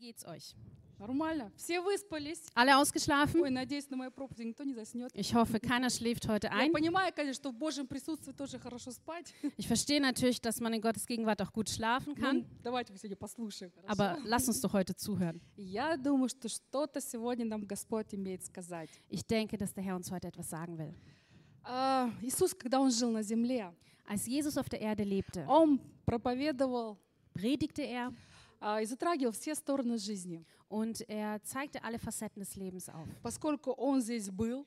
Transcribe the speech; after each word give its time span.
geht's 0.00 0.24
euch? 0.26 0.54
Нормально? 0.98 1.50
Все 1.56 1.80
выспались? 1.80 2.40
Alle 2.54 2.76
ausgeschlafen? 2.76 3.40
Ой, 3.42 3.50
надеюсь, 3.50 3.90
на 3.90 3.96
моей 3.96 4.10
проповеди 4.12 4.46
никто 4.48 4.62
не 4.62 4.74
заснет. 4.74 5.10
Ich 5.14 5.34
hoffe, 5.34 5.58
keiner 5.58 5.90
schläft 5.90 6.28
heute 6.28 6.46
Я 6.46 6.52
ein. 6.60 6.72
понимаю, 6.72 7.12
конечно, 7.12 7.34
что 7.34 7.50
в 7.50 7.54
Божьем 7.56 7.86
присутствии 7.88 8.32
тоже 8.32 8.60
хорошо 8.60 8.92
спать. 8.92 9.32
Ich 9.56 9.66
verstehe 9.66 10.00
natürlich, 10.00 10.40
dass 10.40 10.60
man 10.60 10.72
in 10.72 10.80
Gottes 10.80 11.04
Gegenwart 11.06 11.42
auch 11.42 11.52
gut 11.52 11.68
schlafen 11.68 12.14
Ну, 12.16 12.22
kann, 12.22 12.44
давайте 12.62 12.92
мы 12.92 12.98
сегодня 12.98 13.16
послушаем. 13.16 13.72
хорошо? 13.74 13.90
aber 13.92 14.18
lass 14.24 14.46
uns 14.48 14.60
doch 14.60 14.72
heute 14.72 14.94
zuhören. 14.94 15.40
Я 15.56 15.96
думаю, 15.96 16.28
что 16.28 16.48
что-то 16.48 17.00
сегодня 17.00 17.44
нам 17.44 17.66
Господь 17.66 18.14
имеет 18.14 18.44
сказать. 18.44 18.90
Ich 19.10 19.26
denke, 19.26 19.58
dass 19.58 19.74
der 19.74 19.82
Herr 19.82 19.96
uns 19.96 20.10
heute 20.12 20.28
etwas 20.28 20.48
sagen 20.48 20.78
will. 20.78 20.94
А, 21.64 22.08
Иисус, 22.22 22.54
когда 22.54 22.78
Он 22.80 22.90
жил 22.92 23.10
на 23.10 23.22
земле, 23.22 23.72
Als 24.06 24.26
Jesus 24.26 24.56
auf 24.56 24.68
der 24.68 24.80
Erde 24.80 25.02
lebte, 25.02 25.44
Он 25.48 25.80
проповедовал 26.06 26.98
predigte 27.34 27.82
er 27.82 28.08
а, 28.08 28.12
и 28.80 28.86
затрагивал 28.86 29.32
все 29.32 29.54
стороны 29.54 29.98
жизни. 29.98 30.44
und 30.68 31.02
er 31.08 31.40
zeigte 31.42 31.82
alle 31.84 31.98
Facetten 31.98 32.40
des 32.40 32.56
Lebens 32.56 32.88
auf. 32.88 33.08
Поскольку 33.22 33.72
Он 33.72 34.00
здесь 34.00 34.30
был, 34.30 34.64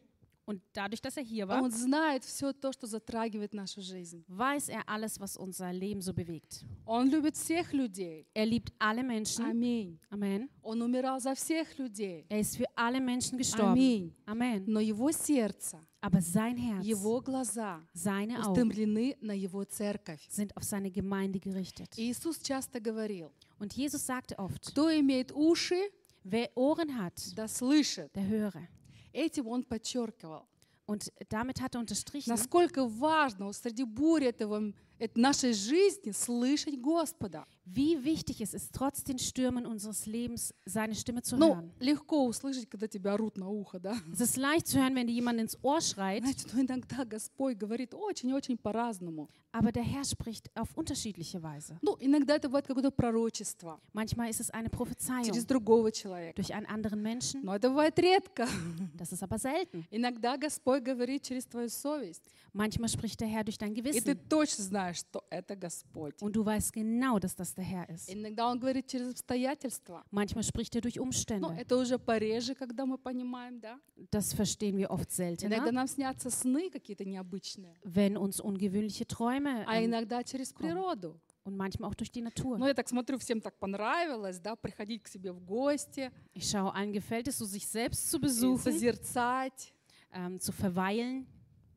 Und 0.49 0.61
dadurch, 0.71 1.01
dass 1.01 1.17
er 1.17 1.23
hier 1.23 1.45
war, 1.45 1.61
Он 1.61 1.69
знает 1.71 2.23
все 2.23 2.53
то, 2.53 2.71
что 2.71 2.87
затрагивает 2.87 3.53
нашу 3.53 3.81
жизнь. 3.81 4.23
weiß 4.29 4.69
er 4.69 4.87
alles, 4.87 5.19
was 5.19 5.35
unser 5.35 5.73
Leben 5.73 5.99
so 6.01 6.13
bewegt. 6.13 6.63
Он 6.85 7.09
любит 7.09 7.35
всех 7.35 7.73
людей. 7.73 8.25
Er 8.33 8.45
liebt 8.45 8.71
alle 8.79 9.03
Menschen. 9.03 9.43
Аминь. 9.43 9.99
Amen. 10.09 10.47
Он 10.61 10.81
умирал 10.81 11.19
за 11.19 11.35
всех 11.35 11.77
людей. 11.77 12.25
Er 12.29 12.39
ist 12.39 12.55
für 12.55 12.65
alle 12.77 13.01
Menschen 13.01 13.37
gestorben. 13.37 13.73
Аминь. 13.73 14.13
Amen. 14.25 14.63
Но 14.67 14.79
Его 14.79 15.11
сердце, 15.11 15.79
Aber 15.99 16.21
sein 16.21 16.55
Herz, 16.55 16.85
Его 16.85 17.19
глаза 17.19 17.81
seine 17.93 18.39
Augen 18.39 18.51
устремлены 18.69 19.17
на 19.19 19.33
Его 19.33 19.65
церковь. 19.65 20.25
sind 20.29 20.55
auf 20.55 20.63
seine 20.63 20.89
Gemeinde 20.91 21.39
gerichtet. 21.41 21.89
И 21.97 22.09
Иисус 22.09 22.39
часто 22.39 22.79
говорил, 22.79 23.33
Und 23.61 23.73
Jesus 23.73 24.05
sagte 24.05 24.37
oft, 24.37 24.71
кто 24.71 24.89
имеет 24.91 25.31
уши, 25.31 25.79
wer 26.23 26.49
Ohren 26.55 26.97
hat, 26.97 27.33
да 27.35 27.47
слышит. 27.47 28.11
der 28.13 28.27
höre. 28.27 28.67
Этим 29.13 29.47
он 29.47 29.63
подчеркивал, 29.63 30.47
Und 30.85 31.11
damit 31.29 31.59
hat 31.59 31.75
er 31.75 31.81
unterstrichen, 31.81 32.29
насколько 32.29 32.87
важно 32.87 33.51
среди 33.51 33.83
бури 33.83 34.27
этого, 34.27 34.73
этой 34.99 35.19
нашей 35.19 35.53
жизни 35.53 36.11
слышать 36.11 36.79
Господа. 36.79 37.45
wie 37.65 38.03
wichtig 38.05 38.39
es 38.41 38.53
ist, 38.53 38.73
trotz 38.73 39.03
den 39.03 39.19
Stürmen 39.19 39.65
unseres 39.65 40.05
Lebens 40.05 40.53
seine 40.65 40.95
Stimme 40.95 41.21
zu 41.21 41.35
Ну, 41.37 41.55
hören. 41.55 41.71
легко 41.79 42.25
услышать, 42.25 42.69
когда 42.69 42.87
тебя 42.87 43.13
орут 43.13 43.37
на 43.37 43.49
ухо, 43.49 43.79
да? 43.79 43.97
Es 44.13 44.21
ist 44.21 44.37
leicht 44.37 44.67
zu 44.67 44.79
hören, 44.79 44.95
wenn 44.95 45.07
dir 45.07 45.13
jemand 45.13 45.39
ins 45.41 45.57
Ohr 45.63 45.81
schreit, 45.81 46.23
Знаете, 46.23 46.47
но 46.53 46.61
иногда 46.61 47.03
Господь 47.05 47.57
говорит 47.57 47.93
очень-очень 47.93 48.57
по-разному. 48.57 49.29
aber 49.51 49.71
der 49.71 49.83
Herr 49.83 50.05
spricht 50.05 50.49
auf 50.55 50.75
unterschiedliche 50.77 51.41
Weise. 51.41 51.77
Ну, 51.81 51.97
иногда 51.99 52.35
это 52.35 52.47
бывает 52.47 52.67
какое-то 52.67 52.91
пророчество 52.91 53.79
Manchmal 53.93 54.29
ist 54.29 54.39
es 54.39 54.49
eine 54.51 54.69
через 54.69 54.77
Prophezeiung 54.77 55.47
другого 55.47 55.91
человека. 55.91 56.35
durch 56.35 56.53
einen 56.53 56.67
anderen 56.67 57.01
Menschen, 57.01 57.43
Но 57.43 57.55
это 57.55 57.69
бывает 57.69 57.97
редко. 57.99 58.47
das 58.97 59.11
ist 59.11 59.23
aber 59.23 59.37
selten. 59.39 59.85
Иногда 59.91 60.37
Господь 60.37 60.83
говорит 60.83 61.23
через 61.23 61.45
твою 61.47 61.69
совесть. 61.69 62.23
Manchmal 62.53 62.89
spricht 62.89 63.19
der 63.19 63.27
Herr 63.27 63.43
durch 63.43 63.57
dein 63.57 63.73
И 63.73 63.81
ты 63.81 63.81
Gewissen 63.81 64.29
точно 64.29 64.63
знаешь, 64.63 64.97
что 64.99 65.23
это 65.29 65.55
Господь. 65.55 66.13
und 66.21 66.35
du 66.35 66.45
weißt 66.45 66.71
genau, 66.73 67.19
dass 67.19 67.35
das 67.35 67.50
der 67.51 67.63
Herr 67.63 67.89
ist. 67.89 68.09
Иногда 68.09 68.49
Он 68.49 68.59
говорит 68.59 68.87
через 68.87 69.11
обстоятельства. 69.11 70.03
Manchmal 70.11 70.43
spricht 70.43 70.75
er 70.75 70.81
durch 70.81 70.97
Но 70.97 71.03
Umstände. 71.03 71.47
это 71.57 71.77
уже 71.77 71.97
пореже, 71.99 72.55
когда 72.55 72.85
мы 72.85 72.97
понимаем, 72.97 73.59
да? 73.59 73.79
Das 74.11 74.33
verstehen 74.33 74.77
wir 74.77 74.89
oft 74.91 75.09
Иногда 75.19 75.47
seltener, 75.47 75.71
нам 75.71 75.87
снятся 75.87 76.29
сны 76.29 76.69
какие-то 76.69 77.05
необычные, 77.05 77.75
wenn 77.83 78.17
uns 78.17 78.39
ungewöhnliche 78.39 79.05
Träume 79.05 79.65
а 79.67 79.77
ähm, 79.77 79.85
иногда 79.85 80.23
через 80.23 80.53
природу. 80.53 81.19
und 81.43 81.55
manchmal 81.55 81.89
auch 81.89 81.95
durch 81.95 82.11
die 82.11 82.21
Natur. 82.21 82.57
Ну, 82.57 82.67
я 82.67 82.73
так 82.73 82.89
смотрю, 82.89 83.17
всем 83.17 83.41
так 83.41 83.57
понравилось, 83.57 84.39
да, 84.39 84.55
приходить 84.55 85.03
к 85.03 85.07
себе 85.07 85.31
в 85.31 85.39
гости, 85.39 86.11
Ich 86.33 86.49
schaue, 86.49 86.73
allen 86.73 86.91
gefällt 86.91 87.27
es, 87.27 87.37
so 87.37 87.45
sich 87.45 87.67
selbst 87.67 88.09
zu 88.11 88.17
и 88.17 88.21
besuchen, 88.21 88.59
созерцать, 88.59 89.73
ähm, 90.11 90.39
zu 90.39 90.51
verweilen 90.51 91.25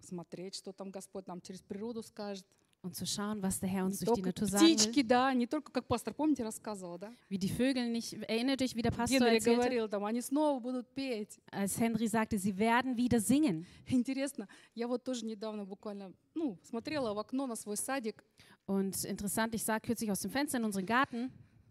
смотреть, 0.03 0.57
что 0.57 0.73
там 0.73 0.91
Господь 0.91 1.27
нам 1.27 1.41
через 1.41 1.61
природу 1.63 2.03
скажет. 2.03 2.45
und 2.85 2.95
zu 2.97 3.05
schauen, 3.07 3.43
was 3.43 3.61
der 3.61 3.69
Herr 3.69 3.85
uns 3.85 4.01
Не 4.01 4.07
durch 4.07 4.17
die 4.17 4.23
только 4.23 4.29
Natur 4.43 4.49
sagen 4.49 4.65
птички, 4.65 5.01
will. 5.01 5.07
да, 5.07 5.35
не 5.35 5.47
только, 5.47 5.71
как 5.71 5.87
пастор, 5.87 6.15
помните, 6.15 6.43
рассказывал, 6.45 6.99
да? 6.99 7.13
Wie 7.29 7.37
die 7.39 7.51
Vögel 7.51 7.91
nicht, 7.91 8.15
erinnert 8.27 8.63
euch, 8.63 8.75
wie 8.75 8.81
der 8.81 8.91
Pastor 8.91 9.19
Генри 9.19 9.35
erzählte, 9.37 9.57
говорил, 9.57 9.89
там, 9.89 10.05
они 10.07 10.23
снова 10.23 10.59
будут 10.61 10.89
петь. 10.95 11.39
als 11.51 11.79
Henry 11.79 12.07
sagte, 12.09 12.39
sie 12.39 12.57
werden 12.57 12.97
wieder 12.97 13.21
singen. 13.21 13.67
Интересно, 13.87 14.49
я 14.75 14.89
вот 14.89 15.05
тоже 15.05 15.27
недавно 15.27 15.67
буквально, 15.67 16.15
ну, 16.35 16.59
смотрела 16.63 17.13
в 17.13 17.19
окно 17.19 17.47
на 17.47 17.57
свой 17.57 17.77
садик, 17.77 18.25
Und 18.67 19.05
interessant, 19.05 19.53
ich 19.55 19.65
sah 19.65 19.79
kürzlich 19.81 20.11
aus 20.11 20.21
dem 20.21 20.31
Fenster 20.31 20.59
in 20.59 20.65
unseren 20.65 20.87
Garten 20.87 21.31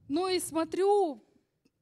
ну 0.10 0.28
и 0.28 0.40
смотрю, 0.40 1.24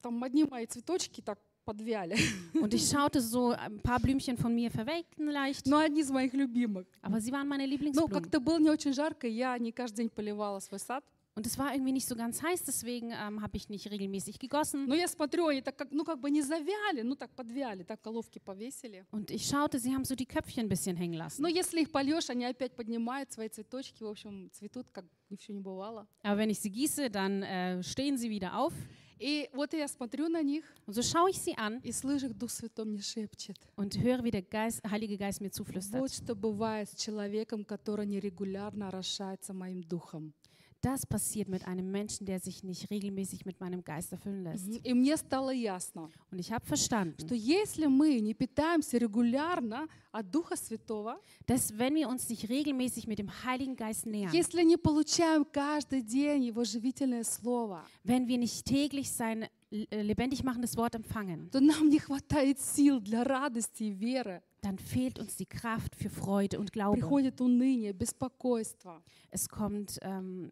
там 0.01 0.23
одни 0.23 0.44
мои 0.45 0.66
цветочки 0.67 1.22
так 1.22 1.39
подвяли, 1.66 2.16
und 2.61 2.73
ich 2.73 2.88
schaute 2.89 3.19
so, 3.22 3.50
ein 3.51 3.79
paar 3.81 4.00
Blümchen 4.00 4.38
von 4.38 4.53
mir 4.55 4.72
verwelkten 4.72 5.28
leicht, 5.28 5.67
но 5.67 5.78
одни 5.79 6.00
из 6.01 6.09
моих 6.11 6.33
любимых. 6.33 6.85
aber 7.01 7.19
sie 7.19 7.31
waren 7.31 7.47
meine 7.47 7.63
Ну, 7.66 7.69
Lieblingsblumen. 7.72 8.11
как-то 8.13 8.39
было 8.39 8.59
не 8.59 8.69
очень 8.69 8.94
жарко, 8.94 9.28
я 9.28 9.57
не 9.57 9.72
каждый 9.72 9.97
день 10.03 10.09
поливала 10.09 10.59
свой 10.59 10.79
сад. 10.79 11.03
Und 11.35 11.45
es 11.45 11.55
war 11.59 11.72
irgendwie 11.72 11.91
nicht 11.91 12.07
so 12.07 12.16
ganz 12.16 12.41
heiß, 12.41 12.63
deswegen 12.63 13.11
ähm, 13.11 13.44
habe 13.44 13.57
ich 13.57 13.69
nicht 13.69 13.91
regelmäßig 13.91 14.39
gegossen. 14.39 14.88
Но 14.88 14.95
я 14.95 15.07
смотрю, 15.07 15.45
они 15.45 15.61
так 15.61 15.75
как, 15.78 15.91
ну, 15.91 16.03
как 16.03 16.19
бы 16.19 16.31
не 16.31 16.41
завяли, 16.41 17.03
ну, 17.03 17.16
так 17.16 17.29
подвяли, 17.35 17.83
так 17.83 18.01
головки 18.01 18.39
повесили. 18.39 19.05
Und 19.11 19.29
ich 19.29 19.45
schaute, 19.45 19.78
sie 19.78 19.94
haben 19.94 20.03
so 20.03 20.16
die 20.16 20.25
Köpfchen 20.25 20.61
ein 20.66 20.67
bisschen 20.69 20.95
hängen 20.97 21.13
lassen. 21.13 21.44
Но 21.44 21.47
если 21.47 21.81
их 21.81 21.91
польешь, 21.91 22.31
они 22.31 22.44
опять 22.45 22.75
поднимают 22.75 23.31
свои 23.31 23.50
цветочки, 23.50 24.01
в 24.01 24.07
общем, 24.07 24.50
цветут, 24.51 24.89
как 24.89 25.05
ни 25.29 25.35
в 25.35 25.39
чем 25.39 25.57
не 25.57 25.61
бывало. 25.61 26.07
Aber 26.23 26.38
wenn 26.39 26.50
ich 26.50 26.59
sie 26.59 26.72
gieße, 26.72 27.11
dann 27.11 27.44
äh, 27.44 27.83
stehen 27.83 28.17
sie 28.17 28.31
wieder 28.31 28.57
auf. 28.57 28.73
И 29.22 29.49
вот 29.53 29.72
я 29.72 29.87
смотрю 29.87 30.28
на 30.28 30.43
них 30.43 30.65
Und 30.84 30.94
so 30.94 31.03
schaue 31.03 31.31
ich 31.31 31.38
sie 31.41 31.56
an 31.56 31.81
и 31.84 31.93
слышу, 31.93 32.34
Дух 32.34 32.50
Святой 32.50 32.87
мне 32.87 33.00
шепчет. 33.00 33.56
und 33.77 33.97
höre, 34.03 34.25
wie 34.25 34.33
der 34.33 34.43
Geist, 34.43 34.81
Heilige 34.84 35.16
Geist 35.16 35.41
mir 35.41 35.47
Вот 35.50 35.55
zuflüstert. 35.55 36.12
что 36.12 36.34
бывает 36.34 36.88
с 36.91 36.97
человеком, 36.97 37.65
который 37.65 38.05
нерегулярно 38.06 38.88
орошается 38.88 39.53
моим 39.55 39.83
духом. 39.83 40.33
Das 40.81 41.05
passiert 41.07 41.50
mit 41.50 41.67
einem 41.67 41.89
Menschen, 41.91 42.25
der 42.28 42.39
sich 42.39 42.63
nicht 42.63 42.89
regelmäßig 42.91 43.45
mit 43.45 43.59
meinem 43.59 43.83
Geist 43.83 44.11
erfüllen 44.11 44.44
lässt. 44.44 44.67
Мгм. 44.67 44.79
И 44.83 44.94
мне 44.94 45.17
стало 45.17 45.51
ясно, 45.51 46.09
Und 46.31 46.39
ich 46.39 46.51
habe 46.51 46.66
verstanden, 46.66 47.16
что 47.19 47.33
если 47.33 47.88
мы 47.88 48.19
не 48.19 48.33
питаемся 48.35 48.97
регулярно 48.97 49.88
от 50.11 50.29
Духа 50.29 50.55
Святого, 50.55 51.19
dass 51.47 51.78
wenn 51.78 51.95
wir 51.95 52.07
uns 52.07 52.29
nicht 52.29 52.47
regelmäßig 52.47 53.07
mit 53.07 53.17
dem 53.17 53.29
Heiligen 53.44 53.75
Geist 53.75 54.05
nähern, 54.05 54.31
если 54.31 54.63
не 54.63 54.78
получаем 54.78 55.45
каждый 55.51 56.03
день 56.03 56.44
Его 56.44 56.63
живительное 56.63 57.23
Слово, 57.23 57.83
wenn 58.03 58.28
wir 58.28 58.38
nicht 58.38 58.66
täglich 58.66 59.11
sein 59.11 59.47
äh, 59.72 60.01
lebendig 60.03 60.44
machendes 60.44 60.78
Wort 60.78 60.94
empfangen, 60.95 61.50
то 61.50 61.59
нам 61.59 61.89
не 61.89 62.00
хватает 62.00 62.59
сил 62.59 63.00
для 63.01 63.23
радости 63.23 63.83
и 63.83 63.91
веры. 63.91 64.44
dann 64.61 64.78
fehlt 64.78 65.17
uns 65.19 65.35
die 65.38 65.45
Kraft 65.45 65.95
für 65.95 66.09
Freude 66.09 66.59
und 66.59 66.72
Glaube. 66.72 67.00
Приходит 67.00 67.41
уныние, 67.41 67.94
беспокойство. 67.94 69.01
Es 69.31 69.50
kommt 69.50 69.97
ähm, 70.01 70.51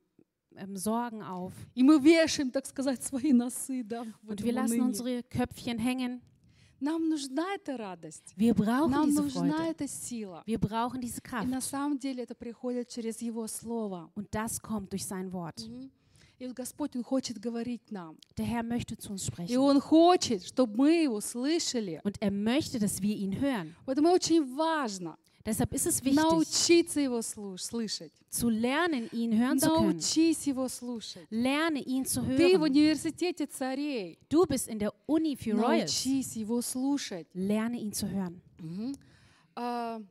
ähm, 0.60 0.76
Sorgen 0.78 1.22
auf 1.22 1.54
И 1.74 1.84
мы 1.84 2.00
вешаем, 2.00 2.52
так 2.52 2.66
сказать, 2.66 3.04
свои 3.04 3.34
носы 3.34 3.84
да, 3.84 4.04
в 4.24 4.30
und 4.30 4.40
этом 4.42 4.46
wir 4.46 4.54
lassen 4.54 4.82
унынии. 4.82 4.88
unsere 4.90 5.24
Köpfchen 5.24 5.78
hängen. 5.80 6.22
Нам 6.82 7.10
нужна 7.10 7.56
эта 7.56 7.78
радость. 7.78 8.34
Wir 8.36 8.54
brauchen 8.54 8.92
Нам 8.92 9.08
diese 9.10 9.22
нужна 9.22 9.58
Freude. 9.58 9.70
эта 9.72 9.88
сила. 9.88 10.44
Wir 10.46 10.60
brauchen 10.60 11.00
diese 11.02 11.20
И 11.20 11.22
Kraft. 11.22 11.48
на 11.50 11.62
самом 11.62 11.98
деле 11.98 12.24
это 12.24 12.36
приходит 12.36 12.90
через 12.90 13.22
Его 13.22 13.48
Слово. 13.48 14.12
Und 14.16 14.28
das 14.34 14.60
kommt 14.62 14.92
durch 14.92 15.06
sein 15.06 15.32
Wort. 15.32 15.66
Мгм. 15.66 15.90
И 16.38 16.46
вот 16.48 16.54
Господь, 16.54 16.94
Он 16.98 17.04
хочет 17.04 17.40
говорить 17.40 17.82
к 17.86 17.92
нам. 17.92 18.18
Der 18.38 18.46
Herr 18.46 18.62
möchte 18.64 18.98
zu 18.98 19.14
uns 19.14 19.24
И 19.24 19.32
sprechen. 19.32 19.58
Он 19.58 19.80
хочет, 19.80 20.44
чтобы 20.46 20.76
мы 20.76 21.04
Его 21.04 21.22
слышали. 21.22 22.02
Und 22.04 22.18
er 22.22 22.30
möchte, 22.32 22.78
dass 22.78 23.02
wir 23.02 23.16
ihn 23.16 23.40
hören. 23.40 23.74
Поэтому 23.86 24.10
очень 24.12 24.44
важно 24.56 25.18
Deshalb 25.46 25.74
ist 25.76 25.86
es 25.86 26.04
wichtig, 26.04 26.16
научиться 26.24 27.00
Его 27.02 27.20
слуш- 27.22 27.60
слышать. 27.62 28.12
zu 28.32 28.50
lernen, 28.50 29.08
ihn 29.12 29.32
hören 29.38 29.60
zu 29.60 29.70
können. 29.70 29.92
Научись 29.92 30.48
Его 30.48 30.68
слушать. 30.68 31.28
Lerne 31.30 31.80
ihn 31.86 32.04
zu 32.06 32.22
Ты 32.22 32.58
в 32.58 32.62
hören. 32.62 32.62
университете 32.64 33.46
царей. 33.46 34.18
Du 34.28 34.46
bist 34.48 34.68
in 34.68 34.80
der 34.80 34.92
Uni 35.06 35.36
für 35.36 35.54
Royals. 35.54 35.92
Научись 36.06 36.36
Его 36.36 36.62
слушать. 36.62 37.28
Lerne 37.36 37.78
ihn 37.80 37.94
zu 37.94 38.10
hören. 38.10 38.42
Мгм. 38.60 38.96
А, 39.56 40.02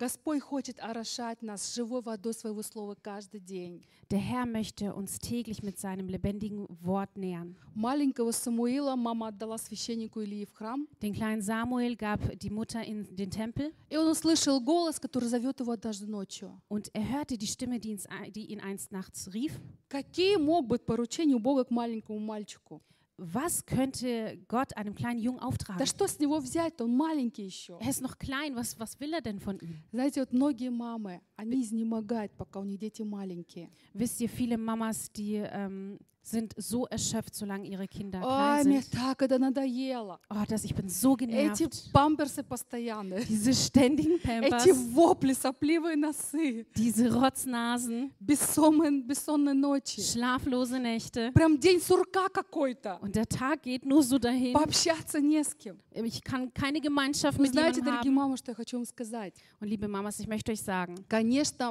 Господь 0.00 0.40
хочет 0.40 0.80
орошать 0.80 1.42
нас 1.42 1.74
живой 1.74 2.00
водой 2.00 2.32
Своего 2.32 2.62
Слова 2.62 2.94
каждый 2.94 3.38
день. 3.38 3.84
Der 4.08 4.18
Herr 4.18 4.46
möchte 4.46 4.94
uns 4.94 5.18
täglich 5.18 5.62
mit 5.62 5.78
seinem 5.78 6.08
lebendigen 6.08 6.66
Wort 6.80 7.18
nähern. 7.18 7.54
Маленького 7.74 8.30
Самуила 8.30 8.96
мама 8.96 9.28
отдала 9.28 9.58
священнику 9.58 10.22
Илии 10.22 10.46
в 10.46 10.54
храм, 10.54 10.88
Den 11.02 11.12
kleinen 11.12 11.42
Samuel 11.42 11.96
gab 11.96 12.18
die 12.38 12.48
Mutter 12.48 12.82
in 12.82 13.14
den 13.14 13.30
Tempel 13.30 13.74
и 13.90 13.98
он 13.98 14.08
услышал 14.08 14.58
голос, 14.62 14.98
который 14.98 15.28
зовет 15.28 15.60
его 15.60 15.72
однажды 15.72 16.06
ночью. 16.06 16.58
und 16.70 16.88
er 16.94 17.06
hörte 17.06 17.36
die 17.36 17.46
Stimme, 17.46 17.78
die, 17.78 17.98
ihn 18.46 18.60
einst 18.60 18.92
nachts 18.92 19.30
rief. 19.34 19.60
Какие 19.90 20.38
мог 20.38 20.66
быть 20.66 20.86
поручения 20.86 21.34
у 21.34 21.40
Бога 21.40 21.64
к 21.64 21.70
маленькому 21.70 22.18
мальчику? 22.20 22.80
Was 23.19 23.65
könnte 23.65 24.37
Gott 24.49 24.75
einem 24.75 24.93
kleinen 24.93 25.19
Jungen 25.19 25.39
Да 25.39 25.47
auftragen? 25.47 25.85
что 25.85 26.05
с 26.05 26.19
него 26.19 26.39
взять-то? 26.39 26.83
Он 26.83 26.97
маленький 26.97 27.45
еще. 27.45 27.77
Er 27.79 27.89
ist 27.89 28.01
noch 28.01 28.17
klein, 28.17 28.55
was, 28.55 28.77
was 28.77 28.99
will 28.99 29.13
er 29.13 29.21
denn 29.21 29.39
von 29.39 29.57
ihm? 29.59 29.81
Знаете, 29.93 30.19
вот 30.19 30.33
многие 30.33 30.69
мамы, 30.69 31.21
они 31.39 31.61
изнемогают, 31.63 32.31
пока 32.37 32.59
у 32.59 32.63
них 32.63 32.79
дети 32.79 33.01
маленькие. 33.03 33.69
Wisst 33.93 34.19
ihr, 34.21 34.29
viele 34.29 34.57
Mamas, 34.57 35.11
die 35.11 35.35
ähm, 35.35 35.99
sind 36.27 36.53
so 36.57 36.87
erschöpft, 36.87 37.35
solange 37.35 37.67
ihre 37.67 37.87
Kinder 37.87 38.17
Ой, 38.19 38.25
klein 38.25 38.67
мне 38.67 38.81
sind. 38.81 38.91
так 38.93 39.21
это 39.21 39.37
надоело. 39.37 40.19
Oh, 40.31 40.43
dass 40.49 40.63
ich 40.63 40.73
bin 40.73 40.89
so 40.89 41.13
Эти 41.15 41.25
genervt. 41.25 41.91
памперсы 41.93 42.41
постоянные. 42.43 43.23
Diese 43.25 43.53
ständigen 43.53 44.15
Эти 44.17 44.71
Pampers, 44.71 44.93
вопли, 44.95 45.33
сопливые 45.33 45.95
носы, 45.95 46.65
diese 46.75 47.13
Rotznasen, 47.13 48.11
бессонные, 48.19 49.03
бессонные 49.03 49.53
ночи. 49.53 50.01
schlaflose 50.01 50.79
Nächte. 50.79 51.31
Прям 51.31 51.59
день 51.59 51.79
сурка 51.79 52.27
какой-то. 52.29 52.97
Und 53.03 53.15
der 53.15 53.27
Tag 53.29 53.61
geht 53.61 53.85
nur 53.85 54.01
so 54.01 54.17
dahin. 54.17 54.53
Пообщаться 54.53 55.21
не 55.21 55.43
с 55.43 55.53
кем. 55.53 55.77
Ich 55.91 56.23
kann 56.23 56.51
keine 56.55 56.81
Gemeinschaft 56.81 57.37
Вы 57.37 57.43
mit 57.43 57.51
знаете, 57.51 57.81
jemandem 57.81 57.85
дорогие 57.85 58.09
haben. 58.11 58.15
мамы, 58.15 58.37
что 58.37 58.49
я 58.49 58.55
хочу 58.55 58.77
вам 58.77 58.85
сказать? 58.85 59.35
Und 59.59 59.67
liebe 59.67 59.87
Mamas, 59.87 60.19
ich 60.19 60.27
möchte 60.27 60.51
euch 60.51 60.61
sagen, 60.61 60.95
Конечно, 61.07 61.28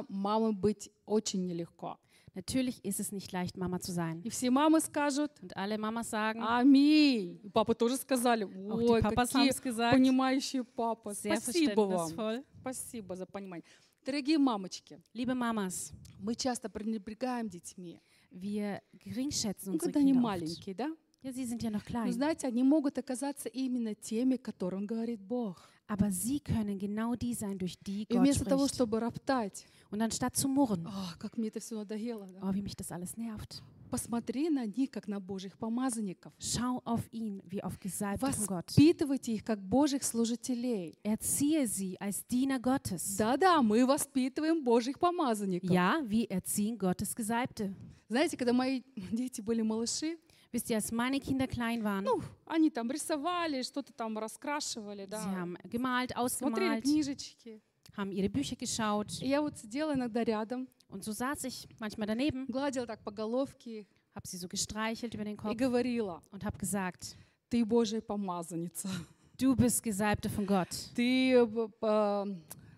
мамой 0.08 0.52
быть 0.52 0.90
очень 1.06 1.46
нелегко. 1.46 1.98
natürlich 2.34 2.84
ist 2.84 3.00
es 3.00 3.12
nicht 3.12 3.32
leicht, 3.32 3.56
Mama 3.56 3.80
zu 3.80 3.92
sein. 3.92 4.20
И 4.22 4.30
все 4.30 4.50
мамы 4.50 4.80
скажут, 4.80 5.30
Und 5.42 5.56
alle 5.56 5.78
Mamas 5.78 6.10
sagen, 6.10 6.42
аминь. 6.42 7.40
И 7.42 7.48
папы 7.48 7.74
тоже 7.74 7.96
сказали, 7.96 8.44
auch 8.44 8.98
die 8.98 9.02
Papas 9.02 9.32
какие 9.32 9.50
gesagt, 9.62 9.92
понимающие 9.92 10.64
папы. 10.64 11.12
sehr 11.14 11.36
Спасибо 11.36 11.80
вам. 11.82 12.44
Спасибо 12.60 13.16
за 13.16 13.26
понимание. 13.26 13.64
Дорогие 14.04 14.38
мамочки, 14.38 14.98
Liebe 15.12 15.34
Mamas, 15.34 15.92
мы 16.18 16.34
часто 16.34 16.70
пренебрегаем 16.70 17.48
детьми. 17.48 18.00
wir 18.30 18.80
geringschätzen 18.92 19.72
Ну, 19.72 19.78
unsere 19.78 19.92
когда 19.92 20.00
они 20.00 20.12
маленькие, 20.12 20.74
да? 20.74 20.88
Ja, 21.22 21.32
sie 21.32 21.44
sind 21.44 21.62
ja 21.62 21.70
noch 21.70 21.84
Но 21.84 21.90
klein. 21.90 22.12
знаете, 22.12 22.46
они 22.46 22.62
могут 22.62 22.96
оказаться 22.96 23.48
именно 23.50 23.94
теми, 23.94 24.36
которым 24.36 24.86
говорит 24.86 25.20
Бог. 25.20 25.68
Aber 25.92 26.10
sie 26.12 26.38
können 26.38 26.78
genau 26.78 27.16
die 27.16 27.34
sein, 27.34 27.58
durch 27.58 27.76
die 27.80 28.02
И 28.02 28.14
Gott 28.14 28.18
вместо 28.22 28.44
того, 28.44 28.66
spricht. 28.68 28.74
чтобы 28.76 29.00
роптать, 29.00 29.66
Und 29.90 30.00
anstatt 30.02 30.36
zu 30.36 30.46
murren, 30.48 30.86
«Ах, 30.86 31.18
как 31.18 31.36
мне 31.36 31.48
это 31.48 31.58
все 31.58 31.74
надоело, 31.74 32.28
да?» 32.28 32.40
oh, 32.48 32.54
wie 32.54 32.62
mich 32.62 32.76
das 32.76 32.92
alles 32.92 33.16
nervt, 33.16 33.60
посмотри 33.90 34.48
на 34.50 34.66
них, 34.66 34.92
как 34.92 35.08
на 35.08 35.18
Божьих 35.20 35.58
помазанников. 35.58 36.32
schau 36.38 36.80
auf 36.84 37.00
ihn 37.12 37.42
wie 37.50 37.60
auf 37.64 37.80
Gesalbte 37.80 38.24
von 38.24 38.46
Gott. 38.46 38.66
Воспитывайте 38.70 39.32
их, 39.34 39.42
как 39.44 39.60
Божьих 39.60 40.04
служителей. 40.04 40.96
Erziehe 41.02 41.66
sie 41.66 41.96
als 42.00 42.24
Diener 42.28 42.60
Gottes. 42.60 43.16
Да-да, 43.18 43.60
мы 43.60 43.84
воспитываем 43.84 44.62
Божьих 44.62 45.00
помазанников. 45.00 45.70
Ja, 45.70 46.00
wir 46.06 46.30
erziehen 46.30 46.78
Gottes 46.78 47.16
Gesalbte. 47.16 47.74
Знаете, 48.08 48.36
когда 48.36 48.52
мои 48.52 48.82
дети 49.10 49.40
были 49.40 49.62
малыши, 49.62 50.18
Wisst 50.51 50.69
ihr, 50.69 50.77
als 50.77 50.91
meine 50.91 51.19
Kinder 51.19 51.47
klein 51.47 51.83
waren, 51.83 52.05
ну, 52.05 52.21
они 52.45 52.69
там 52.69 52.89
рисовали, 52.89 53.61
что-то 53.61 53.91
там 53.93 54.17
раскрашивали, 54.17 55.03
sie 55.03 55.09
да, 55.09 55.19
haben 55.23 55.57
gemalt, 55.69 56.11
смотрели 56.29 56.69
ausgemalt, 56.79 56.83
книжечки. 56.83 57.61
haben 57.97 58.11
ihre 58.11 58.29
Bücher 58.29 58.55
geschaut. 58.55 59.21
И 59.21 59.27
я 59.27 59.41
вот 59.41 59.57
сидела 59.57 59.93
иногда 59.93 60.23
рядом, 60.23 60.67
Und 60.87 61.03
so 61.03 61.11
saß 61.11 61.43
ich 61.45 61.67
manchmal 61.79 62.07
daneben, 62.07 62.45
гладила 62.47 62.85
так 62.85 63.03
по 63.03 63.11
головке 63.11 63.85
habe 64.13 64.25
sie 64.27 64.37
so 64.37 64.47
gestreichelt 64.47 65.13
über 65.13 65.25
den 65.25 65.33
и 65.33 65.37
Kopf 65.37 65.57
говорила, 65.57 66.21
und 66.31 66.45
habe 66.45 66.57
gesagt, 66.57 67.17
ты 67.49 67.65
Божья 67.65 67.99
помазанница, 67.99 68.87
du 69.37 69.55
bist 69.57 69.83
Gesalbte 69.83 70.29
von 70.29 70.45
Gott. 70.45 70.69
ты 70.95 71.33
э, 71.33 71.45
по- 71.79 72.25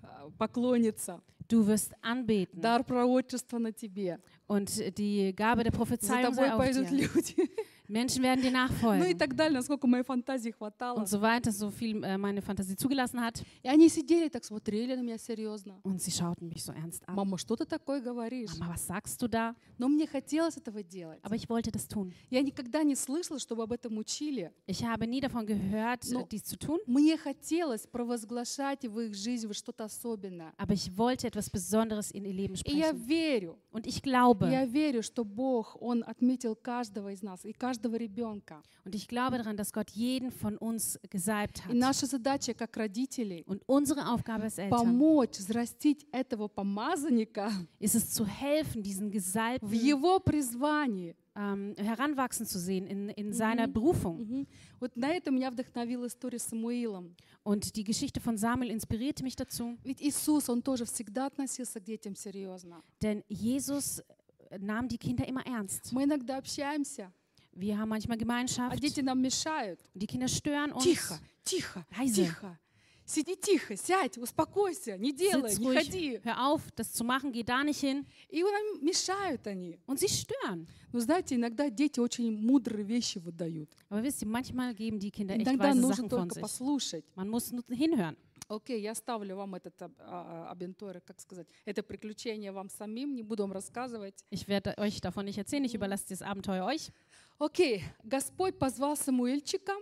э, 0.01 0.31
поклонница, 0.39 1.21
Du 1.49 1.65
wirst 1.65 1.93
anbeten. 2.01 2.59
дар 2.59 2.83
пророчества 2.83 3.57
на 3.59 3.71
тебе. 3.71 4.19
Und 4.47 4.69
die 4.97 5.33
Gabe 5.35 5.63
der 5.63 5.71
За 5.71 5.77
Prophezeiung 5.77 6.33
тобой 6.33 6.47
sei 6.47 6.53
auf 6.53 6.57
пойдут 6.59 6.89
dir. 6.89 7.07
люди. 7.13 7.49
Menschen 7.91 8.21
werden 8.21 8.41
dir 8.41 8.51
Ну 8.51 8.57
и 8.57 8.67
nachfolgen. 8.67 9.17
так 9.17 9.33
далее, 9.35 9.53
насколько 9.59 9.87
моей 9.87 10.03
фантазии 10.03 10.51
хватало. 10.51 10.99
Und 10.99 11.07
so 11.07 11.21
weiter, 11.21 11.51
so 11.53 11.69
viel 11.71 12.03
äh, 12.03 12.17
meine 12.17 12.41
Fantasie 12.41 12.75
zugelassen 12.75 13.21
hat. 13.21 13.41
И 13.63 13.69
они 13.69 13.87
сидели 13.87 14.27
так, 14.27 14.43
смотрели 14.43 14.93
на 14.95 15.01
меня 15.01 15.17
серьезно. 15.17 15.79
Und 15.83 16.01
sie 16.01 16.11
schauten 16.11 16.49
mich 16.49 16.63
so 16.65 16.73
ernst 16.73 17.07
an. 17.07 17.15
Мама, 17.15 17.37
что 17.37 17.55
ты 17.55 17.65
такое 17.65 18.01
говоришь? 18.01 18.57
Mama, 18.59 18.73
was 18.73 18.85
sagst 18.85 19.21
du 19.21 19.27
da? 19.29 19.55
Но 19.77 19.87
мне 19.87 20.05
хотелось 20.05 20.57
этого 20.57 20.83
делать. 20.83 21.19
Aber 21.23 21.35
ich 21.35 21.47
wollte 21.47 21.71
das 21.71 21.87
tun. 21.87 22.11
Я 22.29 22.41
никогда 22.41 22.83
не 22.83 22.95
слышала, 22.95 23.39
чтобы 23.39 23.63
об 23.63 23.71
этом 23.71 23.97
учили. 23.97 24.51
Ich 24.67 24.83
habe 24.83 25.07
nie 25.07 25.21
davon 25.21 25.45
gehört, 25.45 26.03
No. 26.11 26.21
äh, 26.23 26.27
dies 26.29 26.43
zu 26.43 26.57
tun. 26.57 26.79
Мне 26.87 27.17
хотелось 27.17 27.87
провозглашать 27.87 28.85
в 28.85 28.99
их 28.99 29.13
жизнь 29.15 29.53
что-то 29.53 29.85
особенное. 29.85 30.51
Aber 30.57 30.73
ich 30.73 30.91
wollte 30.97 31.27
etwas 31.27 31.49
Besonderes 31.49 32.11
in 32.11 32.25
ihr 32.25 32.33
Leben 32.33 32.55
И 32.65 32.75
я 32.77 32.89
sprechen. 32.89 33.07
верю, 33.07 33.57
Und 33.71 33.87
ich 33.87 34.01
glaube, 34.01 34.49
я 34.51 34.65
верю, 34.65 35.01
что 35.03 35.23
Бог, 35.23 35.77
Он 35.79 36.03
отметил 36.05 36.55
каждого 36.55 37.13
из 37.13 37.21
нас 37.21 37.45
и 37.45 37.53
каждого 37.53 37.77
ребенка. 37.81 38.61
und 38.85 38.95
ich 38.95 39.07
glaube 39.07 39.37
daran, 39.37 39.57
dass 39.57 39.73
Gott 39.73 39.89
jeden 39.91 40.31
von 40.31 40.57
uns 40.57 40.99
gesalbt 41.09 41.59
И 41.59 41.69
hat. 41.69 41.73
наша 41.75 42.05
задача 42.05 42.53
как 42.53 42.75
родителей 42.77 43.43
Und 43.47 43.61
unsere 43.67 44.07
Aufgabe 44.11 44.43
als 44.43 44.57
Eltern 44.57 44.77
помочь 44.79 45.37
взрастить 45.37 46.05
этого 46.11 46.47
помазанника 46.47 47.51
ist 47.79 47.95
es 47.95 48.11
zu 48.13 48.25
helfen, 48.25 48.81
diesen 48.83 49.09
в 49.09 49.11
Gesalbten 49.11 49.71
его 49.73 50.19
призвании. 50.19 51.15
ähm, 51.35 51.75
heranwachsen 51.77 52.47
zu 52.47 52.57
sehen 52.57 52.87
in, 52.87 53.09
in 53.09 53.31
seiner 53.31 53.67
Berufung. 53.67 54.17
Мгм. 54.19 54.47
Вот 54.79 54.95
на 54.95 55.09
это 55.09 55.29
меня 55.29 55.51
вдохновила 55.51 56.07
история 56.07 56.39
с 56.39 56.45
Самуилом. 56.49 57.15
Und 57.43 57.75
die 57.75 57.83
Geschichte 57.83 58.19
von 58.19 58.37
Samuel 58.37 58.71
inspirierte 58.71 59.23
mich 59.23 59.35
dazu, 59.35 59.77
Ведь 59.83 60.01
Иисус, 60.01 60.49
Он 60.49 60.61
тоже 60.63 60.85
всегда 60.85 61.27
относился 61.27 61.79
к 61.79 61.83
детям 61.83 62.15
серьезно. 62.15 62.81
denn 63.03 63.23
Jesus 63.29 64.01
äh, 64.49 64.57
nahm 64.59 64.87
die 64.87 64.97
Kinder 64.97 65.27
immer 65.27 65.45
ernst. 65.45 65.91
Мы 65.93 66.05
иногда 66.05 66.37
общаемся, 66.37 67.11
Wir 67.54 67.78
haben 67.78 67.88
manchmal 67.88 68.16
а 68.16 68.20
Gemeinschaft 68.20 68.82
дети 68.82 69.00
нам 69.00 69.20
мешают. 69.20 69.80
die 69.94 70.06
Kinder 70.06 70.28
stören 70.28 70.72
uns. 70.72 70.84
Тихо, 70.84 71.18
тихо, 71.44 71.86
Leise. 71.98 72.14
тихо. 72.14 72.58
Сиди 73.04 73.36
тихо, 73.36 73.76
сядь, 73.76 74.16
успокойся, 74.16 74.96
не 74.96 75.12
делай, 75.12 75.50
Sitz 75.50 75.58
не 75.58 75.66
ruhig, 75.66 75.86
ходи. 75.86 76.20
hör 76.24 76.46
auf, 76.46 76.62
das 76.76 76.92
zu 76.92 77.04
machen, 77.04 77.32
geh 77.32 77.42
da 77.42 77.62
nicht 77.64 77.80
hin. 77.80 78.06
И 78.30 78.42
нам 78.42 78.84
мешают 78.84 79.46
они. 79.46 79.78
Und 79.86 79.98
sie 79.98 80.08
stören. 80.08 80.66
Но 80.92 81.00
знаете, 81.00 81.34
иногда 81.34 81.68
дети 81.68 81.98
очень 82.00 82.30
мудрые 82.30 82.84
вещи 82.84 83.18
выдают. 83.18 83.70
Aber 83.90 84.02
wisst 84.02 84.22
ihr, 84.22 84.28
manchmal 84.28 84.72
geben 84.74 84.98
die 84.98 85.10
Kinder 85.10 85.34
echt 85.34 85.42
Иногда 85.46 85.70
weise 85.70 85.80
нужно 85.80 85.94
Sachen 85.96 86.10
von 86.10 86.18
только 86.20 86.34
sich. 86.34 86.42
послушать. 86.42 87.04
Man 87.16 87.28
muss 87.28 87.50
nur 87.50 87.64
hinhören. 87.68 88.16
Окей, 88.52 88.82
я 88.82 88.94
ставлю 88.94 89.36
вам 89.36 89.54
этот 89.54 89.80
а, 89.80 89.90
а, 89.98 90.50
абентуэр, 90.50 91.00
как 91.00 91.20
сказать, 91.20 91.46
это 91.64 91.82
приключение 91.82 92.52
вам 92.52 92.68
самим, 92.68 93.14
не 93.14 93.22
буду 93.22 93.44
вам 93.44 93.52
рассказывать. 93.52 94.24
Ich 94.30 94.46
werde 94.46 94.76
euch 94.76 95.00
davon 95.00 95.24
nicht 95.24 95.38
erzählen, 95.38 95.64
ich 95.64 95.74
überlasse 95.74 96.04
das 96.10 96.20
Abenteuer 96.20 96.66
euch. 96.66 96.90
Окей, 97.38 97.82
Господь 98.04 98.58
позвал 98.58 98.96
Самуильчика, 98.96 99.72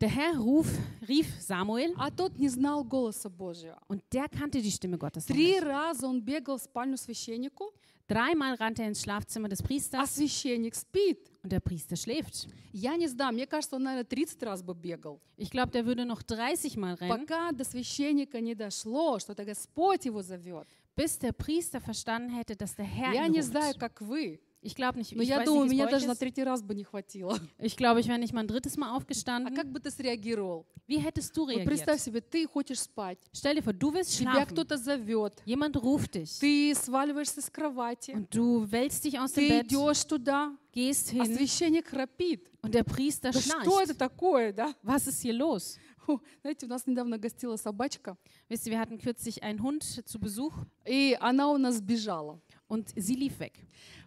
Der 0.00 0.08
Herr 0.08 0.38
ruf, 0.38 0.66
rief 1.06 1.26
Samuel 1.40 1.92
а 1.98 2.10
тот 2.10 2.38
не 2.38 2.48
знал 2.48 2.82
голоса 2.84 3.28
Божьего. 3.28 3.78
und 3.88 4.02
der 4.12 4.28
kannte 4.30 4.62
die 4.62 4.70
Stimme 4.70 4.96
Gottes. 4.96 5.28
noch 5.28 5.34
Три 5.34 5.52
nicht. 5.52 5.62
раза 5.64 6.06
он 6.06 6.22
бегал 6.22 6.56
в 6.58 6.62
спальню 6.62 6.96
священнику, 6.96 7.72
Dreimal 8.08 8.54
rannte 8.56 8.82
er 8.82 8.88
ins 8.88 9.02
Schlafzimmer 9.02 9.48
des 9.48 9.60
а 9.60 9.66
Priesters 9.66 10.16
священник 10.16 10.74
спит. 10.74 11.30
und 11.44 11.52
der 11.52 11.60
Priester 11.60 11.94
schläft. 11.96 12.48
Я 12.72 12.96
не 12.96 13.06
знаю, 13.06 13.32
мне 13.34 13.46
кажется, 13.46 13.76
он, 13.76 13.84
наверное, 13.84 14.04
30 14.08 14.42
раз 14.42 14.62
бы 14.62 14.74
бегал. 14.74 15.20
Ich 15.36 15.50
glaube, 15.50 15.70
der 15.70 15.84
würde 15.86 16.04
noch 16.04 16.22
30 16.24 16.76
Mal 16.76 16.94
rennen, 16.94 17.08
Пока 17.26 17.52
до 17.52 17.62
священника 17.62 18.40
не 18.40 18.54
дошло, 18.56 19.18
что 19.20 19.32
это 19.34 19.44
Господь 19.44 20.06
его 20.06 20.22
зовет. 20.22 20.66
bis 20.96 21.18
der 21.20 21.32
Priester 21.32 21.80
verstanden 21.80 22.30
hätte, 22.34 22.56
dass 22.56 22.74
der 22.74 22.84
Herr 22.86 23.12
Я 23.14 23.26
ihn 23.26 23.32
не 23.32 23.38
ruft. 23.40 23.50
знаю, 23.50 23.74
как 23.78 24.00
вы, 24.00 24.40
Ich 24.64 24.74
glaube 24.74 24.98
nicht, 24.98 25.16
но 25.16 25.22
ich 25.22 25.28
я 25.30 25.38
weiß 25.38 25.46
думаю, 25.46 25.62
nicht, 25.64 25.70
wie 25.70 25.76
меня 25.76 25.84
es 25.86 25.90
bei 25.90 25.90
даже 25.92 26.04
euch 26.04 26.08
на 26.08 26.12
ist. 26.12 26.18
третий 26.20 26.42
раз 26.44 26.62
бы 26.62 26.74
не 26.74 26.84
хватило. 26.84 27.38
Ich 27.58 27.76
glaube, 27.78 28.00
ich 28.00 28.08
wäre 28.08 28.18
nicht 28.18 28.34
mal 28.34 28.40
ein 28.42 28.46
drittes 28.46 28.76
Mal 28.76 28.90
А 28.90 28.96
aufgestanden. 28.96 29.54
как 29.56 29.72
бы 29.72 29.80
ты 29.80 29.90
среагировал? 29.90 30.66
Wie 30.86 30.98
hättest 30.98 31.34
du 31.34 31.46
Вот 31.46 31.64
представь 31.64 31.96
reagiert? 31.98 32.04
себе, 32.04 32.20
ты 32.20 32.46
хочешь 32.46 32.80
спать, 32.80 33.18
Stell 33.32 33.54
dir 33.54 33.62
vor, 33.62 33.72
du 33.72 33.90
willst 33.94 34.18
тебя 34.18 34.32
schlafen. 34.32 34.52
кто-то 34.52 34.76
зовет, 34.76 35.42
Jemand 35.46 35.76
ruft 35.78 36.14
dich 36.14 36.38
ты 36.40 36.74
сваливаешься 36.74 37.40
с 37.40 37.48
кровати, 37.48 38.10
und 38.10 38.28
du 38.34 38.70
wälzt 38.70 39.02
dich 39.04 39.18
aus 39.18 39.32
dem 39.32 39.48
ты 39.48 39.48
Bett, 39.48 39.66
идешь 39.68 40.04
туда, 40.04 40.52
gehst 40.74 41.10
а 41.14 41.24
hin 41.24 41.34
священник 41.38 41.86
храпит. 41.88 42.50
und 42.60 42.74
der 42.74 42.84
Priester 42.84 43.32
Да 43.32 43.40
что 43.40 43.80
это 43.80 43.94
schnarcht. 43.94 43.98
такое, 43.98 44.52
да? 44.52 44.74
Was 44.82 45.06
ist 45.06 45.22
hier 45.22 45.32
los? 45.32 45.78
Фу, 46.04 46.20
Знаете, 46.42 46.66
у 46.66 46.68
нас 46.68 46.86
недавно 46.86 47.16
гостила 47.16 47.56
собачка, 47.56 48.18
Wisst 48.50 48.66
ihr, 48.66 48.72
wir 48.72 48.78
hatten 48.78 48.98
kürzlich 48.98 49.42
einen 49.42 49.62
Hund 49.62 49.82
zu 50.06 50.18
Besuch 50.18 50.52
и 50.84 51.16
она 51.18 51.48
у 51.50 51.56
нас 51.56 51.76
сбежала. 51.76 52.38
und 52.68 52.90
sie 52.94 53.14
lief 53.14 53.38
weg. 53.40 53.54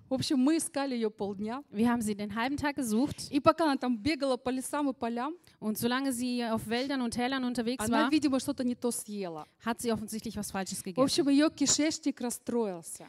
В 0.09 0.13
общем, 0.13 0.37
мы 0.37 0.57
искали 0.57 0.93
ее 0.95 1.09
полдня. 1.09 1.63
Wir 1.71 1.89
haben 1.89 2.01
sie 2.01 2.13
den 2.15 2.35
halben 2.35 2.57
Tag 2.57 2.75
gesucht 2.75 3.31
И 3.31 3.39
пока 3.39 3.65
она 3.65 3.77
там 3.77 3.97
бегала 3.97 4.37
по 4.37 4.49
лесам 4.49 4.89
и 4.89 4.93
полям, 4.93 5.33
und 5.59 5.77
solange 5.77 6.11
sie 6.11 6.43
auf 6.45 6.67
Wäldern 6.67 7.01
und 7.01 7.11
Tälern 7.11 7.43
unterwegs 7.43 7.85
она, 7.85 8.05
war, 8.05 8.11
видимо, 8.11 8.39
что-то 8.39 8.63
не 8.63 8.75
то 8.75 8.91
съела. 8.91 9.45
hat 9.65 9.81
sie 9.81 9.91
offensichtlich 9.91 10.35
was 10.37 10.51
Falsches 10.51 10.81
В 10.81 10.83
gegessen. 10.83 11.03
общем, 11.03 11.29
ее 11.29 11.49
кишечник 11.49 12.19
расстроился. 12.21 13.07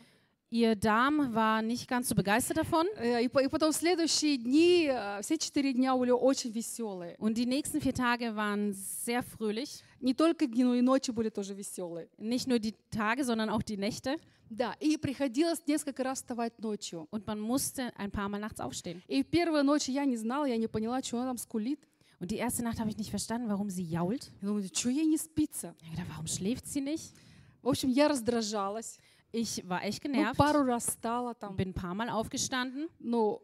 Ihr 0.51 0.77
Darm 0.77 1.35
war 1.35 1.63
nicht 1.63 1.89
ganz 1.89 2.09
so 2.09 2.15
begeistert 2.15 2.57
davon 2.59 2.87
Э, 2.97 3.25
И 3.25 3.29
по- 3.29 3.41
и 3.43 3.49
потом 3.49 3.73
в 3.73 3.77
следующие 3.77 4.37
дни, 4.37 4.87
э, 4.89 5.21
все 5.23 5.37
четыре 5.37 5.73
дня 5.73 5.97
были 5.97 6.13
очень 6.13 6.53
веселые. 6.53 7.17
und 7.19 7.35
die 7.37 7.47
nächsten 7.47 7.81
vier 7.81 7.93
Tage 7.95 8.37
waren 8.37 8.73
sehr 8.73 9.23
fröhlich. 9.25 9.83
Не 10.01 10.15
только 10.15 10.47
дни, 10.47 10.63
но 10.63 10.75
и 10.75 10.81
ночи 10.83 11.11
были 11.11 11.29
тоже 11.31 11.55
веселые. 11.55 12.09
Nicht 12.19 12.47
nur 12.47 12.61
die 12.61 12.75
Tage, 12.91 13.25
sondern 13.25 13.49
auch 13.51 13.63
die 13.63 13.77
Nächte. 13.77 14.19
Да, 14.51 14.75
и 14.79 14.97
приходилось 14.97 15.67
несколько 15.67 16.05
раз 16.05 16.19
вставать 16.19 16.61
ночью. 16.61 17.09
Und 17.11 17.27
man 17.27 17.41
musste 17.41 17.91
ein 17.97 18.13
paar 18.13 18.29
Mal 18.29 18.39
nachts 18.39 18.61
aufstehen. 18.61 19.03
И 19.09 19.25
первая 19.25 19.65
ночь 19.65 19.89
я 19.89 20.05
не 20.05 20.17
знала, 20.17 20.45
я 20.45 20.57
не 20.57 20.69
поняла, 20.69 21.03
что 21.03 21.17
она 21.17 21.29
там 21.29 21.39
скулит. 21.39 21.81
Und 22.21 22.31
die 22.31 22.37
erste 22.37 22.63
Nacht 22.63 22.79
habe 22.79 22.89
ich 22.91 22.97
nicht 22.97 23.11
verstanden, 23.11 23.49
warum 23.49 23.71
sie 23.71 23.83
jault. 23.83 24.31
Я 24.41 24.49
думаю, 24.49 24.69
что 24.73 24.89
ей 24.91 25.07
не 25.07 25.17
спится? 25.19 25.75
Ich 25.81 25.87
habe 25.89 25.97
gedacht, 25.97 26.09
warum 26.11 26.27
schläft 26.29 26.67
sie 26.69 26.81
nicht? 26.81 27.13
В 27.63 27.69
общем, 27.71 27.91
я 27.91 28.07
раздражалась. 28.09 28.99
Ich 29.33 29.69
war 29.69 29.83
echt 29.83 30.05
Ну, 30.05 30.13
genervt, 30.13 30.37
пару 30.39 30.63
раз 30.65 30.87
встала 30.87 31.35
там. 31.35 31.57
bin 31.57 31.69
ein 31.71 31.75
paar 31.75 31.95
Mal 31.95 32.09
aufgestanden, 32.09 32.89
Ну, 33.01 33.41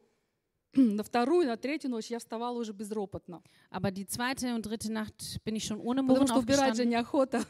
на 0.73 1.03
вторую, 1.03 1.49
на 1.49 1.57
третью 1.57 1.91
ночь 1.91 2.07
я 2.11 2.21
вставала 2.21 2.57
уже 2.59 2.73
безропотно. 2.73 3.43
Aber 3.71 3.91
die 3.91 4.07
zweite 4.07 4.55
und 4.55 4.63
dritte 4.67 4.93
Nacht 4.93 5.41
bin 5.45 5.57
ich 5.57 5.65
schon 5.65 5.81
ohne 5.81 6.03
Потому 6.03 6.15
Murren 6.21 6.29
что 6.29 6.39
убирать 6.39 6.77
же 6.77 6.85
aufgestanden, 6.85 6.89
неохота. 6.91 7.45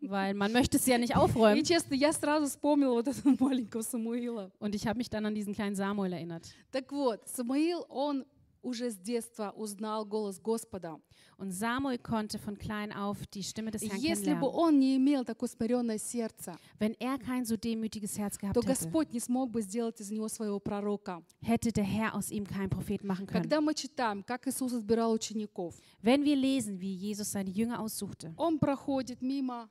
weil 0.00 0.34
man 0.34 0.52
möchte 0.52 0.76
es 0.78 0.86
ja 0.86 0.98
nicht 0.98 1.10
И 1.12 1.14
aufräumen. 1.14 1.62
честно, 1.64 1.94
я 1.94 2.12
сразу 2.12 2.46
вспомнила 2.48 2.94
вот 2.94 3.06
этого 3.06 3.36
маленького 3.38 3.82
Самуила. 3.82 4.50
Und 4.58 4.74
ich 4.74 4.88
habe 4.88 4.98
mich 4.98 5.08
dann 5.08 5.24
an 5.26 5.34
diesen 5.36 5.54
kleinen 5.54 5.76
Samuel 5.76 6.12
erinnert. 6.12 6.52
Так 6.72 6.90
вот, 6.90 7.20
Самуил, 7.28 7.86
он 7.88 8.24
уже 8.61 8.91
с 8.91 8.97
детства 8.97 9.51
узнал 9.55 10.05
голос 10.05 10.39
Господа. 10.39 10.99
Und 11.37 11.51
Samuel 11.51 11.97
konnte 11.97 12.37
von 12.37 12.55
klein 12.57 12.91
auf 12.91 13.17
die 13.33 13.41
Stimme 13.41 13.71
des 13.71 13.81
И 13.81 13.87
Herrn 13.89 13.99
Если 13.99 14.33
бы 14.35 14.47
он 14.47 14.79
не 14.79 14.95
имел 14.97 15.25
такое 15.25 15.49
смиренное 15.49 15.97
сердце, 15.97 16.55
Wenn 16.79 16.95
er 16.99 17.17
kein 17.17 17.45
so 17.45 17.57
demütiges 17.57 18.17
Herz 18.19 18.37
gehabt 18.37 18.53
то 18.53 18.61
hätte, 18.61 18.67
Господь 18.67 19.11
не 19.11 19.19
смог 19.19 19.49
бы 19.49 19.61
сделать 19.63 19.99
из 19.99 20.11
него 20.11 20.27
своего 20.27 20.59
пророка. 20.59 21.23
hätte 21.41 21.71
der 21.71 21.83
Herr 21.83 22.13
aus 22.15 22.29
ihm 22.29 22.45
keinen 22.45 22.69
Propheten 22.69 23.07
machen 23.07 23.25
können. 23.25 23.41
Когда 23.41 23.59
мы 23.59 23.73
читаем, 23.73 24.23
как 24.23 24.47
Иисус 24.47 24.71
избирал 24.73 25.11
учеников, 25.13 25.75
Wenn 26.03 26.23
wir 26.23 26.35
lesen, 26.35 26.79
wie 26.79 26.93
Jesus 26.93 27.31
seine 27.31 27.49
Jünger 27.49 27.79
aussuchte, 27.79 28.33
он 28.37 28.59
проходит 28.59 29.21
мимо, 29.23 29.69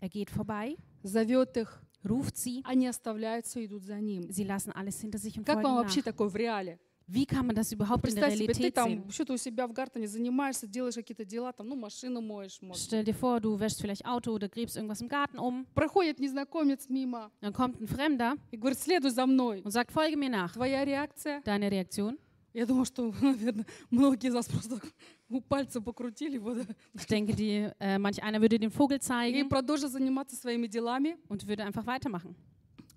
er 0.00 0.08
geht 0.08 0.30
vorbei, 0.30 0.78
зовет 1.02 1.56
их, 1.58 1.82
ruft 2.02 2.38
sie, 2.38 2.62
они 2.64 2.86
оставляют 2.86 3.44
все, 3.44 3.66
идут 3.66 3.84
за 3.84 4.00
ним. 4.00 4.30
sie 4.32 4.44
lassen 4.44 4.72
alles 4.72 4.98
hinter 5.02 5.18
sich 5.18 5.36
und 5.36 5.44
Как 5.44 5.62
вам 5.62 5.76
вообще 5.76 6.00
такое 6.00 6.28
в 6.30 6.36
реале? 6.36 6.78
Wie 7.09 7.27
kann 7.27 7.45
man 7.45 7.55
das 7.55 7.71
überhaupt 7.71 8.07
in 8.07 8.15
der 8.15 8.23
Представь 8.23 8.33
себе, 8.39 8.53
ты 8.53 8.59
Realität 8.59 8.73
там 8.73 8.89
sehen? 8.89 9.11
что-то 9.11 9.33
у 9.33 9.37
себя 9.37 9.67
в 9.67 9.73
Гартоне 9.73 10.07
занимаешься, 10.07 10.65
делаешь 10.65 10.95
какие-то 10.95 11.23
дела, 11.23 11.53
там, 11.53 11.69
ну, 11.69 11.75
машину 11.75 12.19
моешь, 12.19 12.59
может. 12.63 12.81
Stell 12.91 13.03
dir 13.03 13.13
vor, 13.13 13.39
du 13.39 13.59
wäschst 13.59 13.79
vielleicht 13.79 14.03
Auto 14.07 14.31
oder 14.31 14.49
gräbst 14.49 14.75
irgendwas 14.75 15.01
im 15.01 15.07
Garten 15.07 15.37
um. 15.37 15.67
Проходит 15.75 16.19
незнакомец 16.19 16.89
мимо 16.89 17.29
Dann 17.41 17.53
kommt 17.53 17.79
ein 17.79 17.87
Fremder 17.87 18.37
и 18.51 18.57
говорит, 18.57 18.79
следуй 18.79 19.11
за 19.11 19.27
мной. 19.27 19.61
und 19.63 19.69
sagt, 19.71 19.91
folge 19.91 20.17
mir 20.17 20.29
nach. 20.29 20.53
Твоя 20.53 20.83
реакция? 20.83 21.41
Deine 21.43 21.69
Reaktion? 21.69 22.17
Я 22.53 22.65
думаю, 22.65 22.85
что, 22.85 23.13
наверное, 23.21 23.67
многие 23.91 24.29
из 24.29 24.33
нас 24.33 24.47
просто 24.47 24.79
так 24.79 24.91
у 25.29 25.41
пальца 25.41 25.81
покрутили 25.81 26.39
бы, 26.39 26.55
да, 26.55 26.73
Ich 26.95 27.05
denke, 27.05 27.35
die, 27.35 27.69
äh, 27.79 27.99
manch 27.99 28.23
einer 28.23 28.41
würde 28.41 28.57
den 28.57 28.71
Vogel 28.71 28.97
и 28.97 29.01
zeigen 29.01 29.47
продолжат 29.49 29.91
заниматься 29.91 30.35
своими 30.35 30.65
делами. 30.67 31.17
und 31.27 31.45
würde 31.47 31.63
einfach 31.65 31.85
weitermachen. 31.85 32.33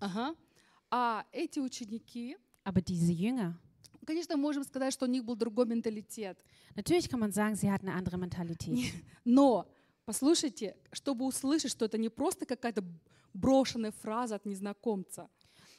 Ага. 0.01 0.35
А 0.91 1.25
эти 1.33 1.59
ученики, 1.59 2.37
Aber 2.65 2.81
diese 2.81 3.13
Jünger, 3.13 3.59
конечно, 4.06 4.38
можем 4.38 4.64
сказать, 4.64 4.94
что 4.94 5.06
у 5.06 5.10
них 5.10 5.24
был 5.24 5.36
другой 5.36 5.66
менталитет. 5.66 6.38
natürlich 6.76 7.10
kann 7.10 7.20
man 7.20 7.32
sagen, 7.32 7.56
sie 7.56 7.70
hatten 7.72 7.88
eine 7.88 7.98
andere 7.98 8.18
Mentalität. 8.18 8.94
Но 9.26 9.68
послушайте, 10.06 10.76
чтобы 10.92 11.26
услышать, 11.26 11.72
что 11.72 11.86
это 11.86 11.98
не 11.98 12.10
просто 12.10 12.46
какая-то 12.46 12.84
брошенная 13.34 13.92
фраза 13.92 14.36
от 14.36 14.46
незнакомца, 14.46 15.30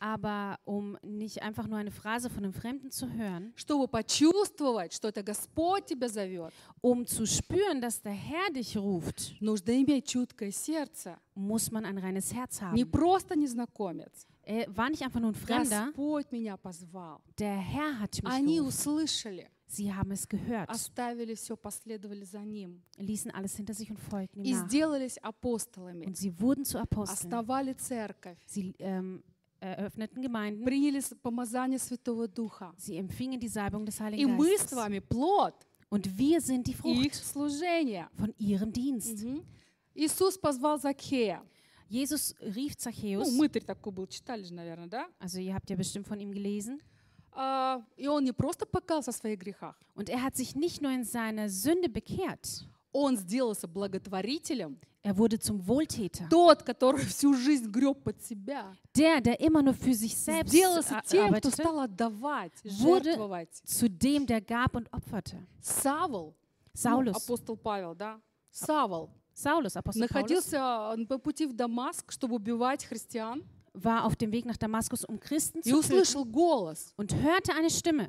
Aber 0.00 0.58
um 0.66 0.98
nicht 1.02 1.40
einfach 1.42 1.66
nur 1.68 1.78
eine 1.78 1.92
Phrase 1.92 2.28
von 2.28 2.44
einem 2.44 2.52
Fremden 2.52 2.90
zu 2.90 3.08
hören, 3.10 3.52
чтобы 3.56 3.86
почувствовать, 3.88 4.92
что 4.92 5.08
это 5.08 5.22
Господь 5.22 5.86
тебя 5.86 6.08
зовет, 6.08 6.52
um 6.82 7.06
zu 7.06 7.26
spüren, 7.26 7.80
dass 7.80 8.02
der 8.02 8.12
Herr 8.12 8.50
dich 8.52 8.76
ruft, 8.76 9.34
нужно 9.40 9.70
иметь 9.82 10.08
чуткое 10.08 10.50
сердце. 10.50 11.16
muss 11.34 11.70
man 11.70 11.84
ein 11.86 11.96
reines 11.98 12.34
Herz 12.34 12.60
Не 12.72 12.82
haben. 12.82 12.90
просто 12.90 13.36
незнакомец. 13.38 14.26
Er 14.43 14.65
war 14.75 14.89
nicht 14.89 15.03
einfach 15.03 15.19
nur 15.19 15.31
ein 15.31 15.35
Fremder, 15.35 15.85
Господь 15.87 16.31
меня 16.31 16.57
позвал. 16.57 17.19
der 17.37 17.57
Herr 17.57 17.99
hat 17.99 18.15
mich 18.23 18.31
Они 18.33 18.55
gerufen. 18.57 18.67
услышали, 18.67 19.47
Sie 19.67 19.93
haben 19.93 20.11
es 20.11 20.27
gehört, 20.27 20.67
оставили 20.69 21.35
все, 21.35 21.55
последовали 21.55 22.23
за 22.25 22.43
Ним. 22.43 22.81
ließen 22.97 23.29
alles 23.31 23.55
hinter 23.55 23.73
sich 23.75 23.91
und 23.91 23.99
folgten 23.99 24.43
И 24.43 24.49
ihm 24.49 24.57
nach. 24.57 24.67
сделались 24.67 25.17
апостолами. 25.19 26.05
Und 26.07 26.17
sie 26.17 26.31
wurden 26.39 26.65
zu 26.65 26.79
Aposteln. 26.79 27.31
Основали 27.31 27.75
церковь. 27.75 28.37
Sie 28.47 28.73
ähm, 28.79 29.21
eröffneten 29.59 30.23
Gemeinden. 30.23 30.63
Приняли 30.65 30.99
с- 31.01 31.13
помазание 31.21 31.77
Святого 31.77 32.27
Духа. 32.27 32.73
Sie 32.77 32.97
empfingen 32.97 33.39
die 33.39 33.47
Salbung 33.49 33.85
des 33.85 33.99
И 33.99 34.03
Heiligen 34.03 34.35
мы 34.35 34.57
с 34.57 34.61
Geistes. 34.61 34.75
вами 34.75 34.99
плод 34.99 35.53
Und 35.91 36.17
wir 36.17 36.41
sind 36.41 36.65
die 36.65 36.71
их 36.71 36.77
Frucht 36.77 37.13
служения. 37.13 38.09
von 38.15 38.33
ihrem 38.39 38.71
Dienst. 38.71 39.23
Мгм. 39.23 39.43
Иисус 39.93 40.37
позвал 40.39 40.79
Закхея. 40.79 41.43
Jesus 41.89 42.35
rief 42.41 42.73
Ну, 42.77 42.91
Zachäus, 42.91 43.31
мытарь 43.31 43.63
такой 43.63 43.91
был, 43.91 44.07
читали 44.07 44.43
же, 44.43 44.53
наверное, 44.53 44.87
да? 44.87 45.07
also 45.19 45.39
ihr 45.39 45.53
habt 45.55 45.69
ja 45.69 45.75
bestimmt 45.75 46.07
von 46.07 46.19
ihm 46.19 46.31
gelesen, 46.31 46.79
А, 47.31 47.81
и 47.95 48.07
он 48.07 48.23
не 48.25 48.31
просто 48.31 48.65
покался 48.65 49.11
в 49.11 49.15
своих 49.15 49.39
грехах, 49.39 49.75
und 49.95 50.09
er 50.09 50.21
hat 50.23 50.35
sich 50.35 50.55
nicht 50.55 50.81
nur 50.81 50.91
in 50.91 51.03
seiner 51.03 51.49
Sünde 51.49 51.89
bekehrt, 51.89 52.65
он 52.91 53.17
сделался 53.17 53.67
благотворителем. 53.67 54.77
er 55.01 55.15
wurde 55.17 55.39
zum 55.39 55.65
Wohltäter. 55.65 56.27
Тот, 56.29 56.63
который 56.63 57.05
всю 57.05 57.33
жизнь 57.33 57.69
греб 57.71 58.03
под 58.03 58.21
себя. 58.21 58.75
Der, 58.95 59.21
der 59.21 59.39
immer 59.39 59.61
nur 59.61 59.73
für 59.73 59.93
sich 59.93 60.15
selbst 60.15 60.51
Сделался 60.51 60.97
a- 60.97 61.01
тем, 61.01 61.27
кто 61.33 61.49
arbeitete, 61.49 61.61
стал 61.63 61.79
отдавать, 61.79 62.51
Wurde- 62.81 63.03
жертвовать. 63.13 63.53
zu 63.65 63.89
dem, 63.89 64.25
der 64.25 64.41
gab 64.41 64.75
und 64.75 64.91
opferte. 64.91 65.37
Савол, 65.61 66.35
ну, 66.73 66.79
Saulus, 66.79 67.15
апостол 67.15 67.55
Павел, 67.57 67.95
да? 67.95 68.19
Савол 68.51 69.09
Saulus, 69.34 69.76
Apostel 69.76 70.06
Paulus, 70.08 70.10
находился 70.10 71.06
по 71.08 71.18
пути 71.18 71.46
в 71.46 71.52
Дамаск, 71.52 72.12
чтобы 72.12 72.36
убивать 72.36 72.84
христиан, 72.84 73.42
war 73.74 74.04
auf 74.04 74.14
dem 74.16 74.30
Weg 74.30 74.44
nach 74.46 74.56
Damaskus, 74.56 75.04
um 75.04 75.18
Christen 75.18 75.60
zu 75.62 75.70
töten, 75.80 75.94
und 76.96 77.14
hörte 77.16 77.52
eine 77.54 77.68
Stimme. 77.70 78.08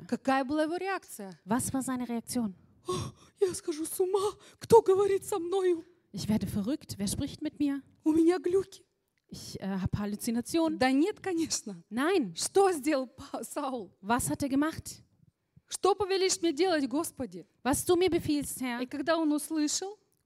Was 1.44 1.72
war 1.74 1.82
seine 1.82 2.08
Reaktion? 2.08 2.54
Ich 6.12 6.28
werde 6.28 6.46
verrückt. 6.46 6.94
Wer 6.98 7.08
spricht 7.08 7.42
mit 7.42 7.58
mir? 7.58 7.82
Ich 9.28 9.60
äh, 9.60 9.66
habe 9.66 9.98
Halluzinationen. 9.98 10.78
Nein. 11.90 12.32
Was 14.00 14.30
hat 14.30 14.42
er 14.44 14.48
gemacht? 14.48 15.02
Was 17.64 17.84
du 17.84 17.96
mir 17.96 18.08
befiehlst, 18.08 18.60
Herr. 18.60 18.80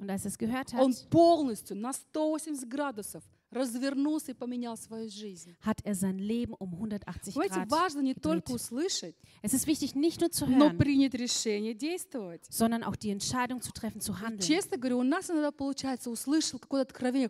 Und 0.00 0.10
als 0.10 0.24
es 0.24 0.38
gehört 0.38 0.72
hat, 0.72 0.82
он 0.82 0.96
полностью 1.10 1.76
на 1.76 1.90
180 1.90 2.68
градусов 2.68 3.22
развернулся 3.51 4.31
и 4.31 4.33
поменял 4.33 4.75
свою 4.75 5.07
жизнь. 5.09 5.55
hat 5.63 5.77
er 5.85 5.95
sein 5.95 6.17
Leben 6.19 6.53
um 6.59 6.73
180 6.73 7.33
Понимаете, 7.35 7.55
Grad 7.61 7.69
важно 7.69 8.01
не 8.01 8.11
gedreht. 8.13 8.21
только 8.21 8.51
услышать, 8.51 9.15
Es 9.41 9.53
ist 9.53 9.65
wichtig, 9.65 9.95
nicht 9.95 10.19
nur 10.19 10.29
zu 10.29 10.45
но 10.45 10.65
hören, 10.71 10.77
принять 10.77 11.13
решение 11.13 11.73
действовать. 11.73 12.43
sondern 12.49 12.83
auch 12.83 12.97
die 12.97 13.11
Entscheidung 13.11 13.61
zu 13.61 13.71
treffen, 13.71 14.01
zu 14.01 14.11
И 14.11 14.15
handeln. 14.15 14.41
честно 14.41 14.75
говоря, 14.77 14.97
у 14.97 15.03
нас 15.03 15.29
иногда 15.29 15.51
получается, 15.51 16.09
услышал 16.09 16.59
какое-то 16.59 16.89
откровение, 16.91 17.29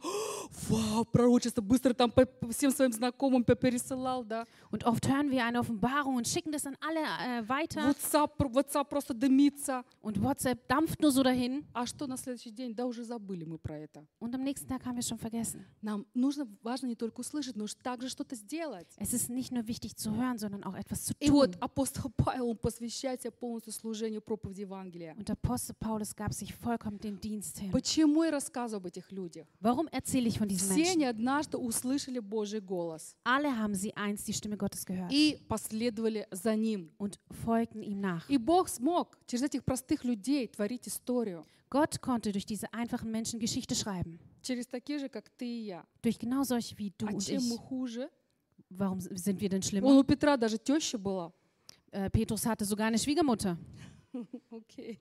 вау, 0.70 1.06
пророчество, 1.06 1.62
быстро 1.62 1.94
там 1.94 2.12
по 2.12 2.25
по 2.25 2.51
всем 2.51 2.72
своим 2.72 2.92
знакомым 2.92 3.44
пересылал, 3.44 4.24
да. 4.24 4.46
Und 4.72 4.84
oft 4.86 5.08
hören 5.08 5.30
wir 5.30 5.46
eine 5.46 5.60
Offenbarung 5.60 6.15
und 6.15 6.27
schicken 6.27 6.51
das 6.51 6.65
an 6.65 6.75
alle 6.82 7.01
äh, 7.01 7.48
weiter. 7.48 7.84
WhatsApp, 7.88 8.36
пр- 8.38 8.54
WhatsApp 8.54 8.89
просто 8.89 9.13
дымится. 9.13 9.84
Und 10.01 10.22
WhatsApp 10.24 10.68
dampft 10.68 11.01
nur 11.01 11.12
so 11.12 11.22
dahin. 11.24 11.65
А 11.74 11.86
что 11.86 12.08
на 12.08 12.18
следующий 12.18 12.51
день? 12.51 12.74
Да 12.74 12.86
уже 12.86 13.04
забыли 13.04 13.46
мы 13.46 13.58
про 13.60 13.77
это. 13.77 14.06
Und 14.20 14.34
am 14.34 14.44
nächsten 14.44 14.68
Tag 14.68 14.84
haben 14.86 14.96
wir 14.96 15.01
es 15.01 15.08
schon 15.08 15.20
vergessen. 15.20 15.65
Нам 15.82 16.06
нужно, 16.14 16.47
важно 16.62 16.87
не 16.87 16.95
только 16.97 17.21
услышать, 17.21 17.57
но 17.57 17.67
также 17.83 18.09
что-то 18.09 18.35
сделать. 18.37 18.87
Es 18.97 19.12
ist 19.12 19.29
nicht 19.31 19.52
nur 19.52 19.67
wichtig 19.67 19.97
zu 19.97 20.14
hören, 20.14 20.38
sondern 20.38 20.64
auch 20.64 20.75
etwas 20.75 21.05
zu 21.05 21.14
И 21.21 21.31
вот 21.31 21.57
апостол 21.61 22.11
Павел, 22.17 22.49
он 22.50 22.57
посвящает 22.57 23.23
себя 23.23 23.31
полностью 23.33 23.73
служению 23.73 24.21
проповеди 24.23 24.62
Евангелия. 24.62 25.14
Und 25.17 25.31
Apostel 25.31 25.75
Paulus 25.79 26.14
gab 26.14 26.33
sich 26.33 26.55
vollkommen 26.55 26.99
dem 26.99 27.21
Dienst 27.21 27.59
hin. 27.59 27.71
Почему 27.73 28.25
я 28.25 28.31
рассказываю 28.31 28.79
об 28.81 28.87
этих 28.87 29.11
людях? 29.12 29.47
Warum 29.61 29.88
erzähle 29.93 30.29
ich 30.29 30.38
von 30.38 30.49
diesen 30.49 30.71
Все 30.71 30.83
Menschen? 30.83 30.93
они 30.97 31.05
однажды 31.05 31.57
услышали 31.59 32.19
Божий 32.19 32.61
голос 32.61 33.14
Alle 33.25 33.57
haben 33.57 33.75
sie 33.75 33.95
einst 33.97 34.26
die 34.29 34.33
Stimme 34.33 34.57
Gottes 34.57 34.85
gehört 34.85 35.12
и 35.12 35.38
последовали 35.49 36.26
за 36.31 36.55
ним. 36.57 36.90
und 36.99 37.19
folgten 37.45 37.83
ihm 37.83 38.00
nach. 38.00 38.29
И 38.29 38.38
Бог 38.38 38.69
смог 38.69 39.17
через 39.26 39.45
этих 39.45 39.64
простых 39.64 40.05
людей 40.05 40.49
творить 40.49 40.87
историю. 40.87 41.45
Gott 41.71 42.00
konnte 42.00 42.33
durch 42.33 42.45
diese 42.47 42.73
einfachen 42.73 43.11
Menschen 43.12 43.38
Geschichte 43.38 43.76
schreiben. 43.76 44.19
Через 44.42 44.66
такие 44.66 44.99
же, 44.99 45.09
как 45.09 45.28
ты 45.30 45.44
и 45.47 45.64
я. 45.66 45.85
Durch 46.02 46.18
genau 46.18 46.44
solche 46.44 46.76
wie 46.78 46.92
du 46.97 47.06
А 47.06 47.12
und 47.12 47.20
чем 47.25 47.42
мы 47.49 47.54
ich. 47.56 47.61
хуже? 47.61 48.11
Warum 48.70 49.00
sind 49.00 49.40
wir 49.40 49.49
denn 49.49 49.62
Вон 49.62 49.68
schlimmer? 49.68 49.99
у 49.99 50.02
Петра 50.04 50.37
даже 50.37 50.59
теща 50.59 50.97
была. 50.99 51.32
Äh, 51.92 52.09
Petrus 52.11 52.47
hatte 52.47 52.64
sogar 52.64 52.87
eine 52.87 52.99
Schwiegermutter. 52.99 53.56
Окей. 54.50 55.00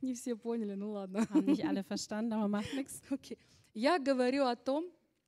Не 0.00 0.14
все 0.14 0.34
поняли, 0.36 0.74
ну 0.74 0.92
ладно. 0.92 1.26
Haben 1.30 1.44
nicht 1.46 1.64
alle 1.64 1.82
verstanden, 1.84 2.32
aber 2.32 2.48
macht 2.48 2.72
nichts. 2.74 3.00
Окей. 3.10 3.38
Я 3.74 3.98
говорю 3.98 4.44
о 4.44 4.56
том, 4.56 4.84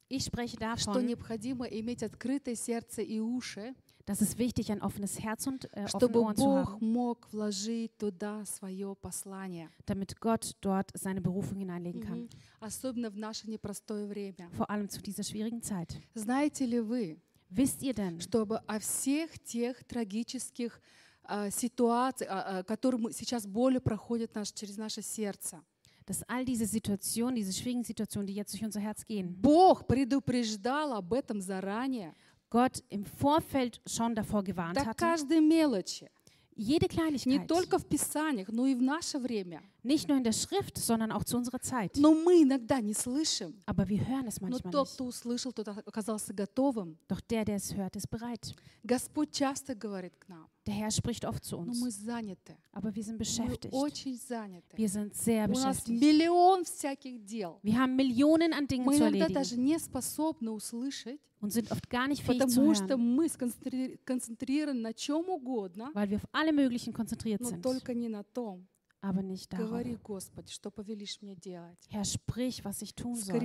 Ich 0.08 0.24
spreche 0.24 0.56
что 0.56 0.60
davon, 0.92 1.02
необходимо 1.04 1.66
иметь 1.66 2.02
открытое 2.04 2.54
сердце 2.54 3.02
и 3.02 3.18
уши, 3.18 3.74
dass 4.06 4.20
es 4.20 4.38
wichtig 4.38 4.70
ein 4.70 4.80
offenes 4.82 5.20
Herz 5.20 5.46
und 5.46 5.68
äh, 5.74 5.88
чтобы 5.88 6.20
Ohren 6.20 6.36
zu 6.36 6.44
Бог 6.44 6.66
haben, 6.66 6.92
мог 6.92 7.28
вложить 7.32 7.98
туда 7.98 8.44
свое 8.44 8.94
послание. 8.94 9.68
damit 9.84 10.18
Gott 10.20 10.56
dort 10.60 10.90
seine 10.94 11.20
Berufung 11.20 11.58
hineinlegen 11.58 12.00
kann. 12.00 12.18
Мгм. 12.20 12.28
Особенно 12.60 13.10
в 13.10 13.16
наше 13.18 13.50
непростое 13.50 14.06
время. 14.06 14.48
Vor 14.52 14.70
allem 14.70 14.88
zu 14.88 15.02
dieser 15.02 15.24
schwierigen 15.24 15.60
Zeit. 15.60 16.00
Знаете 16.14 16.64
ли 16.64 16.80
вы, 16.80 17.18
Wisst 17.50 17.82
ihr 17.82 17.94
denn, 17.94 18.20
чтобы 18.20 18.58
о 18.66 18.78
всех 18.78 19.38
тех 19.40 19.84
трагических 19.84 20.80
а, 21.22 21.50
ситуациях, 21.50 22.30
а, 22.30 22.58
а, 22.58 22.62
которые 22.62 23.12
сейчас 23.12 23.46
боли 23.46 23.78
проходят 23.78 24.34
наш, 24.34 24.52
через 24.52 24.76
наше 24.76 25.02
сердце, 25.02 25.62
dass 26.06 26.22
all 26.28 26.44
diese 26.44 26.66
Situationen, 26.66 27.34
diese 27.34 27.52
schwierigen 27.52 27.82
Situationen, 27.82 28.28
die 28.28 28.34
jetzt 28.34 28.52
durch 28.52 28.64
unser 28.64 28.80
Herz 28.80 29.04
gehen, 29.04 29.34
Бог 29.34 29.86
предупреждал 29.88 30.92
об 30.92 31.12
этом 31.12 31.40
заранее, 31.40 32.14
Gott 32.55 32.83
im 32.89 33.05
Vorfeld 33.05 33.81
schon 33.87 34.13
davor 34.13 34.43
gewarnt 34.43 34.77
до 34.77 34.85
hatte, 34.85 34.97
каждой 34.97 35.39
мелочи. 35.39 36.09
Jede 36.53 36.85
Не 36.85 36.89
Kleinigkeit. 36.89 37.47
только 37.47 37.79
в 37.79 37.87
Писаниях, 37.87 38.49
но 38.49 38.67
и 38.67 38.75
в 38.75 38.81
наше 38.81 39.17
время. 39.19 39.63
Nicht 39.83 40.07
nur 40.09 40.17
in 40.17 40.23
der 40.23 40.33
Schrift, 40.33 40.77
sondern 40.77 41.11
auch 41.11 41.23
zu 41.23 41.37
unserer 41.37 41.59
Zeit. 41.61 41.95
Но 41.97 42.13
мы 42.13 42.43
иногда 42.43 42.81
не 42.81 42.93
слышим. 42.93 43.55
Aber 43.65 43.87
wir 43.87 44.05
hören 44.05 44.27
es 44.27 44.39
Но 44.41 44.49
manchmal 44.49 44.71
тот, 44.71 44.87
nicht. 44.87 44.93
кто 44.95 45.05
услышал, 45.05 45.53
тот 45.53 45.69
оказался 45.69 46.33
готовым. 46.33 46.97
Doch 47.07 47.21
der, 47.21 47.45
der 47.45 47.55
es 47.55 47.73
hört, 47.73 47.95
ist 47.95 48.09
bereit. 48.09 48.53
Господь 48.83 49.31
часто 49.31 49.73
говорит 49.75 50.13
к 50.19 50.27
нам, 50.27 50.47
Der 50.66 50.74
Herr 50.74 50.90
spricht 50.90 51.24
oft 51.24 51.44
zu 51.44 51.56
uns. 51.58 51.80
Aber 52.72 52.92
wir 52.94 53.02
sind 53.04 53.18
beschäftigt. 53.18 53.72
Wir 54.76 54.88
sind 54.88 55.14
sehr 55.14 55.46
beschäftigt. 55.48 56.00
Wir 57.62 57.78
haben 57.78 57.94
Millionen 57.94 58.52
an 58.52 58.66
Dingen 58.66 58.84
zu 58.84 59.04
erledigen. 59.04 59.34
Und 61.40 61.50
sind 61.50 61.70
oft 61.70 61.88
gar 61.90 62.08
nicht 62.08 62.22
fähig 62.32 62.38
zu 62.48 62.60
hören. 62.62 62.88
Weil 65.94 66.10
wir 66.10 66.16
auf 66.16 66.26
alle 66.32 66.52
möglichen 66.52 66.92
konzentriert 66.92 67.40
sind. 67.50 67.62
Aber 69.02 69.22
nicht 69.22 69.52
darauf. 69.52 69.70
Herr, 71.90 72.04
sprich, 72.04 72.64
was 72.64 72.82
ich 72.82 72.94
tun 72.94 73.14
soll. 73.14 73.38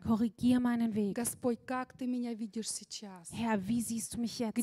Korrigier 0.00 0.58
meinen 0.58 0.94
Weg. 0.94 1.14
Herr, 3.32 3.68
wie 3.68 3.80
siehst 3.82 4.14
du 4.14 4.18
mich 4.20 4.38
jetzt? 4.38 4.56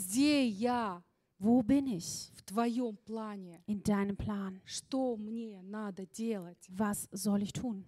Где 1.40 1.46
я 1.46 1.50
Wo 1.50 1.62
bin 1.62 1.86
ich 1.86 2.30
в 2.34 2.42
твоем 2.42 2.96
плане? 2.96 3.62
in 3.66 3.82
deinem 3.82 4.16
Plan? 4.16 4.60
Что 4.64 5.16
мне 5.16 5.62
надо 5.62 6.06
делать? 6.06 6.58
Was 6.68 7.08
soll 7.12 7.42
ich 7.42 7.52
tun? 7.52 7.84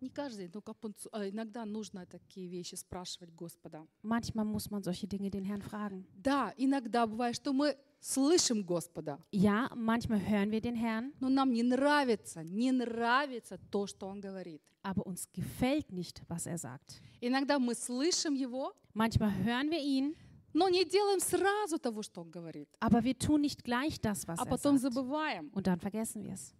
Не 0.00 0.10
каждый 0.10 0.48
день, 0.48 0.50
но 0.54 0.60
ab 0.60 0.84
und 0.84 0.98
zu, 0.98 1.08
а 1.12 1.26
иногда 1.28 1.64
нужно 1.64 2.04
такие 2.04 2.46
вещи 2.46 2.74
спрашивать 2.74 3.30
Господа. 3.34 3.86
Manchmal 4.02 4.44
muss 4.44 4.70
man 4.70 4.82
solche 4.82 5.06
Dinge 5.06 5.30
den 5.30 5.44
Herrn 5.44 5.62
fragen. 5.62 6.04
Да, 6.14 6.52
иногда 6.58 7.06
бывает, 7.06 7.34
что 7.36 7.52
мы 7.54 7.74
слышим 8.00 8.62
Господа, 8.62 9.18
Ja, 9.32 9.70
manchmal 9.74 10.20
hören 10.20 10.50
wir 10.52 10.60
den 10.60 10.76
Herrn, 10.76 11.14
но 11.20 11.28
нам 11.30 11.52
не 11.52 11.62
нравится, 11.62 12.44
не 12.44 12.70
нравится 12.70 13.58
то, 13.70 13.86
что 13.86 14.06
Он 14.06 14.20
говорит. 14.20 14.60
aber 14.82 15.06
uns 15.06 15.26
gefällt 15.32 15.90
nicht, 15.90 16.22
was 16.28 16.46
er 16.46 16.58
sagt. 16.58 17.00
Иногда 17.22 17.58
мы 17.58 17.74
слышим 17.74 18.34
Его, 18.34 18.74
Manchmal 18.92 19.32
hören 19.42 19.70
wir 19.70 19.80
ihn, 19.82 20.14
но 20.52 20.68
не 20.68 20.84
делаем 20.84 21.20
сразу 21.20 21.78
того, 21.78 22.02
что 22.02 22.20
Он 22.22 22.30
говорит, 22.30 22.68
aber 22.80 23.02
wir 23.02 23.18
tun 23.18 23.40
nicht 23.40 23.64
gleich 23.64 24.00
das, 24.00 24.26
was 24.28 24.38
а 24.38 24.44
er 24.44 24.50
потом 24.50 24.78
sagt. 24.78 24.94
забываем. 24.94 25.50
Und 25.54 25.66
dann 25.66 25.78
vergessen 25.80 26.22
wir 26.24 26.34
es. 26.34 26.54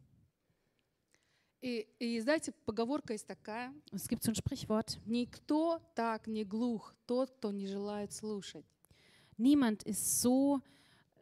И, 1.63 1.87
и 1.99 2.21
знаете, 2.21 2.53
поговорка 2.67 3.15
есть 3.15 3.27
такая, 3.27 3.71
Und 3.91 3.95
es 4.01 4.07
gibt 4.09 4.23
so 4.23 4.31
ein 4.31 4.35
Sprichwort, 4.35 4.99
никто 5.07 5.81
так 5.95 6.27
не 6.27 6.45
глух, 6.45 6.95
тот, 7.07 7.31
кто 7.31 7.53
не 7.53 7.67
желает 7.67 8.13
слушать. 8.13 8.67
niemand 9.39 9.83
ist 9.85 10.21
so 10.21 10.61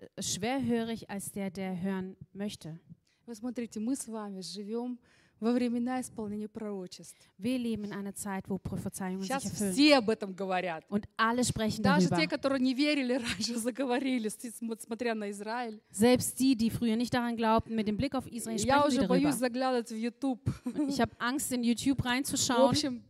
äh, 0.01 0.21
schwerhörig 0.21 1.09
als 1.09 1.31
der, 1.31 1.51
der 1.51 1.81
hören 1.81 2.17
möchte. 2.33 2.81
Вы 3.25 3.37
смотрите, 3.37 3.79
мы 3.79 3.95
с 3.95 4.09
вами 4.09 4.41
живем 4.41 4.99
во 5.40 5.52
времена 5.52 6.02
исполнения 6.02 6.48
пророчеств. 6.48 7.18
Wir 7.38 7.58
leben 7.60 7.86
in 7.86 7.94
einer 7.94 8.16
Zeit, 8.16 8.50
wo 8.50 8.58
Prophezeiungen 8.58 9.22
sich 9.22 9.28
Сейчас 9.32 9.46
erfüllen. 9.46 9.74
все 9.74 9.98
об 9.98 10.10
этом 10.10 10.34
говорят. 10.36 10.84
Und 10.90 11.06
alle 11.16 11.44
sprechen 11.44 11.84
Даже 11.84 12.08
darüber. 12.10 12.22
те, 12.22 12.28
которые 12.28 12.60
не 12.60 12.74
верили 12.74 13.14
раньше, 13.14 13.56
заговорили, 13.58 14.30
смотря 14.30 15.14
на 15.14 15.30
Израиль. 15.30 15.80
Selbst 15.92 16.40
die, 16.40 16.56
die 16.56 16.70
früher 16.72 16.96
nicht 16.96 17.14
daran 17.14 17.36
glaubten, 17.38 17.76
mit 17.76 17.88
dem 17.88 17.98
Blick 17.98 18.16
auf 18.16 18.26
Israel 18.32 18.58
Я 18.58 18.80
sprechen 18.82 18.88
уже 19.00 19.08
боюсь 19.08 19.36
darüber. 19.36 19.38
заглядывать 19.40 19.90
в 19.92 19.96
YouTube. 19.96 20.42
Und 20.66 20.90
ich 20.90 21.00
habe 21.00 21.12
Angst, 21.20 21.52
in 21.52 21.64
YouTube 21.64 22.00
В 22.04 22.52
общем, 22.52 23.04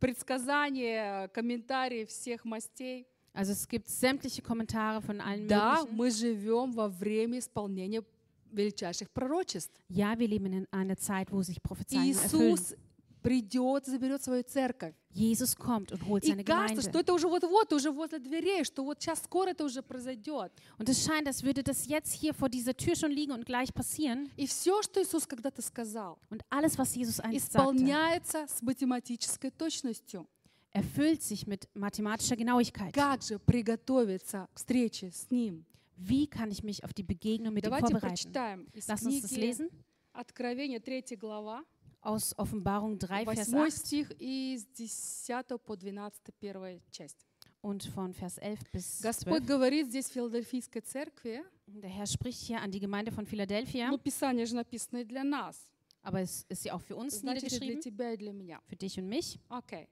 предсказания, 0.00 1.28
комментарии 1.28 2.04
всех 2.04 2.44
мастей. 2.44 3.06
Also 3.34 3.52
es 3.52 3.68
gibt 3.68 3.88
sämtliche 3.88 4.42
Kommentare 4.42 5.00
von 5.00 5.20
allen 5.20 5.46
Да, 5.46 5.84
möglichen. 5.84 5.96
мы 5.96 6.10
живем 6.10 6.72
во 6.72 6.88
время 6.88 7.38
исполнения 7.38 8.02
величайших 8.51 9.09
пророчеств. 9.11 9.73
Ja, 9.89 10.17
wir 10.19 10.27
leben 10.27 10.53
in 10.53 10.67
einer 10.71 10.97
Zeit, 10.97 11.31
wo 11.31 11.41
sich 11.41 11.61
Prophezeiungen 11.61 12.13
erfüllen. 12.15 12.53
Иисус 12.55 12.75
придет, 13.23 13.85
заберет 13.85 14.21
свою 14.21 14.43
церковь. 14.43 14.93
Jesus 15.11 15.55
kommt 15.55 15.91
und 15.93 16.05
holt 16.07 16.23
И 16.25 16.27
seine 16.31 16.43
кажется, 16.43 16.81
что 16.81 16.91
Gemeinde. 16.91 16.99
это 16.99 17.13
уже 17.13 17.27
вот-вот, 17.29 17.71
уже 17.73 17.91
возле 17.91 18.19
дверей, 18.19 18.65
что 18.65 18.83
вот 18.83 19.01
сейчас 19.01 19.23
скоро 19.23 19.49
это 19.51 19.63
уже 19.63 19.81
произойдет. 19.81 20.51
Und 20.77 20.89
es 20.89 21.03
scheint, 21.05 21.27
als 21.27 21.41
würde 21.43 21.63
das 21.63 21.87
jetzt 21.87 22.11
hier 22.13 22.33
vor 22.33 22.49
dieser 22.49 22.75
Tür 22.75 22.95
schon 22.95 23.11
liegen 23.11 23.31
und 23.31 23.45
gleich 23.45 23.73
passieren. 23.73 24.29
И 24.37 24.45
все, 24.45 24.81
что 24.83 25.01
Иисус 25.01 25.25
когда-то 25.25 25.61
сказал, 25.61 26.19
Und 26.29 26.43
alles, 26.49 26.77
was 26.77 26.93
Jesus 26.95 27.19
einst 27.21 27.53
sagte, 27.53 27.71
исполняется 27.75 28.45
с 28.47 28.61
математической 28.61 29.51
точностью. 29.51 30.27
erfüllt 30.73 31.21
sich 31.23 31.45
mit 31.47 31.69
mathematischer 31.75 32.35
Genauigkeit. 32.35 32.93
Как 32.93 33.21
же 33.21 33.39
приготовиться 33.39 34.47
к 34.53 34.57
встрече 34.57 35.11
с 35.11 35.29
Ним? 35.31 35.65
Wie 35.97 36.27
kann 36.27 36.49
ich 36.51 36.63
mich 36.63 36.83
auf 36.83 36.93
die 36.93 37.03
Begegnung 37.03 37.53
mit 37.53 37.63
ihm 37.65 37.69
Давайте 37.69 37.91
vorbereiten? 37.91 38.15
прочитаем 38.15 38.67
из 38.73 38.87
Lass 38.87 39.03
uns 39.03 39.21
das 39.21 39.31
книги 39.31 39.45
lesen 39.45 39.69
Откровения 40.13 40.79
3 40.79 41.15
глава, 41.17 41.63
aus 42.01 42.33
Offenbarung 42.37 42.97
3, 42.99 43.23
Vers 43.25 43.53
8 43.53 43.55
8 43.55 43.71
стих 43.71 44.11
и 44.19 44.57
с 44.57 44.65
10 44.75 45.57
по 45.63 45.75
12 45.75 46.13
первая 46.39 46.79
часть. 46.91 47.25
und 47.61 47.83
von 47.95 48.13
Vers 48.13 48.37
11 48.39 48.71
bis 48.73 49.01
Господь 49.01 49.43
12. 49.43 49.47
говорит 49.47 49.87
здесь 49.87 50.09
в 50.09 50.13
Филадельфийской 50.13 50.81
церкви, 50.81 51.43
Der 51.67 51.89
Herr 51.89 52.05
spricht 52.07 52.41
hier 52.41 52.59
an 52.61 52.71
die 52.71 52.79
Gemeinde 52.81 53.11
von 53.11 53.25
Philadelphia, 53.25 53.89
ну, 53.89 53.97
Писание 53.97 54.45
же 54.45 54.55
написано 54.55 54.97
и 54.99 55.05
для 55.05 55.23
нас, 55.23 55.67
aber 56.03 56.19
es 56.21 56.45
ist 56.49 56.65
ja 56.65 56.73
auch 56.75 56.81
für 56.81 56.95
uns 56.97 57.19
значит, 57.19 57.43
и 57.45 57.47
для 57.47 57.59
niedergeschrieben, 57.59 57.81
тебя, 57.81 58.11
и 58.13 58.17
для 58.17 58.33
меня. 58.33 58.59
für 58.67 58.75
dich 58.75 58.99
und 58.99 59.07
mich. 59.07 59.39
Окей. 59.49 59.87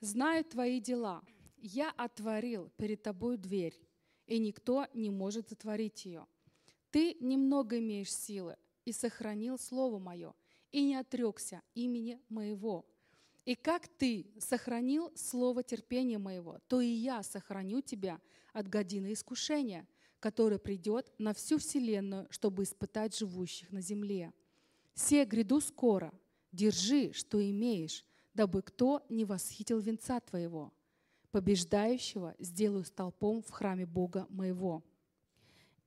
Знаю 0.00 0.44
твои 0.44 0.80
дела. 0.80 1.22
Я 1.58 1.90
отворил 1.96 2.70
перед 2.78 3.02
тобой 3.02 3.36
дверь, 3.36 3.74
и 4.29 4.37
никто 4.37 4.85
не 4.93 5.09
может 5.09 5.49
затворить 5.49 6.05
ее. 6.05 6.27
Ты 6.91 7.17
немного 7.19 7.79
имеешь 7.79 8.13
силы 8.13 8.57
и 8.85 8.91
сохранил 8.91 9.57
слово 9.57 9.97
мое, 9.97 10.33
и 10.71 10.85
не 10.85 10.95
отрекся 10.95 11.61
имени 11.73 12.19
моего. 12.29 12.85
И 13.45 13.55
как 13.55 13.87
ты 13.87 14.27
сохранил 14.37 15.11
слово 15.15 15.63
терпения 15.63 16.19
моего, 16.19 16.59
то 16.67 16.79
и 16.79 16.87
я 16.87 17.23
сохраню 17.23 17.81
тебя 17.81 18.21
от 18.53 18.67
годины 18.67 19.13
искушения, 19.13 19.87
которое 20.19 20.59
придет 20.59 21.11
на 21.17 21.33
всю 21.33 21.57
вселенную, 21.57 22.27
чтобы 22.29 22.63
испытать 22.63 23.17
живущих 23.17 23.71
на 23.71 23.81
земле. 23.81 24.31
Се 24.93 25.25
гряду 25.25 25.59
скоро, 25.59 26.13
держи, 26.51 27.13
что 27.13 27.41
имеешь, 27.41 28.05
дабы 28.35 28.61
кто 28.61 29.03
не 29.09 29.25
восхитил 29.25 29.79
венца 29.79 30.19
твоего. 30.19 30.71
Побеждающего 31.31 32.35
сделаю 32.39 32.83
столпом 32.83 33.43
в 33.43 33.51
храме 33.51 33.85
Бога 33.85 34.25
моего. 34.29 34.83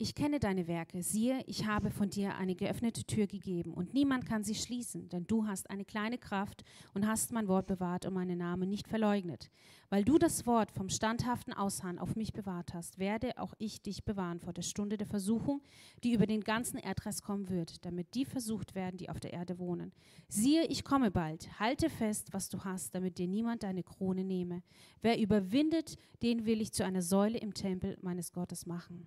Ich 0.02 0.16
kenne 0.16 0.40
deine 0.40 0.66
Werke. 0.66 1.00
Siehe, 1.00 1.44
ich 1.46 1.64
habe 1.68 1.92
von 1.92 2.10
dir 2.10 2.34
eine 2.34 2.56
geöffnete 2.56 3.04
Tür 3.04 3.28
gegeben 3.28 3.72
und 3.72 3.94
niemand 3.94 4.26
kann 4.26 4.42
sie 4.42 4.56
schließen, 4.56 5.08
denn 5.08 5.28
du 5.28 5.46
hast 5.46 5.70
eine 5.70 5.84
kleine 5.84 6.18
Kraft 6.18 6.64
und 6.92 7.06
hast 7.06 7.30
mein 7.30 7.46
Wort 7.46 7.68
bewahrt 7.68 8.04
und 8.04 8.14
meinen 8.14 8.38
Namen 8.38 8.68
nicht 8.68 8.88
verleugnet. 8.88 9.48
Weil 9.90 10.02
du 10.02 10.18
das 10.18 10.44
Wort 10.44 10.72
vom 10.72 10.88
standhaften 10.88 11.52
Ausharren 11.52 12.00
auf 12.00 12.16
mich 12.16 12.32
bewahrt 12.32 12.74
hast, 12.74 12.98
werde 12.98 13.38
auch 13.38 13.54
ich 13.58 13.80
dich 13.80 14.04
bewahren 14.04 14.40
vor 14.40 14.52
der 14.52 14.62
Stunde 14.62 14.96
der 14.96 15.06
Versuchung, 15.06 15.62
die 16.02 16.14
über 16.14 16.26
den 16.26 16.40
ganzen 16.40 16.78
Erdkreis 16.78 17.22
kommen 17.22 17.48
wird, 17.48 17.84
damit 17.84 18.12
die 18.16 18.24
versucht 18.24 18.74
werden, 18.74 18.96
die 18.96 19.08
auf 19.08 19.20
der 19.20 19.32
Erde 19.32 19.60
wohnen. 19.60 19.92
Siehe, 20.26 20.66
ich 20.66 20.82
komme 20.82 21.12
bald. 21.12 21.60
Halte 21.60 21.88
fest, 21.88 22.32
was 22.32 22.48
du 22.48 22.64
hast, 22.64 22.92
damit 22.96 23.18
dir 23.18 23.28
niemand 23.28 23.62
deine 23.62 23.84
Krone 23.84 24.24
nehme. 24.24 24.64
Wer 25.00 25.20
überwindet, 25.20 25.94
den 26.22 26.44
will 26.44 26.60
ich 26.60 26.72
zu 26.72 26.84
einer 26.84 27.02
Säule 27.02 27.38
im 27.38 27.54
Tempel 27.54 27.96
meines 28.02 28.32
Gottes 28.32 28.66
machen. 28.66 29.06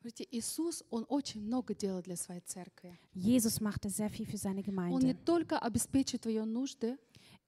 Смотрите, 0.00 0.26
Иисус, 0.30 0.82
Он 0.90 1.04
очень 1.08 1.42
много 1.42 1.74
делает 1.74 2.06
для 2.06 2.16
своей 2.16 2.40
церкви. 2.40 2.98
Jesus 3.14 3.60
machte 3.60 3.90
sehr 3.90 4.08
viel 4.08 4.26
für 4.26 4.38
seine 4.38 4.60
Он 4.60 5.00
не 5.00 5.12
Gemeinde. 5.12 5.14
только 5.24 5.58
обеспечивает 5.58 6.26
ее 6.26 6.44
нужды, 6.44 6.98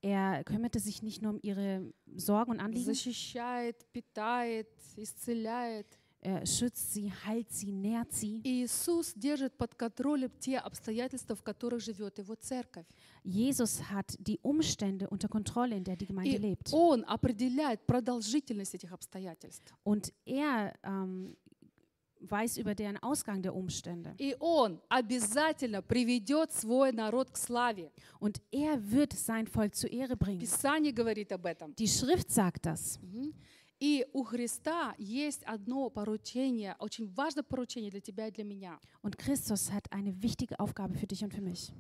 Er 0.05 0.43
kümmerte 0.45 0.81
sich 0.81 1.01
nicht 1.03 1.23
nur 1.23 1.31
um 1.35 1.39
ihre 1.43 1.93
Sorgen 2.17 2.51
und 2.51 2.61
Anliegen, 2.61 2.85
защищает, 2.85 3.77
питает, 3.93 4.67
исцеляет. 4.97 5.87
er 6.25 6.47
schützt 6.47 6.93
sie, 6.93 7.13
heilt 7.27 7.51
sie, 7.51 7.73
nährt 7.73 8.13
sie. 8.13 8.41
Иисус 8.45 9.13
держит 9.15 9.57
под 9.57 9.75
контролем 9.77 10.31
те 10.41 10.59
обстоятельства, 10.59 11.35
в 11.35 11.43
которых 11.43 11.81
живет 11.81 12.19
Его 12.19 12.35
церковь. 12.37 12.87
Jesus 13.25 13.81
hat 13.91 14.17
die 14.19 14.39
Umstände 14.43 15.09
unter 15.09 15.29
Kontrolle, 15.29 15.77
in 15.77 15.85
der 15.85 15.97
die 15.97 16.07
Gemeinde 16.07 16.37
И 16.37 16.39
lebt. 16.39 16.73
Он 16.73 17.05
определяет 17.07 17.87
продолжительность 17.87 18.75
этих 18.75 18.93
обстоятельств. 18.93 19.73
Und 19.85 20.13
er 20.25 20.75
ähm, 20.85 21.37
weiß 22.22 22.58
über 22.58 22.76
deren 22.76 22.98
Ausgang 22.98 23.42
der 23.42 23.54
Umstände. 23.56 24.16
И 24.18 24.36
Он 24.40 24.82
обязательно 24.90 25.82
приведет 25.82 26.52
свой 26.52 26.92
народ 26.92 27.30
к 27.32 27.38
славе. 27.38 27.92
Und 28.20 28.42
er 28.52 28.92
wird 28.92 29.14
sein 29.14 29.48
Volk 29.48 29.76
zur 29.76 29.92
Ehre 29.92 30.16
bringen. 30.16 30.40
Писание 30.40 30.92
говорит 30.92 31.32
об 31.32 31.46
этом. 31.46 31.76
Die 31.76 31.88
Schrift 31.88 32.32
sagt 32.32 32.66
das. 32.66 33.00
Мгм. 33.02 33.34
И 33.80 34.08
у 34.14 34.24
Христа 34.24 34.96
есть 34.98 35.44
одно 35.44 35.92
поручение, 35.92 36.76
очень 36.80 37.14
важное 37.14 37.44
поручение 37.44 37.92
для 37.92 38.02
тебя 38.02 38.28
и 38.28 38.32
для 38.32 38.44
меня. 38.44 38.80
Und 39.04 39.18
Christus 39.18 39.72
hat 39.72 39.92
eine 39.92 40.22
wichtige 40.24 40.60
Aufgabe 40.60 40.96
für 40.96 41.06
dich 41.06 41.24
und 41.24 41.34
für 41.34 41.42
mich. 41.42 41.72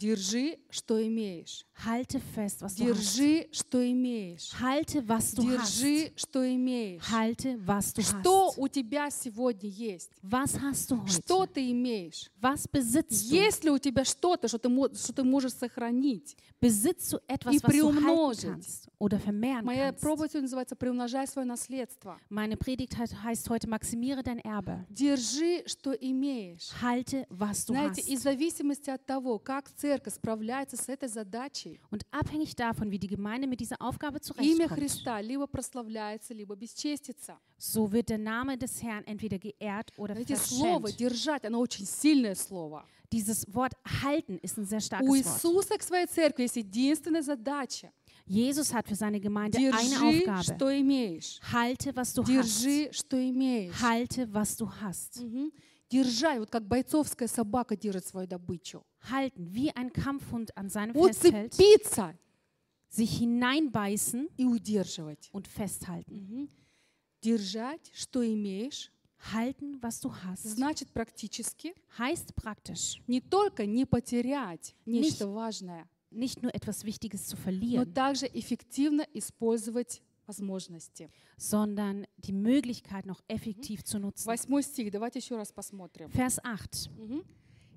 Держи, 0.00 0.56
что 0.70 1.06
имеешь. 1.06 1.66
Halte 1.84 2.20
fest, 2.34 2.62
was 2.62 2.74
du 2.74 2.84
hast. 2.84 2.94
Держи, 3.18 3.48
что 3.52 3.78
имеешь. 3.86 4.50
Halte, 4.58 5.02
was 5.06 5.34
du 5.34 5.42
hast. 5.42 5.78
Держи, 5.82 6.12
что 6.16 6.42
имеешь. 6.54 7.02
Halte, 7.10 7.58
was 7.66 7.92
du 7.94 8.02
Что 8.02 8.46
hast. 8.48 8.58
у 8.58 8.68
тебя 8.68 9.10
сегодня 9.10 9.68
есть? 9.68 10.10
Was 10.22 10.58
hast 10.58 10.90
du 10.90 11.06
Что 11.06 11.42
heute? 11.42 11.52
ты 11.54 11.70
имеешь? 11.70 12.30
Was 12.40 12.66
besitzt 12.70 13.28
du? 13.30 13.34
Есть 13.34 13.62
ли 13.62 13.70
у 13.70 13.78
тебя 13.78 14.04
что-то, 14.06 14.48
что 14.48 14.56
ты, 14.58 14.68
что 14.96 15.12
ты 15.12 15.22
можешь 15.22 15.52
сохранить? 15.52 16.34
Besitzt 16.62 17.12
du 17.12 17.20
etwas, 17.28 17.52
И 17.54 17.58
was 17.58 17.60
du 17.62 17.68
приумножить. 17.68 18.44
kannst 18.50 18.88
oder 18.98 19.18
vermehren 19.18 19.64
Моя 19.66 19.90
kannst? 19.92 20.00
проповедь 20.00 20.32
называется 20.34 20.76
«Приумножай 20.76 21.26
свое 21.26 21.46
наследство». 21.46 22.18
Meine 22.30 22.56
Predigt 22.56 22.96
heißt 22.98 23.48
heute, 23.50 23.68
maximiere 23.68 24.22
dein 24.22 24.38
Erbe. 24.44 24.86
Держи, 24.88 25.62
что 25.66 25.92
имеешь. 25.92 26.70
Halte, 26.80 27.26
was 27.30 27.66
du 27.66 27.72
Знаете, 27.74 28.00
hast. 28.02 28.22
зависимости 28.22 28.88
от 28.88 29.04
того, 29.04 29.38
как 29.38 29.70
церковь 29.74 29.89
справляется 30.09 30.77
с 30.77 30.87
этой 30.89 31.09
задачей, 31.09 31.79
Und 31.91 32.03
abhängig 32.11 32.55
davon, 32.55 32.91
wie 32.91 32.99
die 32.99 33.07
Gemeinde 33.07 33.47
mit 33.47 33.59
dieser 33.59 33.81
Aufgabe 33.81 34.17
имя 34.17 34.21
zurechtkommt, 34.21 34.69
Христа 34.79 35.19
либо 35.21 35.47
прославляется, 35.47 36.33
либо 36.33 36.55
бесчестится. 36.55 37.37
so 37.57 37.91
wird 37.91 38.09
der 38.09 38.17
Name 38.17 38.57
des 38.57 38.81
Herrn 38.83 39.03
entweder 39.05 39.37
geehrt 39.39 39.91
oder 39.97 40.13
Знаете, 40.13 40.35
слово 40.37 40.87
verschämt. 40.87 40.99
«держать», 40.99 41.45
оно 41.45 41.59
очень 41.59 41.85
сильное 41.85 42.35
слово. 42.35 42.85
Dieses 43.11 43.45
Wort 43.53 43.73
halten 44.03 44.39
ist 44.41 44.57
ein 44.57 44.65
sehr 44.65 44.81
starkes 44.81 45.07
У 45.07 45.13
Wort. 45.13 45.25
Иисуса 45.25 45.77
к 45.77 45.83
своей 45.83 46.07
церкви 46.07 46.43
есть 46.43 46.57
единственная 46.57 47.21
задача. 47.21 47.91
Jesus 48.27 48.73
hat 48.73 48.87
für 48.87 48.95
seine 48.95 49.19
Gemeinde 49.19 49.57
eine 49.59 49.69
Держи, 49.71 50.03
Aufgabe. 50.25 50.43
что 50.43 50.71
имеешь. 50.81 51.39
Halte, 51.53 51.95
was 51.95 52.13
du 52.15 52.23
hast. 52.23 52.27
Держи, 52.65 52.89
что 52.91 53.17
имеешь. 53.17 53.73
Halte, 53.81 54.27
was 54.33 54.57
du 54.57 54.67
hast. 54.81 55.21
Мгм. 55.21 55.51
Держать, 55.90 56.38
вот 56.38 56.50
как 56.50 56.66
бойцовская 56.66 57.28
собака 57.28 57.76
держит 57.76 58.06
свою 58.06 58.26
добычу. 58.28 58.84
Halten, 59.10 59.52
wie 59.52 59.70
ein 59.74 59.90
Kampfhund 59.92 60.50
an 60.56 60.68
seinem 60.68 60.94
festhält, 60.94 61.52
Уцепиться 61.54 62.16
sich 62.90 63.18
hineinbeißen 63.18 64.28
и 64.36 64.44
удерживать. 64.44 65.28
und 65.32 65.46
festhalten. 65.48 66.14
Мгм. 66.14 66.50
Держать, 67.22 67.90
что 67.92 68.22
имеешь, 68.24 68.90
Halten, 69.32 69.78
was 69.82 70.00
du 70.00 70.10
hast. 70.24 70.46
значит 70.46 70.88
практически 70.92 71.74
Heißt 71.98 72.34
praktisch, 72.34 73.02
не 73.06 73.20
только 73.20 73.66
не 73.66 73.84
потерять 73.84 74.74
нечто 74.86 75.26
важное, 75.28 75.86
nicht 76.10 76.42
nur 76.42 76.54
etwas 76.54 76.84
Wichtiges 76.84 77.26
zu 77.26 77.36
но 77.36 77.42
verlieren, 77.42 77.92
также 77.94 78.26
эффективно 78.32 79.06
использовать 79.12 80.02
возможности. 80.29 81.09
sondern 81.37 82.05
die 82.17 82.33
Möglichkeit 82.33 83.05
noch 83.05 83.21
effektiv 83.27 83.83
zu 83.83 83.99
nutzen. 83.99 84.27
Восьмой 84.27 84.63
стих, 84.63 84.91
давайте 84.91 85.19
еще 85.19 85.35
раз 85.35 85.51
посмотрим. 85.51 86.09
Vers 86.09 86.39
8. 86.43 86.89
Мгм. 86.97 87.23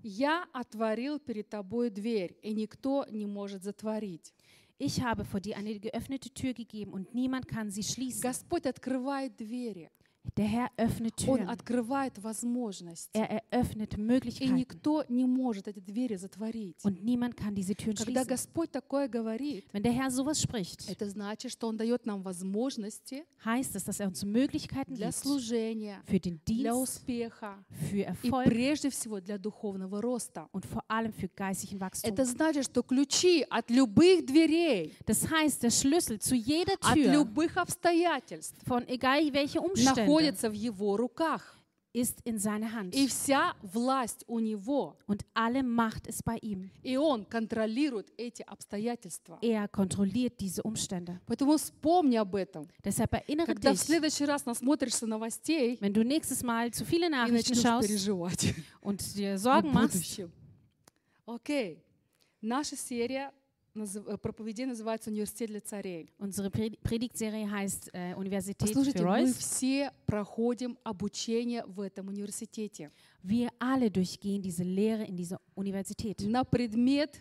«Я 0.03 0.47
отворил 0.53 1.19
перед 1.19 1.49
тобой 1.49 1.91
дверь, 1.91 2.37
и 2.43 2.55
никто 2.55 3.05
не 3.11 3.27
может 3.27 3.65
затворить». 3.65 4.33
Ich 4.81 5.03
habe 5.03 5.25
vor 5.25 5.41
dir 5.41 5.57
eine 5.57 5.79
geöffnete 5.81 6.31
Tür 6.31 6.55
gegeben 6.55 6.93
und 6.93 7.13
niemand 7.13 7.49
kann 7.49 7.71
sie 7.71 7.83
schließen. 7.83 8.21
Господь 8.21 8.65
открывает 8.65 9.37
двери, 9.37 9.91
Der 10.37 10.45
Herr 10.47 10.69
öffnet 10.77 11.15
Он 11.27 11.39
Türen. 11.39 11.49
открывает 11.49 12.19
возможности, 12.23 13.09
Er 13.15 13.43
eröffnet 13.51 13.95
и 13.95 13.97
Möglichkeiten 14.01 14.55
никто 14.57 15.03
не 15.09 15.25
может 15.27 15.67
эти 15.69 15.81
двери 15.81 16.17
затворить. 16.17 16.77
und 16.85 17.03
niemand 17.03 17.35
kann 17.37 17.55
diese 17.55 17.75
Türen 17.75 17.97
Когда 17.97 18.23
schließen. 18.25 18.29
Господь 18.29 18.71
такое 18.71 19.09
говорит, 19.09 19.65
Wenn 19.73 19.83
der 19.83 19.93
Herr 19.93 20.11
sowas 20.11 20.41
spricht, 20.43 20.87
это 20.91 21.09
значит, 21.09 21.51
что 21.51 21.67
Он 21.67 21.79
дает 21.79 22.05
нам 22.05 22.23
возможности 22.23 23.25
heißt 23.45 23.75
es, 23.75 23.85
dass 23.85 24.01
er 24.01 24.07
uns 24.09 24.23
Möglichkeiten 24.23 24.95
для 24.95 25.09
gibt 25.09 25.17
служения, 25.19 26.03
für 26.07 26.21
den 26.21 26.39
для 26.45 26.73
Dienst, 26.73 26.83
успеха 27.01 27.65
für 27.91 27.97
и 27.97 28.03
Erfolg 28.05 28.45
прежде 28.45 28.91
всего 28.91 29.21
для 29.21 29.39
духовного 29.39 30.03
роста. 30.03 30.49
und 30.53 30.67
vor 30.67 30.85
allem 30.89 31.13
für 31.15 31.29
geistlichen 31.29 31.81
Wachstum. 31.81 32.11
Это 32.13 32.27
значит, 32.27 32.67
что 32.67 32.83
ключи 32.83 33.47
от 33.49 33.71
любых 33.71 34.27
дверей, 34.27 34.95
Das 35.07 35.27
heißt, 35.29 35.63
der 35.63 35.71
Schlüssel 35.71 36.21
zu 36.21 36.35
jeder 36.35 36.75
от 36.83 36.95
Tür, 36.95 37.13
любых 37.13 37.57
обстоятельств 37.57 38.57
von 38.67 38.87
egal 38.87 39.33
welche 39.33 39.61
Umstände, 39.61 40.12
находится 40.14 40.50
в 40.50 40.54
Его 40.54 40.98
руках. 40.98 41.58
ist 41.94 42.22
in 42.26 42.40
seiner 42.40 42.72
Hand. 42.74 42.96
И 42.96 43.08
вся 43.08 43.54
власть 43.62 44.24
у 44.28 44.40
Него. 44.40 44.98
Und 45.06 45.24
alle 45.34 45.62
Macht 45.62 46.08
ist 46.08 46.26
bei 46.26 46.38
ihm. 46.38 46.72
И 46.82 46.98
Он 46.98 47.24
контролирует 47.26 48.12
эти 48.18 48.42
обстоятельства. 48.42 49.38
Er 49.42 49.68
kontrolliert 49.68 50.40
diese 50.40 50.64
Umstände. 50.64 51.20
Поэтому 51.28 51.56
вспомни 51.58 52.18
об 52.18 52.36
этом. 52.36 52.68
Deshalb 52.84 53.14
erinnere 53.14 53.46
Когда 53.46 53.74
в 53.74 53.76
dich, 53.76 53.84
следующий 53.84 54.26
раз 54.26 54.46
насмотришься 54.46 55.06
новостей 55.06 55.78
wenn 55.80 55.94
du 55.94 56.04
nächstes 56.04 56.42
Mal 56.42 56.72
zu 56.72 56.84
viele 56.84 57.10
Nachrichten 57.10 57.56
schaust 57.56 57.88
переживать 57.88 58.56
und 58.82 59.16
dir 59.16 59.38
Sorgen 59.38 59.72
machst. 59.72 60.20
Окей. 61.26 61.84
Наша 62.42 62.76
серия 62.76 63.32
проповедей 64.22 64.66
называется 64.66 65.10
«Университет 65.10 65.50
для 65.50 65.62
царей». 65.62 66.10
unsere 66.20 66.50
Pre- 66.50 66.78
Predigtserie 66.84 67.50
heißt 67.50 67.90
äh, 67.94 68.14
Universität 68.16 68.68
Послушайте, 68.70 69.00
für 69.00 69.22
мы 69.22 69.34
все 69.34 69.92
проходим 70.06 70.78
обучение 70.84 71.66
в 71.66 71.82
этом 71.82 72.08
университете 72.08 72.92
Wir 73.24 73.50
alle 73.60 73.90
durchgehen 73.90 74.42
diese 74.42 74.64
Lehre 74.64 75.04
in 75.06 75.16
dieser 75.16 75.40
Universität. 75.56 76.22
на 76.28 76.44
предмет 76.44 77.20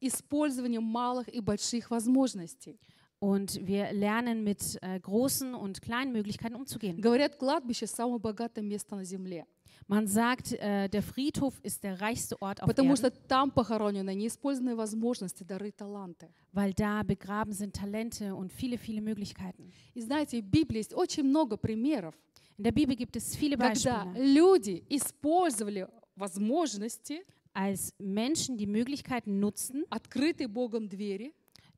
использования 0.00 0.80
малых 0.80 1.28
и 1.28 1.40
больших 1.40 1.90
возможностей. 1.90 2.78
Und 3.20 3.64
wir 3.64 3.92
lernen 3.92 4.42
mit 4.42 4.78
äh, 4.82 4.98
großen 4.98 5.54
und 5.54 5.80
kleinen 5.80 6.10
Möglichkeiten 6.12 6.56
umzugehen. 6.56 7.00
Говорят, 7.00 7.38
кладбище– 7.38 7.86
самое 7.86 8.18
богатое 8.18 8.64
место 8.64 8.96
на 8.96 9.04
земле, 9.04 9.46
Man 9.89 10.05
sagt, 10.05 10.51
äh, 10.51 10.89
der 10.89 11.01
Friedhof 11.01 11.57
ist 11.63 11.81
der 11.83 12.01
reichste 12.01 12.41
Ort 12.41 12.61
auf 12.61 12.67
потому 12.67 12.89
Erden, 12.89 12.97
что 12.97 13.11
там 13.11 13.51
похоронены 13.51 14.13
неиспользованные 14.15 14.75
возможности, 14.75 15.43
дары 15.43 15.69
и 15.69 15.71
таланты. 15.71 16.29
weil 16.51 16.73
da 16.73 17.03
begraben 17.03 17.53
sind 17.53 17.73
Talente 17.73 18.35
und 18.35 18.51
viele, 18.51 18.77
viele 18.77 19.01
Möglichkeiten. 19.01 19.71
И 19.93 20.01
знаете, 20.01 20.41
в 20.41 20.45
Библии 20.45 20.79
есть 20.79 20.93
очень 20.93 21.23
много 21.23 21.55
примеров, 21.55 22.15
In 22.57 22.63
der 22.63 22.71
Bibel 22.73 22.95
gibt 22.95 23.15
es 23.15 23.35
viele 23.35 23.55
когда 23.55 24.03
Beispiele, 24.03 24.33
люди 24.33 24.83
использовали 24.89 25.87
возможности, 26.17 27.23
als 27.53 27.93
Menschen 27.97 28.57
die 28.57 28.67
Möglichkeiten 28.67 29.39
nutzten, 29.39 29.85
открытые 29.89 30.47
Богом 30.47 30.89
двери, 30.89 31.33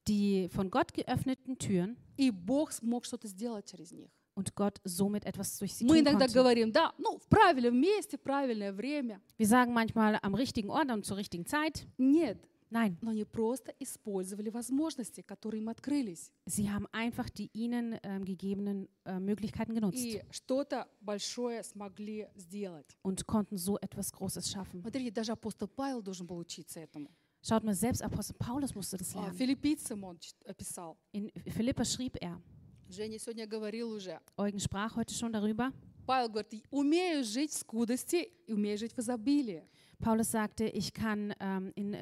die 0.07 0.49
von 0.49 0.71
Gott 0.71 0.93
geöffneten 0.93 1.57
Türen, 1.57 1.95
и 2.17 2.31
Бог 2.31 2.71
смог 2.71 3.05
что-то 3.05 3.27
сделать 3.27 3.65
через 3.69 3.91
них. 3.91 4.09
und 4.35 4.55
Gott 4.55 4.79
somit 4.85 5.25
etwas 5.25 5.57
durch 5.59 5.73
sie 5.73 5.85
Мы 5.85 5.97
tun 5.97 5.99
иногда 6.07 6.25
konnte. 6.27 6.33
говорим, 6.33 6.71
да, 6.71 6.93
ну, 6.97 7.17
в 7.19 7.27
правильном 7.27 7.79
месте, 7.79 8.17
в 8.17 8.21
правильное 8.21 8.71
время. 8.71 9.21
Wir 9.37 9.47
sagen 9.47 9.73
manchmal 9.73 10.17
am 10.21 10.33
richtigen 10.35 10.69
Ort 10.69 10.89
und 10.91 11.05
zur 11.05 11.17
richtigen 11.17 11.45
Zeit. 11.45 11.85
Нет, 11.97 12.37
Nein, 12.71 12.97
но 13.01 13.09
они 13.09 13.25
просто 13.25 13.73
использовали 13.79 14.51
возможности, 14.51 15.21
которые 15.23 15.59
им 15.63 15.69
открылись. 15.69 16.31
sie 16.45 16.69
haben 16.69 16.85
einfach 16.91 17.27
die 17.31 17.49
ihnen 17.51 17.97
ähm, 18.03 18.23
gegebenen 18.23 18.87
äh, 19.05 19.19
Möglichkeiten 19.19 19.73
genutzt 19.73 19.97
И 20.05 20.21
что-то 20.29 20.87
большое 21.01 21.63
смогли 21.63 22.27
сделать. 22.35 22.85
und 23.01 23.25
konnten 23.25 23.57
so 23.57 23.77
etwas 23.81 24.11
Großes 24.13 24.51
schaffen. 24.51 24.81
Смотрите, 24.81 25.09
даже 25.11 25.31
апостол 25.31 25.67
Павел 25.67 26.03
должен 26.03 26.27
был 26.27 26.37
учиться 26.37 26.79
этому. 26.79 27.09
Schaut 27.41 27.63
mal, 27.63 27.73
selbst 27.73 28.03
Apostel 28.03 28.35
Paulus 28.37 28.75
musste 28.75 28.97
das 28.97 29.15
А, 29.15 29.21
lernen. 29.21 29.33
Филиппийцам 29.35 30.03
он 30.03 30.19
чит- 30.19 30.35
описал. 30.45 30.95
In 31.11 31.31
Philippa 31.47 31.83
schrieb 31.83 32.17
er, 32.21 32.39
Женя 32.89 33.19
сегодня 33.19 33.45
говорил 33.45 33.91
уже. 33.91 34.19
Eugen 34.37 34.59
sprach 34.59 34.95
heute 34.95 35.13
schon 35.13 35.31
darüber. 35.31 35.71
Павел 36.05 36.29
говорит, 36.29 36.65
умею 36.71 37.23
жить 37.23 37.51
в 37.51 37.57
скудости 37.57 38.29
и 38.47 38.53
умею 38.53 38.77
жить 38.77 38.93
в 38.93 38.99
изобилии. 38.99 39.63
Paulus 39.99 40.31
sagte, 40.31 40.65
ich 40.65 40.93
kann 40.93 41.33
ähm, 41.39 41.71
in, 41.75 41.93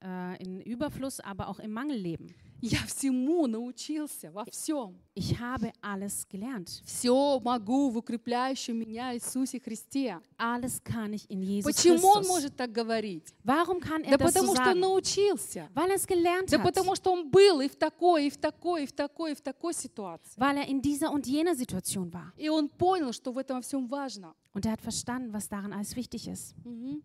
äh, 0.00 0.36
in 0.42 0.60
Überfluss, 0.60 1.18
aber 1.20 1.48
auch 1.48 1.58
im 1.58 1.72
Mangel 1.72 1.96
leben. 1.96 2.34
Я 2.61 2.77
всему 2.85 3.47
научился, 3.47 4.29
во 4.31 4.45
всем. 4.45 4.95
Ich 5.15 5.39
habe 5.39 5.73
alles 5.81 6.27
gelernt. 6.29 6.69
Все 6.85 7.39
могу 7.39 7.89
в 7.89 7.97
укрепляющем 7.97 8.77
меня 8.77 9.15
Иисусе 9.15 9.59
Христе. 9.59 10.19
Alles 10.37 10.79
kann 10.83 11.11
ich 11.13 11.25
in 11.29 11.41
Jesus 11.41 11.65
Почему 11.65 12.07
он 12.07 12.21
Christus. 12.21 12.27
может 12.27 12.55
так 12.55 12.71
говорить? 12.71 13.33
Warum 13.43 13.79
kann 13.79 14.03
er 14.03 14.15
Да 14.15 14.25
das 14.25 14.31
so 14.33 14.39
потому 14.41 14.55
что 14.55 14.71
он 14.71 14.79
научился. 14.79 15.69
Weil 15.73 15.89
er 15.89 15.95
es 15.95 16.05
gelernt 16.05 16.51
Да 16.51 16.57
hat. 16.59 16.63
потому 16.63 16.95
что 16.95 17.11
он 17.11 17.31
был 17.31 17.61
и 17.61 17.67
в 17.67 17.75
такой, 17.75 18.27
и 18.27 18.29
в 18.29 18.37
такой, 18.37 18.83
и 18.83 18.85
в 18.85 18.91
такой, 18.91 19.31
и 19.31 19.35
в 19.35 19.41
такой 19.41 19.73
ситуации. 19.73 20.37
Weil 20.39 20.57
er 20.57 20.67
in 20.67 20.81
dieser 20.81 21.11
und 21.11 21.25
jener 21.25 21.55
Situation 21.55 22.11
war. 22.13 22.31
И 22.37 22.47
он 22.47 22.69
понял, 22.69 23.11
что 23.11 23.31
в 23.31 23.39
этом 23.39 23.61
всем 23.63 23.87
важно. 23.87 24.35
Und 24.53 24.65
er 24.67 24.73
hat 24.73 24.81
verstanden, 24.81 25.33
was 25.33 25.49
daran 25.49 25.73
alles 25.73 25.95
wichtig 25.95 26.27
ist. 26.27 26.53
Мгм. 26.63 27.01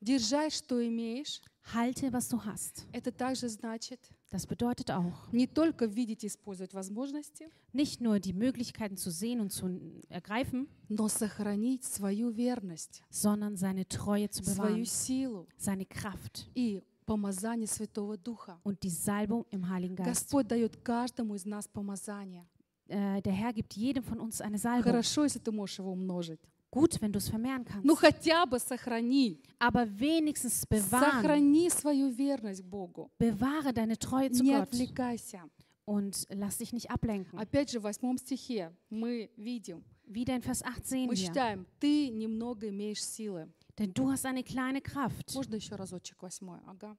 Держать, 0.00 0.54
что 0.54 0.80
имеешь, 0.86 1.40
Halte, 1.73 2.11
was 2.11 2.27
du 2.27 2.43
hast. 2.43 2.85
это 2.91 3.11
также 3.11 3.47
значит 3.49 3.99
Das 4.31 4.47
bedeutet 4.47 4.89
auch, 4.89 5.13
не 5.31 5.45
только 5.45 5.85
видеть 5.85 6.23
и 6.23 6.27
использовать 6.27 6.73
возможности, 6.73 7.49
nicht 7.73 8.01
nur 8.01 8.19
die 8.19 8.33
Möglichkeiten 8.33 8.97
zu 8.97 9.11
sehen 9.11 9.39
und 9.41 9.51
zu 9.51 9.79
ergreifen, 10.09 10.67
но 10.89 11.07
сохранить 11.07 11.83
свою 11.83 12.29
верность, 12.29 13.03
sondern 13.09 13.57
seine 13.57 13.87
Treue 13.87 14.29
zu 14.29 14.43
свою 14.43 14.77
bewahren, 14.77 14.85
силу 14.85 15.47
seine 15.57 15.85
Kraft 15.85 16.47
и 16.55 16.81
помазание 17.05 17.67
Святого 17.67 18.17
Духа. 18.17 18.59
und 18.63 18.81
die 18.83 18.89
Salbung 18.89 19.45
im 19.51 19.69
Heiligen 19.69 19.95
Geist. 19.95 20.09
Господь 20.09 20.47
дает 20.47 20.77
каждому 20.83 21.35
из 21.35 21.45
нас 21.45 21.67
помазание. 21.67 22.47
Äh, 22.87 23.21
der 23.21 23.33
Herr 23.33 23.53
gibt 23.53 23.73
jedem 23.75 24.03
von 24.03 24.19
uns 24.19 24.41
eine 24.41 24.57
Salbung. 24.57 24.83
Хорошо, 24.91 25.23
если 25.25 25.39
ты 25.39 25.51
можешь 25.51 25.77
его 25.79 25.91
умножить. 25.91 26.39
gut, 26.75 27.01
wenn 27.01 27.11
du 27.11 27.17
es 27.19 27.27
vermehren 27.29 27.65
kannst. 27.65 27.85
Ну 27.85 27.95
хотя 27.95 28.45
бы 28.45 28.59
сохрани. 28.59 29.39
Aber 29.59 29.85
wenigstens 29.99 30.65
bewahren, 30.65 31.21
Сохрани 31.21 31.69
свою 31.69 32.09
верность 32.09 32.61
к 32.63 32.65
Богу. 32.65 33.11
bewahre 33.19 33.73
deine 33.73 33.97
Treue 33.97 34.31
zu 34.31 34.43
Не 34.43 34.53
Gott 34.53 34.69
отвлекайся. 34.69 35.41
und 35.85 36.25
lass 36.29 36.57
dich 36.59 36.71
nicht 36.73 36.89
ablenken. 36.91 37.37
Опять 37.39 37.71
же, 37.71 37.79
в 37.79 37.83
восьмом 37.83 38.17
стихе 38.17 38.71
мы 38.89 39.29
видим, 39.35 39.83
Wieder 40.07 40.35
in 40.35 40.41
Vers 40.41 40.61
8 40.63 40.85
sehen 40.85 41.07
мы 41.07 41.13
wir, 41.13 41.27
читаем, 41.27 41.65
ты 41.79 42.09
немного 42.09 42.67
имеешь 42.69 43.01
силы. 43.03 43.47
denn 43.77 43.93
du 43.93 44.09
hast 44.11 44.25
eine 44.25 44.43
kleine 44.43 44.81
Kraft. 44.81 45.33
Можно 45.33 45.55
еще 45.55 45.75
разочек 45.75 46.21
восьмой? 46.21 46.59
Ага. 46.67 46.97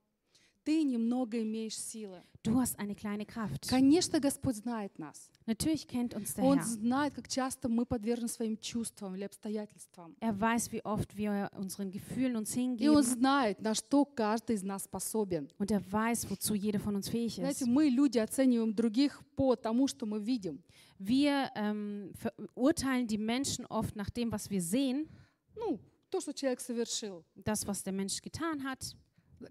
Ты 0.67 0.85
немного 0.85 1.43
имеешь 1.43 1.77
силы. 1.77 2.23
Du 2.45 2.61
hast 2.61 2.79
eine 2.79 2.95
kleine 2.95 3.25
Kraft. 3.27 3.69
Конечно, 3.69 4.21
Господь 4.21 4.55
знает 4.57 4.97
нас. 4.99 5.29
Natürlich 5.47 5.89
kennt 5.89 6.15
uns 6.15 6.35
der 6.35 6.45
Он 6.45 6.59
Herr. 6.59 6.65
знает, 6.65 7.15
как 7.15 7.27
часто 7.29 7.69
мы 7.69 7.85
подвержены 7.85 8.29
своим 8.29 8.57
чувствам 8.59 9.15
или 9.17 9.25
обстоятельствам. 9.25 10.15
Er 10.21 10.39
weiß, 10.41 10.71
wie 10.73 10.85
oft 10.85 11.17
wir 11.17 11.51
unseren 11.57 11.91
Gefühlen 11.91 12.37
uns 12.37 12.55
И 12.55 12.61
Он 12.61 12.77
hingeben 12.79 13.03
знает, 13.03 13.61
на 13.61 13.75
что 13.75 14.05
каждый 14.05 14.55
из 14.55 14.63
нас 14.63 14.85
способен. 14.85 15.49
und 15.59 15.71
er 15.73 15.83
weiß, 15.93 16.31
wozu 16.31 16.55
jeder 16.55 16.79
von 16.81 16.95
uns 16.95 17.09
fähig 17.09 17.35
Знаете, 17.37 17.65
ist. 17.65 17.69
мы, 17.69 17.89
люди, 17.89 18.19
оцениваем 18.19 18.73
других 18.75 19.21
по 19.35 19.57
тому, 19.57 19.89
что 19.89 20.07
мы 20.07 20.21
видим. 20.21 20.63
Wir 21.01 21.51
ähm, 21.57 22.13
verurteilen 22.15 23.09
die 23.09 23.19
Menschen 23.19 23.67
oft 23.67 23.97
nach 23.97 24.11
dem, 24.11 24.31
was 24.31 24.49
wir 24.51 24.63
sehen, 24.63 25.09
Ну, 25.57 25.81
то, 26.11 26.21
что 26.21 26.33
человек 26.33 26.61
совершил. 26.61 27.25
das, 27.35 27.67
was 27.67 27.83
der 27.83 27.93
Mensch 27.93 28.21
getan 28.23 28.63
hat. 28.63 28.97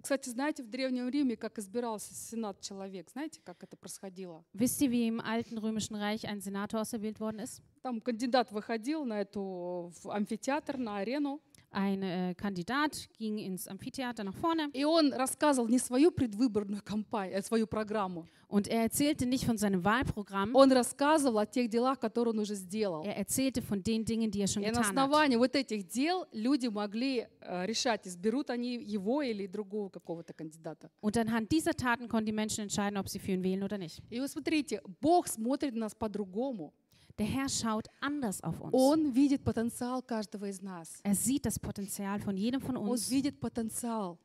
Кстати, 0.02 0.28
знаете, 0.28 0.62
в 0.62 0.68
Древнем 0.68 1.08
Риме, 1.08 1.36
как 1.36 1.58
избирался 1.58 2.14
сенат 2.14 2.60
человек, 2.60 3.10
знаете, 3.10 3.40
как 3.44 3.62
это 3.62 3.76
происходило? 3.76 4.44
Wisst 4.52 4.80
ihr, 4.80 4.90
wie 4.90 5.06
im 5.06 5.20
alten 5.20 5.58
römischen 5.58 5.96
Reich 5.96 6.26
ein 6.26 6.40
Senator 6.40 6.80
auserwählt 6.80 7.20
worden 7.20 7.40
ist? 7.40 7.62
Там 7.82 8.00
кандидат 8.00 8.50
выходил 8.50 9.04
на 9.04 9.20
эту 9.20 9.92
в 10.02 10.10
амфитеатр, 10.10 10.76
на 10.76 10.98
арену, 10.98 11.40
Ein 11.76 12.02
äh, 12.02 12.34
Kandidat 12.34 13.06
ging 13.18 13.36
ins 13.36 13.68
Amphitheater 13.68 14.24
nach 14.24 14.34
vorne 14.34 14.70
и 14.72 14.84
он 14.84 15.12
рассказывал 15.12 15.68
не 15.68 15.78
свою 15.78 16.10
предвыборную 16.10 16.82
кампанию, 16.82 17.38
а 17.38 17.42
свою 17.42 17.66
программу. 17.66 18.26
und 18.48 18.68
er 18.68 18.82
erzählte 18.82 19.26
nicht 19.26 19.44
von 19.44 19.58
seinem 19.58 19.84
Wahlprogramm, 19.84 20.54
Он 20.54 20.72
рассказывал 20.72 21.38
о 21.40 21.46
тех 21.46 21.68
делах, 21.68 21.98
которые 21.98 22.32
он 22.32 22.38
уже 22.38 22.54
сделал. 22.54 23.04
er 23.04 23.16
erzählte 23.18 23.60
von 23.60 23.82
den 23.82 24.04
Dingen, 24.06 24.30
die 24.30 24.40
er 24.40 24.46
schon 24.48 24.62
И 24.62 24.66
на 24.66 24.70
getan 24.70 24.84
hat. 24.84 24.88
основании 24.88 25.36
вот 25.36 25.54
этих 25.54 25.86
дел 25.88 26.26
люди 26.32 26.68
могли 26.68 27.26
э, 27.42 27.66
решать, 27.66 28.06
изберут 28.06 28.48
они 28.48 28.76
его 28.82 29.20
или 29.20 29.46
другого 29.46 29.90
какого-то 29.90 30.32
кандидата. 30.32 30.88
Und 31.02 31.18
anhand 31.18 31.50
dieser 31.52 31.74
Taten 31.74 32.08
konnten 32.08 32.26
die 32.26 32.32
Menschen 32.32 32.62
entscheiden, 32.62 32.96
ob 32.96 33.08
sie 33.10 33.18
für 33.18 33.32
ihn 33.32 33.42
wählen 33.42 33.62
oder 33.62 33.76
nicht. 33.76 34.00
И 34.08 34.18
вот 34.20 34.30
смотрите, 34.30 34.80
Бог 35.02 35.26
смотрит 35.28 35.74
на 35.74 35.80
нас 35.80 35.94
по-другому. 35.94 36.72
Der 37.17 37.25
Herr 37.27 37.49
schaut 37.49 37.87
anders 37.99 38.41
auf 38.41 38.59
uns. 38.61 38.73
Он 38.73 39.11
видит 39.11 39.43
потенциал 39.43 40.01
каждого 40.01 40.45
из 40.49 40.61
нас. 40.61 40.99
Er 41.03 41.13
sieht 41.13 41.45
das 41.45 41.59
Potenzial 41.59 42.19
von 42.19 42.35
jedem 42.37 42.61
von 42.61 42.75
Он 42.77 42.89
uns. 42.89 43.09
видит 43.09 43.39
потенциал. 43.39 44.17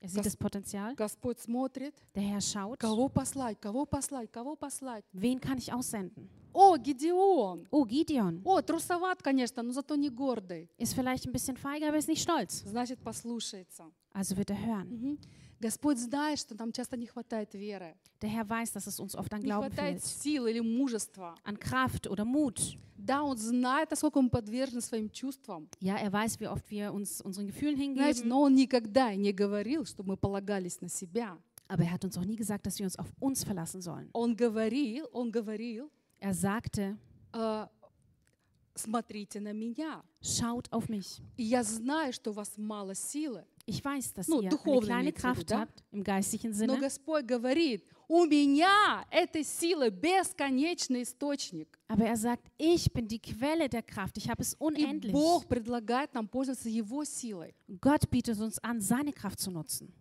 Er 0.00 0.08
sieht 0.08 0.18
Das- 0.18 0.24
das 0.24 0.36
Potenzial. 0.36 0.94
Господь 0.96 1.38
смотрит, 1.38 1.94
Der 2.14 2.22
Herr 2.24 2.40
schaut, 2.40 2.78
кого 2.80 3.08
послать, 3.08 3.60
кого 3.60 3.86
послать, 3.86 4.32
кого 4.32 4.56
послать. 4.56 5.04
wen 5.12 5.40
kann 5.40 5.58
ich 5.58 5.72
aussenden? 5.72 6.28
О, 6.54 6.76
Гедеон! 6.76 7.66
Oh, 7.70 7.84
Gideon 7.86 8.40
О, 8.44 8.60
трусоват, 8.62 9.22
конечно, 9.22 9.62
но 9.62 9.72
зато 9.72 9.94
не 9.96 10.10
гордый. 10.10 10.68
ist 10.76 10.94
vielleicht 10.94 11.26
ein 11.26 11.32
bisschen 11.32 11.56
feige, 11.56 11.86
aber 11.88 11.96
ist 11.98 12.08
nicht 12.08 12.20
stolz. 12.22 12.62
Значит, 12.66 12.98
послушается. 13.02 13.90
Also 14.12 14.36
wird 14.36 14.50
er 14.50 14.58
hören. 14.58 14.88
Мгм. 14.90 15.18
Господь 15.59 15.97
знает, 15.97 16.37
что 16.39 16.55
нам 16.55 16.71
часто 16.71 16.97
не 16.97 17.07
хватает 17.07 17.53
веры, 17.55 17.95
Der 18.21 18.29
Herr 18.29 18.47
weiß, 18.47 18.71
dass 18.73 18.87
es 18.87 18.99
uns 18.99 19.15
oft 19.15 19.33
an 19.33 19.41
Glauben 19.41 19.71
fehlt, 19.71 20.03
сил 20.03 20.45
или 20.47 20.59
мужества. 20.59 21.35
an 21.43 21.57
Kraft 21.59 22.07
oder 22.07 22.25
Mut. 22.25 22.77
Да, 22.97 23.23
Он 23.23 23.37
знает, 23.37 23.89
насколько 23.91 24.21
мы 24.21 24.29
подвержены 24.29 24.81
своим 24.81 25.09
чувствам. 25.11 25.67
Ja, 25.79 25.97
er 25.97 26.11
weiß, 26.11 26.39
wie 26.39 26.47
oft 26.47 26.69
wir 26.69 26.91
uns 26.93 27.21
unseren 27.21 27.47
Gefühlen 27.47 27.75
Знаете, 27.77 28.21
hingeben. 28.23 28.29
но 28.29 28.41
Он 28.43 28.55
никогда 28.55 29.13
не 29.15 29.31
говорил, 29.33 29.85
чтобы 29.85 30.09
мы 30.09 30.17
полагались 30.17 30.81
на 30.81 30.89
себя. 30.89 31.37
Aber 31.69 31.83
er 31.83 31.91
hat 31.91 32.05
uns 32.05 32.17
auch 32.17 32.23
nie 32.25 32.35
gesagt, 32.37 32.65
dass 32.65 32.79
wir 32.79 32.85
uns 32.85 32.97
auf 32.97 33.07
uns 33.19 33.43
verlassen 33.43 33.81
sollen. 33.81 34.09
Он 34.13 34.35
говорил, 34.35 35.07
Он 35.11 35.31
говорил, 35.31 35.89
Er 36.19 36.33
sagte, 36.33 36.97
«Э, 37.33 37.67
смотрите 38.75 39.39
на 39.39 39.53
меня. 39.53 40.03
schaut 40.21 40.67
auf 40.71 40.89
mich. 40.89 41.21
И 41.37 41.43
я 41.43 41.63
знаю, 41.63 42.13
что 42.13 42.31
у 42.31 42.33
вас 42.33 42.53
мало 42.57 42.95
силы. 42.95 43.45
Ich 43.66 43.84
weiß, 43.84 44.12
dass 44.14 44.26
Ну, 44.28 44.40
ihr 44.40 44.48
eine 44.48 44.50
духовно 44.50 44.86
kleine 44.86 45.10
имеется 45.10 45.22
в 45.34 45.36
виду, 45.38 45.46
Kraft 45.46 45.50
да? 45.50 45.60
habt, 45.60 45.84
im 45.92 46.02
geistlichen 46.02 46.50
Но 46.50 46.56
Sinne. 46.56 46.80
Господь 46.80 47.24
говорит, 47.26 47.84
у 48.08 48.24
меня 48.24 49.06
этой 49.10 49.44
силы 49.44 49.90
бесконечный 49.90 51.02
источник. 51.02 51.78
Aber 51.88 52.04
er 52.06 52.16
sagt, 52.16 52.50
ich 52.58 52.92
bin 52.92 53.06
die 53.06 53.20
Quelle 53.20 53.68
der 53.68 53.82
Kraft. 53.82 54.18
Ich 54.18 54.28
habe 54.28 54.42
es 54.42 54.54
И 54.54 54.56
unendlich. 54.58 55.12
Бог 55.12 55.46
предлагает 55.46 56.12
нам 56.14 56.26
пользоваться 56.28 56.68
Его 56.68 57.04
силой. 57.04 57.54
Gott 57.80 58.10
bietet 58.10 58.38
uns 58.40 58.58
an, 58.62 58.80
seine 58.80 59.12
Kraft 59.12 59.38
zu 59.40 59.50
nutzen. 59.50 59.92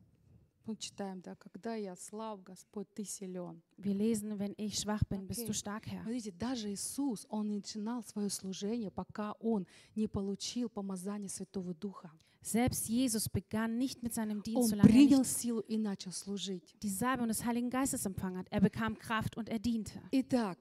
Мы 0.66 0.76
читаем, 0.78 1.22
да, 1.22 1.36
когда 1.36 1.74
я 1.76 1.96
слаб, 1.96 2.44
Господь, 2.44 2.88
Ты 2.94 3.04
силен. 3.04 3.62
Wir 3.78 3.94
lesen, 3.96 4.38
wenn 4.40 4.54
ich 4.58 4.78
schwach 4.80 5.04
bin, 5.10 5.28
bist 5.28 5.42
Okay. 5.42 5.48
du 5.48 5.54
stark, 5.54 5.86
Herr. 5.88 6.04
Смотрите, 6.04 6.32
даже 6.32 6.72
Иисус, 6.72 7.26
Он 7.30 7.48
не 7.48 7.56
начинал 7.58 8.04
свое 8.04 8.30
служение, 8.30 8.92
пока 8.92 9.34
Он 9.40 9.66
не 9.96 10.08
получил 10.08 10.70
помазание 10.70 11.30
Святого 11.30 11.74
Духа. 11.74 12.12
Selbst 12.46 12.90
Jesus 12.90 13.30
begann 13.30 13.78
nicht 13.78 14.02
mit 14.02 14.14
seinem 14.16 14.42
Dienst, 14.42 14.58
Он 14.64 14.70
solange 14.70 14.90
er 14.90 14.92
принял 14.92 15.20
nicht 15.20 15.30
силу 15.32 15.60
и 15.68 15.78
начал 15.78 16.12
служить. 16.12 16.76
die 16.82 16.90
Salbung 16.90 17.28
des 17.28 17.46
Heiligen 17.46 17.70
Geistes 17.70 18.06
empfangen 18.06 18.38
hat. 18.40 18.48
Er 18.50 18.62
bekam 18.62 18.98
Kraft 18.98 19.38
und 19.38 19.48
er 19.50 19.60
diente. 19.60 20.02
Итак, 20.12 20.58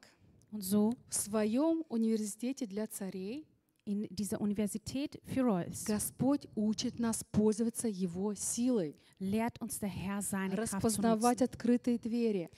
Und 0.53 0.63
so 0.63 0.93
в 1.09 1.15
своем 1.15 1.85
университете 1.89 2.67
для 2.67 2.87
царей 2.87 3.47
in 3.87 4.07
dieser 4.11 4.41
Universität 4.43 5.19
für 5.25 5.43
Royals 5.43 5.85
Господь 5.87 6.47
учит 6.55 6.99
нас 6.99 7.25
пользоваться 7.33 7.89
Его 7.89 8.35
силой, 8.35 8.95
lehrt 9.19 9.59
uns 9.63 9.79
der 9.79 9.89
Herr 9.89 10.21
seine 10.21 10.55
Kraft 10.57 10.69
zu 10.73 10.77
распознавать 10.77 11.41
nutzen, 11.41 11.45
открытые 11.45 11.99
двери 11.99 12.51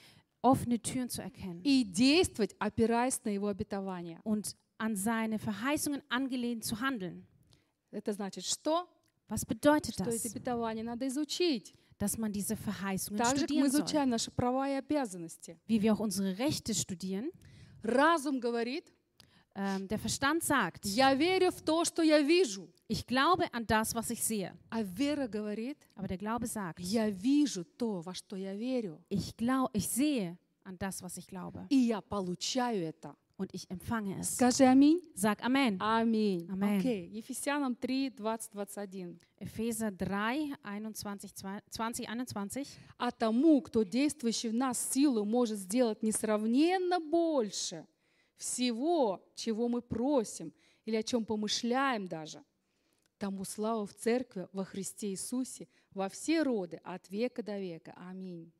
offene 0.43 0.81
Türen 0.83 1.09
zu 1.09 1.23
erkennen 1.23 1.61
и 1.63 1.85
действовать, 1.85 2.57
опираясь 2.59 3.23
на 3.25 3.29
Его 3.31 3.47
обетование. 3.47 4.19
und 4.25 4.57
an 4.79 4.97
seine 4.97 5.39
Verheißungen 5.39 6.03
angelehnt 6.09 6.65
zu 6.65 6.81
handeln. 6.81 7.25
Это 7.93 8.13
значит, 8.13 8.45
что? 8.45 8.89
Was 9.29 9.45
bedeutet 9.47 9.95
Что 9.95 10.05
эти 10.11 10.27
das? 10.29 10.33
обетования 10.33 10.83
надо 10.85 11.07
изучить. 11.09 11.75
Dass 11.99 12.19
man 12.19 12.33
diese 12.33 12.57
Verheißungen 12.57 13.19
Так 13.19 13.37
же, 13.39 13.47
как 13.47 13.51
мы 13.51 13.67
studieren 13.67 13.71
soll. 13.71 13.81
изучаем 13.81 14.11
наши 14.11 14.31
права 14.31 14.69
и 14.69 14.73
обязанности. 14.75 15.59
Wie 15.69 15.81
wir 15.81 15.93
auch 15.95 16.01
unsere 16.01 16.37
Rechte 16.39 16.75
studieren. 16.75 17.31
Разум 17.83 18.41
говорит, 18.41 18.93
Ähm, 19.55 19.87
der 19.87 19.99
Verstand 19.99 20.43
sagt, 20.43 20.87
я 20.87 21.13
верю 21.15 21.51
в 21.53 21.61
то, 21.61 21.85
что 21.85 22.03
я 22.03 22.21
вижу. 22.23 22.71
ich 22.89 23.07
glaube 23.07 23.45
an 23.53 23.67
das, 23.67 23.95
was 23.95 24.09
ich 24.11 24.23
sehe. 24.25 24.53
А 24.71 24.83
вера 24.83 25.29
говорит, 25.29 25.77
Aber 25.95 26.09
der 26.09 26.17
Glaube 26.17 26.47
sagt, 26.47 26.81
я 26.81 27.11
вижу 27.11 27.65
то, 27.65 28.01
во 28.01 28.15
что 28.15 28.35
я 28.37 28.55
верю. 28.55 28.99
ich, 29.11 29.37
glaub, 29.37 29.69
ich 29.75 29.87
sehe 29.89 30.39
an 30.65 30.79
das, 30.79 31.03
was 31.03 31.19
ich 31.19 31.27
glaube. 31.27 31.67
И 31.69 31.77
я 31.77 32.01
получаю 32.01 32.83
это. 32.83 33.15
Und 33.38 33.54
ich 33.54 33.70
empfange 33.70 34.18
es. 34.20 34.36
Скажи 34.36 34.64
аминь. 34.66 35.00
Sag 35.14 35.44
Amen. 35.44 35.78
Аминь. 35.80 36.50
Амен. 36.50 36.80
Окей. 36.80 37.08
Ефесянам 37.10 37.76
3, 37.76 38.10
20, 38.10 38.52
21. 38.52 39.20
Epheser 39.40 39.92
3, 39.92 40.56
21, 40.64 40.94
20, 40.94 41.64
21. 41.72 42.66
А 42.98 43.12
тому, 43.12 43.62
кто 43.62 43.84
действующий 43.84 44.50
в 44.50 44.56
нас 44.56 44.90
силу 44.92 45.24
может 45.24 45.60
сделать 45.60 46.02
несравненно 46.02 47.00
больше 47.00 47.86
всего, 48.38 49.24
чего 49.36 49.68
мы 49.68 49.84
просим 49.84 50.52
или 50.86 50.96
о 50.96 51.04
чем 51.04 51.24
помышляем 51.24 52.08
даже, 52.08 52.44
тому 53.20 53.44
слава 53.46 53.86
в 53.86 53.94
церкви 53.94 54.48
во 54.52 54.66
Христе 54.66 55.10
Иисусе 55.10 55.68
во 55.92 56.10
все 56.10 56.42
роды 56.42 56.80
от 56.84 57.08
века 57.10 57.44
до 57.44 57.60
века. 57.60 57.94
Аминь. 57.98 58.52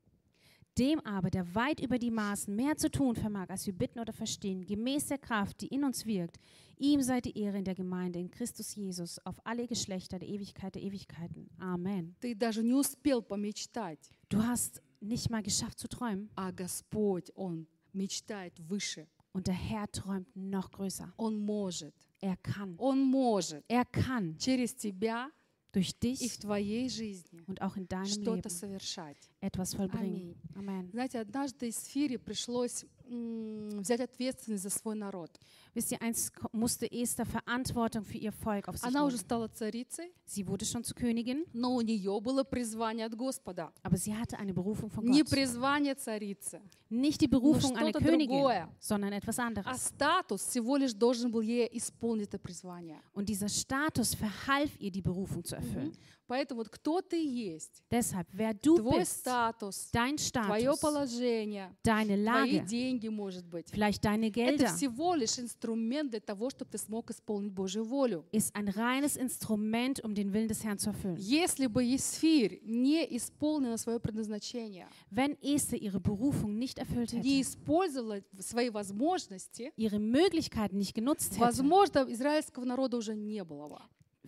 Dem 0.79 1.01
aber, 1.01 1.29
der 1.31 1.55
weit 1.55 1.81
über 1.81 1.99
die 1.99 2.11
Maßen 2.11 2.55
mehr 2.57 2.77
zu 2.79 2.91
tun 2.91 3.15
vermag, 3.15 3.51
als 3.51 3.67
wir 3.67 3.75
bitten 3.75 4.01
oder 4.01 4.13
verstehen, 4.15 4.65
gemäß 4.65 5.07
der 5.09 5.19
Kraft, 5.19 5.61
die 5.61 5.67
in 5.67 5.85
uns 5.85 6.07
wirkt, 6.07 6.39
ihm 6.79 7.03
sei 7.03 7.21
die 7.21 7.37
Ehre 7.39 7.59
in 7.59 7.65
der 7.65 7.75
Gemeinde 7.75 8.19
in 8.19 8.31
Christus 8.31 8.75
Jesus 8.75 9.19
auf 9.27 9.37
alle 9.45 9.67
Geschlechter 9.67 10.19
der 10.19 10.29
Ewigkeit 10.29 10.75
der 10.75 10.83
Ewigkeiten. 10.83 11.51
Amen. 11.59 12.15
Ты 12.21 12.35
даже 12.35 12.63
не 12.63 12.73
успел 12.75 13.21
помечтать, 13.23 13.99
Du 14.31 14.43
hast 14.43 14.81
nicht 15.01 15.29
mal 15.29 15.43
geschafft 15.43 15.79
zu 15.79 15.89
träumen 15.89 16.31
а 16.37 16.51
Господь, 16.53 17.31
Он 17.35 17.67
мечтает 17.93 18.59
выше. 18.61 19.07
und 19.35 19.47
der 19.49 19.55
Herr 19.55 19.91
träumt 19.93 20.35
noch 20.35 20.71
größer. 20.71 21.13
Он 21.19 21.39
может. 21.39 21.95
Er 22.23 22.37
kann. 22.37 22.77
Он 22.79 23.03
может 23.03 23.63
Er 23.69 23.85
kann 23.85 24.39
через 24.39 24.75
тебя 24.75 25.31
durch 25.73 25.91
и 25.91 25.93
в 25.93 26.01
dich 26.01 26.39
твоей 26.39 26.89
жизни 26.89 27.43
und 27.47 27.61
auch 27.63 27.77
in 27.77 27.89
deinem 27.89 28.07
что-то 28.07 28.49
Leben 28.49 28.51
совершать. 28.51 29.17
etwas 29.47 29.75
vollbringen. 29.75 30.35
Amen. 30.57 30.91
Знаете, 30.93 31.21
однажды 31.21 31.69
Исфире 31.69 32.19
пришлось 32.19 32.85
м, 33.09 33.81
взять 33.81 34.01
ответственность 34.01 34.63
за 34.63 34.71
свой 34.71 34.95
народ. 34.95 35.31
Wisst 35.75 35.91
ihr, 35.93 36.01
eins 36.01 36.31
ko- 36.33 36.49
musste 36.53 36.87
Esther 36.91 37.27
Verantwortung 37.27 38.05
für 38.05 38.17
ihr 38.19 38.33
Volk 38.33 38.69
auf 38.69 38.77
sich 38.77 38.85
Она 38.87 39.05
уже 39.05 39.17
nehmen. 39.17 39.25
стала 39.25 39.49
царицей, 39.49 40.13
Sie 40.27 40.47
wurde 40.47 40.65
schon 40.65 40.83
zur 40.85 40.97
Königin, 40.97 41.45
но 41.53 41.75
у 41.75 41.81
нее 41.83 42.19
было 42.21 42.43
призвание 42.45 43.07
от 43.07 43.15
Господа. 43.17 43.73
aber 43.83 43.97
sie 43.97 44.15
hatte 44.15 44.39
eine 44.39 44.55
Berufung 44.55 44.89
von 44.91 45.05
Не 45.05 45.23
Gott. 45.23 45.31
призвание 45.31 45.95
царицы, 45.95 46.61
Nicht 46.91 47.21
die 47.23 47.27
Berufung 47.29 47.73
Ну, 47.73 47.77
einer 47.79 47.89
что-то 47.91 48.05
Königin, 48.05 48.29
другое. 48.39 48.69
sondern 48.81 49.13
etwas 49.13 49.39
а 49.39 49.47
anderes. 49.47 49.77
статус 49.79 50.43
всего 50.47 50.77
лишь 50.77 50.95
должен 50.95 51.31
был 51.31 51.41
ей 51.43 51.69
исполнить 51.73 52.29
это 52.29 52.39
призвание. 52.39 53.01
Und 53.15 53.29
dieser 53.29 53.49
Status 53.49 54.15
verhalf 54.15 54.71
ihr, 54.79 54.91
die 54.91 55.03
Berufung 55.03 55.43
zu 55.45 55.57
erfüllen. 55.57 55.93
Поэтому 56.28 56.60
вот 56.60 56.70
кто 56.70 57.02
ты 57.02 57.24
есть, 57.24 57.84
Deshalb, 57.90 58.28
wer 58.34 58.54
du 58.54 58.78
твой 58.78 59.00
bist, 59.02 59.20
статус, 59.22 59.90
dein 59.94 60.18
твое 60.18 60.72
Status, 60.72 60.80
положение, 60.82 61.76
deine 61.84 62.18
твои 62.22 62.60
Lage, 62.60 62.66
деньги, 62.66 63.08
может 63.08 63.46
быть, 63.46 63.70
vielleicht 63.72 64.04
deine 64.04 64.30
это 64.30 64.66
Gelder, 64.66 64.76
всего 64.76 65.16
лишь 65.16 65.40
инструмент 65.40 66.12
для 66.12 66.20
того, 66.20 66.50
чтобы 66.50 66.72
ты 66.72 66.78
смог 66.78 67.10
исполнить 67.12 67.54
Божью 67.54 67.84
волю. 67.86 68.26
ist 68.32 68.54
ein 68.56 68.68
reines 68.68 69.16
Instrument, 69.16 70.04
um 70.04 70.14
den 70.14 70.34
Willen 70.34 70.48
des 70.50 70.64
Herrn 70.64 70.78
zu 70.78 70.90
erfüllen. 70.90 71.16
Если 71.18 71.68
бы 71.68 71.84
Есфирь 71.84 72.60
не 72.64 73.06
исполнила 73.16 73.78
свое 73.78 74.00
предназначение, 74.00 74.88
Wenn 75.10 75.38
Esther 75.42 75.78
ihre 75.78 76.00
Berufung 76.02 76.58
nicht 76.58 76.78
erfüllt 76.80 77.14
не 77.14 77.40
hätte, 77.40 77.42
использовала 77.42 78.22
свои 78.40 78.70
возможности, 78.70 79.72
ihre 79.78 80.00
Möglichkeiten 80.00 80.78
nicht 80.78 80.94
genutzt 80.94 81.34
hätte, 81.38 81.40
возможно, 81.40 82.06
израильского 82.10 82.66
народа 82.66 82.98
уже 82.98 83.16
не 83.16 83.44
было 83.44 83.68
бы. 83.70 83.80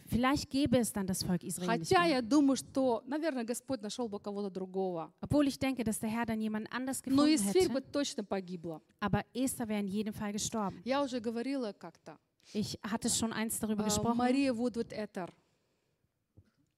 vielleicht 0.08 0.50
gäbe 0.50 0.78
es 0.78 0.92
dann 0.92 1.06
das 1.06 1.22
Volk 1.22 1.42
Israel 1.42 1.78
nicht 1.78 1.88
Хотя 1.88 2.02
mehr. 2.02 2.16
я 2.16 2.22
думаю, 2.22 2.56
что, 2.56 3.02
наверное, 3.06 3.44
Господь 3.44 3.80
нашел 3.82 4.08
бы 4.08 4.18
кого-то 4.20 4.50
другого. 4.50 5.12
Obwohl 5.20 5.46
ich 5.48 5.58
denke, 5.58 5.82
dass 5.84 5.98
der 5.98 6.10
Herr 6.10 6.26
dann 6.26 6.40
jemand 6.40 6.68
anders 6.72 7.02
Но 7.06 7.24
gefunden 7.24 7.30
Есфирь 7.32 7.68
бы 7.68 7.80
hätte, 7.80 7.90
точно 7.92 8.24
погибла. 8.24 8.80
aber 9.00 9.24
Esther 9.34 9.68
wäre 9.68 9.80
in 9.80 9.88
jedem 9.88 10.12
Fall 10.14 10.32
gestorben. 10.32 10.80
Я 10.84 11.02
уже 11.02 11.20
говорила 11.20 11.72
как-то. 11.72 12.18
Ich 12.52 12.78
hatte 12.82 13.08
schon 13.08 13.32
eins 13.32 13.58
darüber 13.58 13.82
А, 13.84 13.86
gesprochen. 13.86 14.16
Мария 14.18 14.52
Вудвард 14.52 14.92
Этер. 14.92 15.32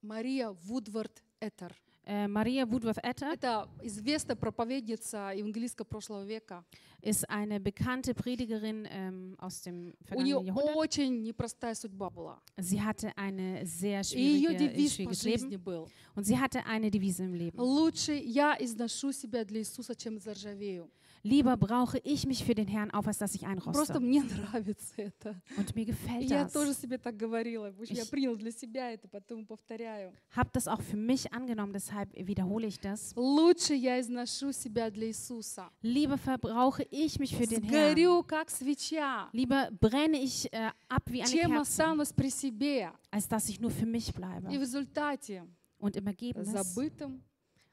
Мария 0.03 0.51
Вудвард 0.53 1.23
Этер. 1.41 1.73
Äh, 2.04 2.28
Maria 2.28 2.66
Woodworth 2.66 2.98
Etter 3.04 3.32
Это 3.34 3.70
известная 3.84 4.36
проповедница 4.36 5.32
евангелистского 5.36 5.86
прошлого 5.86 6.26
века. 6.26 6.64
ist 7.04 7.28
eine 7.30 7.60
bekannte 7.60 8.14
Predigerin 8.14 8.88
ähm, 8.92 9.36
aus 9.40 9.62
dem 9.62 9.94
У 10.12 10.22
нее 10.22 10.36
vergangenen 10.36 10.46
Jahrhundert. 10.48 10.76
очень 10.78 11.22
непростая 11.24 11.74
судьба 11.76 12.10
была. 12.10 12.40
Sie 12.58 12.82
hatte 12.82 13.12
eine 13.16 13.66
sehr 13.66 14.02
И 14.14 14.20
ее 14.20 14.50
schwierige, 14.50 14.70
девиз 14.70 14.92
по 14.92 15.14
schwieriges 15.14 15.22
жизни 15.24 15.50
Leben 15.52 15.64
был. 15.64 15.88
und 16.16 16.26
sie 16.26 16.38
hatte 16.38 16.66
eine 16.66 16.90
Devise 16.92 17.24
im 17.24 17.34
Leben. 17.36 17.60
Лучше 17.60 18.14
я 18.14 18.56
изношу 18.60 19.12
себя 19.12 19.46
для 19.46 19.60
Иисуса, 19.62 19.96
чем 19.96 20.18
заржавею. 20.20 20.90
Lieber 21.23 21.57
brauche 21.57 21.99
ich 22.05 22.25
mich 22.25 22.45
für 22.45 22.55
den 22.55 22.69
Herrn 22.69 22.93
auf, 22.93 23.09
als 23.09 23.19
dass 23.19 23.35
ich 23.35 23.41
Просто 23.43 23.95
einroste. 23.95 24.01
мне 24.01 24.23
нравится 24.23 24.95
это. 25.03 25.35
Und 25.57 25.75
mir 25.75 25.83
И 25.83 25.87
gefällt 25.87 26.31
я 26.31 26.45
das. 26.45 26.53
тоже 26.53 26.73
себе 26.73 26.99
так 26.99 27.17
говорила. 27.17 27.73
В 27.73 27.81
общем, 27.81 27.97
Я 27.97 28.03
Ich- 28.05 28.11
приняла 28.11 28.37
для 28.37 28.53
себя 28.53 28.93
это, 28.93 29.09
потом 29.09 29.45
повторяю. 29.45 30.13
Habe 30.37 30.51
das 30.53 30.69
auch 30.69 30.81
für 30.83 30.97
mich 30.97 31.33
angenommen, 31.33 31.73
deshalb 31.73 32.13
wiederhole 32.15 32.69
ich 32.69 32.79
das. 32.79 33.13
Лучше 33.17 33.75
я 33.75 33.99
изношу 34.01 34.53
себя 34.53 34.89
для 34.91 35.09
Иисуса. 35.09 35.69
Lieber 35.83 36.17
verbrauche 36.17 36.85
ich 36.93 37.19
mich 37.19 37.35
für 37.35 37.47
den 37.47 37.65
Herrn. 37.65 37.97
Сгорю, 37.97 38.23
как 38.23 38.49
свеча, 38.49 39.29
Lieber 39.33 39.71
brenne 39.81 40.23
ich 40.23 40.47
äh, 40.53 40.71
ab 40.89 41.03
wie 41.07 41.23
eine 41.23 41.29
чем 41.31 41.51
Kerze, 41.53 41.61
останусь 41.63 42.13
при 42.13 42.31
себе. 42.31 42.93
als 43.11 43.27
dass 43.27 43.49
ich 43.49 43.59
nur 43.59 43.73
für 43.73 43.87
mich 43.87 44.11
И 44.11 44.13
в 44.13 44.15
bleibe. 44.15 44.49
результате 44.51 45.43
Und 45.79 45.97
im 45.97 46.07
Ergebnis 46.07 46.49
забытым, 46.53 47.23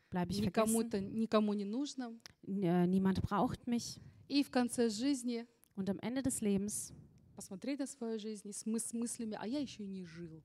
bleibe 0.09 0.31
ich 0.31 0.41
vergessen. 0.41 0.73
никому-то, 0.73 0.99
никому 1.01 1.53
не 1.53 1.65
нужным. 1.65 2.19
N- 2.47 2.63
äh, 2.63 2.87
Niemand 2.87 3.21
braucht 3.21 3.67
mich. 3.67 3.99
И 4.27 4.43
в 4.43 4.51
конце 4.51 4.89
жизни 4.89 5.45
Und 5.75 5.89
am 5.89 5.97
Ende 5.99 6.21
des 6.21 6.41
Lebens 6.41 6.93
посмотреть 7.35 7.79
на 7.79 7.87
свою 7.87 8.19
жизнь 8.19 8.47
и 8.47 8.53
с 8.53 8.65
мыс- 8.65 8.89
с 8.89 8.93
мыслями, 8.93 9.35
а 9.39 9.47
я 9.47 9.59
еще 9.59 9.83
и 9.83 9.87
не 9.87 10.03
жил. 10.05 10.41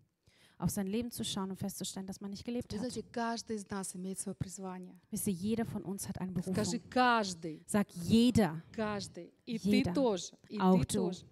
auf 0.60 0.70
sein 0.70 0.88
Leben 0.88 1.12
zu 1.12 1.22
schauen 1.22 1.50
und 1.50 1.56
festzustellen, 1.60 2.06
dass 2.06 2.20
man 2.20 2.30
nicht 2.32 2.44
gelebt 2.44 2.72
Вы 2.72 2.78
hat. 2.78 2.90
знаете, 2.90 3.04
каждый 3.12 3.56
из 3.56 3.70
нас 3.70 3.94
имеет 3.94 4.18
свое 4.18 4.34
призвание. 4.34 4.98
Wisst 5.12 5.28
ihr, 5.28 5.32
jeder 5.34 5.64
von 5.64 5.84
uns 5.84 6.08
hat 6.08 6.18
eine 6.18 6.32
Скажи, 6.42 6.78
Berufung. 6.78 6.90
каждый, 6.90 7.62
Sag 7.68 7.86
jeder. 8.08 8.60
каждый. 8.72 9.32
И 9.46 9.56
Jeder. 9.58 9.92
ты 9.92 9.94
тоже. 9.94 10.32
И 10.48 10.58
Auch 10.58 10.80
ты 10.84 10.96
du. 10.96 11.10
тоже. 11.12 11.24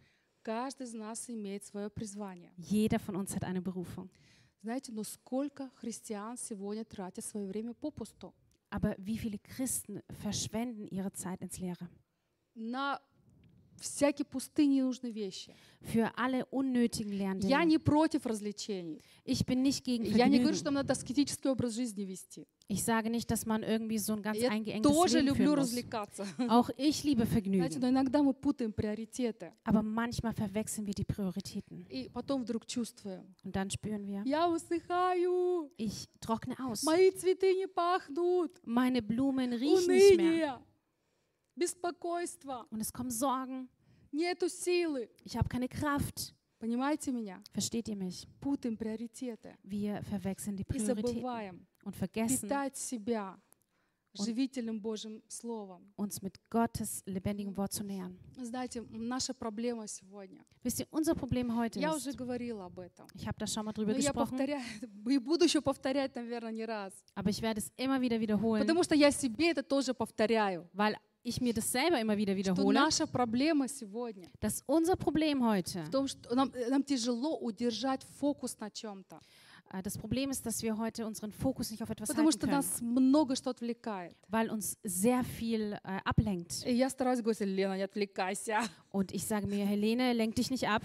Каждый 0.45 0.85
из 0.87 0.95
нас 0.95 1.29
имеет 1.29 1.65
свое 1.65 1.91
призвание. 1.91 2.53
Jeder 2.57 3.01
von 3.01 3.17
uns 3.17 3.35
hat 3.35 3.43
eine 3.43 3.61
Berufung. 3.61 4.09
Знаете, 4.62 4.92
но 4.92 5.04
сколько 5.04 5.72
христиан 5.76 6.38
сегодня 6.38 6.86
тратят 6.86 7.26
свое 7.26 7.48
время 7.48 7.74
попусту? 7.74 8.34
Aber 8.70 8.96
wie 8.98 9.18
viele 9.18 9.38
Christen 9.40 10.02
verschwenden 10.24 10.88
ihre 10.88 11.12
Zeit 11.12 11.42
ins 11.42 11.58
Leere? 11.60 11.90
На 12.56 13.02
всякие 13.80 14.26
пустые 14.26 14.68
ненужные 14.68 15.12
вещи. 15.12 15.54
Für 15.82 16.12
alle 16.16 16.46
unnötigen 16.52 17.12
Я 17.12 17.34
Lerndinge. 17.34 17.66
не 17.66 17.78
против 17.80 18.26
развлечений. 18.26 19.02
Ich 19.26 19.46
bin 19.46 19.62
nicht 19.64 19.84
gegen 19.84 20.06
Я 20.06 20.28
не 20.28 20.40
говорю, 20.40 20.56
что 20.56 20.66
Vergnügen. 20.66 20.66
нам 20.66 20.74
надо 20.76 20.94
аскетический 20.94 21.50
образ 21.50 21.74
жизни 21.74 22.04
вести. 22.04 22.48
Ich 22.71 22.83
sage 22.83 23.11
nicht, 23.11 23.31
dass 23.31 23.47
man 23.47 23.63
irgendwie 23.63 23.97
so 23.99 24.13
ein 24.15 24.23
ganz 24.23 24.39
Я 24.39 24.51
eingeengtes 24.51 24.93
тоже 24.93 25.19
Leben 25.19 25.29
люблю 25.29 25.45
führen 25.45 25.59
muss. 25.61 25.69
развлекаться. 25.69 26.27
Auch 26.49 26.69
ich 26.77 27.05
liebe 27.05 27.25
Знаете, 27.25 27.33
Vergnügen. 27.33 27.81
но 27.81 27.89
иногда 27.91 28.23
мы 28.25 28.35
путаем 28.35 28.73
приоритеты. 28.73 29.53
Aber 29.63 29.83
manchmal 29.83 30.33
verwechseln 30.33 30.85
wir 30.85 30.95
die 30.95 31.05
Prioritäten. 31.05 31.87
И 31.89 32.09
потом 32.13 32.43
вдруг 32.43 32.67
чувствуем, 32.67 33.37
Und 33.45 33.55
dann 33.55 33.71
spüren 33.71 34.05
wir, 34.09 34.25
я 34.25 34.49
усыхаю, 34.49 35.71
ich 35.77 36.09
trockne 36.21 36.57
aus. 36.59 36.83
мои 36.83 37.13
цветы 37.13 37.55
не 37.55 37.69
пахнут, 37.69 38.61
Meine 38.65 39.01
Blumen 39.01 39.53
riechen 39.53 39.87
nicht 39.87 40.17
mehr. 40.17 40.27
уныние, 40.27 40.59
беспокойство, 41.55 42.67
Und 42.71 42.81
es 42.81 42.93
kommen 42.93 43.11
Sorgen. 43.11 43.69
нету 44.13 44.49
силы. 44.49 45.09
Ich 45.25 45.37
habe 45.37 45.49
keine 45.49 45.69
Kraft. 45.69 46.35
Понимаете 46.61 47.13
меня? 47.13 47.43
Versteht 47.53 47.89
ihr 47.89 47.97
mich? 47.97 48.27
Путаем 48.41 48.77
приоритеты 48.77 49.57
Wir 49.63 50.03
verwechseln 50.05 50.57
die 50.57 50.63
и 50.63 50.65
Prioritäten 50.65 51.13
забываем 51.13 51.67
und 51.85 51.95
vergessen, 51.97 52.49
питать 52.49 52.77
себя 52.77 53.39
Und- 54.19 54.25
живительным 54.25 54.81
Божьим 54.81 55.23
Словом. 55.29 55.93
uns 55.97 56.23
mit 56.23 56.39
Gottes 56.49 57.03
lebendigem 57.05 57.55
Wort 57.59 57.75
zu 57.75 57.85
nähern. 57.85 58.17
Знаете, 58.43 58.83
наша 58.91 59.35
проблема 59.35 59.87
сегодня. 59.87 60.41
Wisst 60.65 60.81
ihr, 60.81 60.87
unser 60.91 61.15
Problem 61.15 61.55
heute 61.55 61.79
Я 61.79 61.95
уже 61.95 62.09
ist, 62.11 62.17
говорила 62.17 62.65
об 62.65 62.79
этом. 62.79 63.07
ich 63.15 63.27
habe 63.27 63.37
da 63.39 63.47
schon 63.47 63.67
mal 63.67 63.75
drüber 63.75 63.93
Но 63.93 63.99
я 63.99 64.11
gesprochen, 64.13 64.31
повторяю, 64.39 64.63
и 65.11 65.19
буду 65.19 65.45
еще 65.45 65.61
повторять, 65.61 66.15
наверное, 66.15 66.53
не 66.53 66.65
раз. 66.65 66.95
aber 67.15 67.29
ich 67.29 67.43
werde 67.43 67.61
es 67.61 67.71
immer 67.77 68.01
wieder 68.01 68.19
wiederholen, 68.19 68.63
Потому 68.63 68.83
что 68.83 68.95
я 68.95 69.11
себе 69.11 69.51
это 69.53 69.63
тоже 69.63 69.93
повторяю. 69.93 70.67
weil 70.73 70.97
ich 71.23 71.41
mir 71.41 71.53
das 71.53 71.73
selber 71.73 72.01
immer 72.01 72.17
wieder 72.17 72.35
Что 72.35 72.55
wiederhole, 72.57 72.73
наша 72.75 73.07
проблема 73.07 73.67
сегодня 73.69 74.29
dass 74.41 74.63
unser 74.67 74.97
Problem 74.97 75.43
heute, 75.45 75.85
в 75.85 75.91
том, 75.91 76.07
что 76.07 76.35
нам, 76.35 76.51
э, 76.55 76.71
нам 76.71 76.83
тяжело 76.85 77.37
удержать 77.39 78.03
фокус 78.21 78.59
на 78.61 78.71
чем-то. 78.71 79.21
äh, 79.73 79.83
das 79.83 79.99
Problem 79.99 80.31
ist, 80.31 80.47
dass 80.47 80.63
wir 80.63 80.79
heute 80.79 81.05
unseren 81.05 81.33
Fokus 81.33 81.71
nicht 81.73 81.83
auf 81.83 81.91
etwas 81.91 82.09
Потому 82.09 82.29
halten 82.29 82.39
что 82.39 82.47
können, 82.47 82.57
нас 82.59 82.81
много 82.81 83.35
что 83.35 83.51
отвлекает. 83.51 84.15
weil 84.29 84.51
uns 84.51 84.79
sehr 84.85 85.25
viel 85.25 85.73
äh, 85.83 85.99
ablenkt. 86.05 86.65
И 86.65 86.73
я 86.73 86.89
стараюсь 86.89 87.21
говорить, 87.21 87.41
Лена, 87.41 87.77
не 87.77 87.83
отвлекайся. 87.83 88.61
Und 88.93 89.11
ich 89.13 89.25
sage 89.27 89.47
mir, 89.49 89.67
Helene, 89.67 90.13
lenk 90.13 90.37
dich 90.37 90.51
nicht 90.53 90.69
ab. 90.69 90.83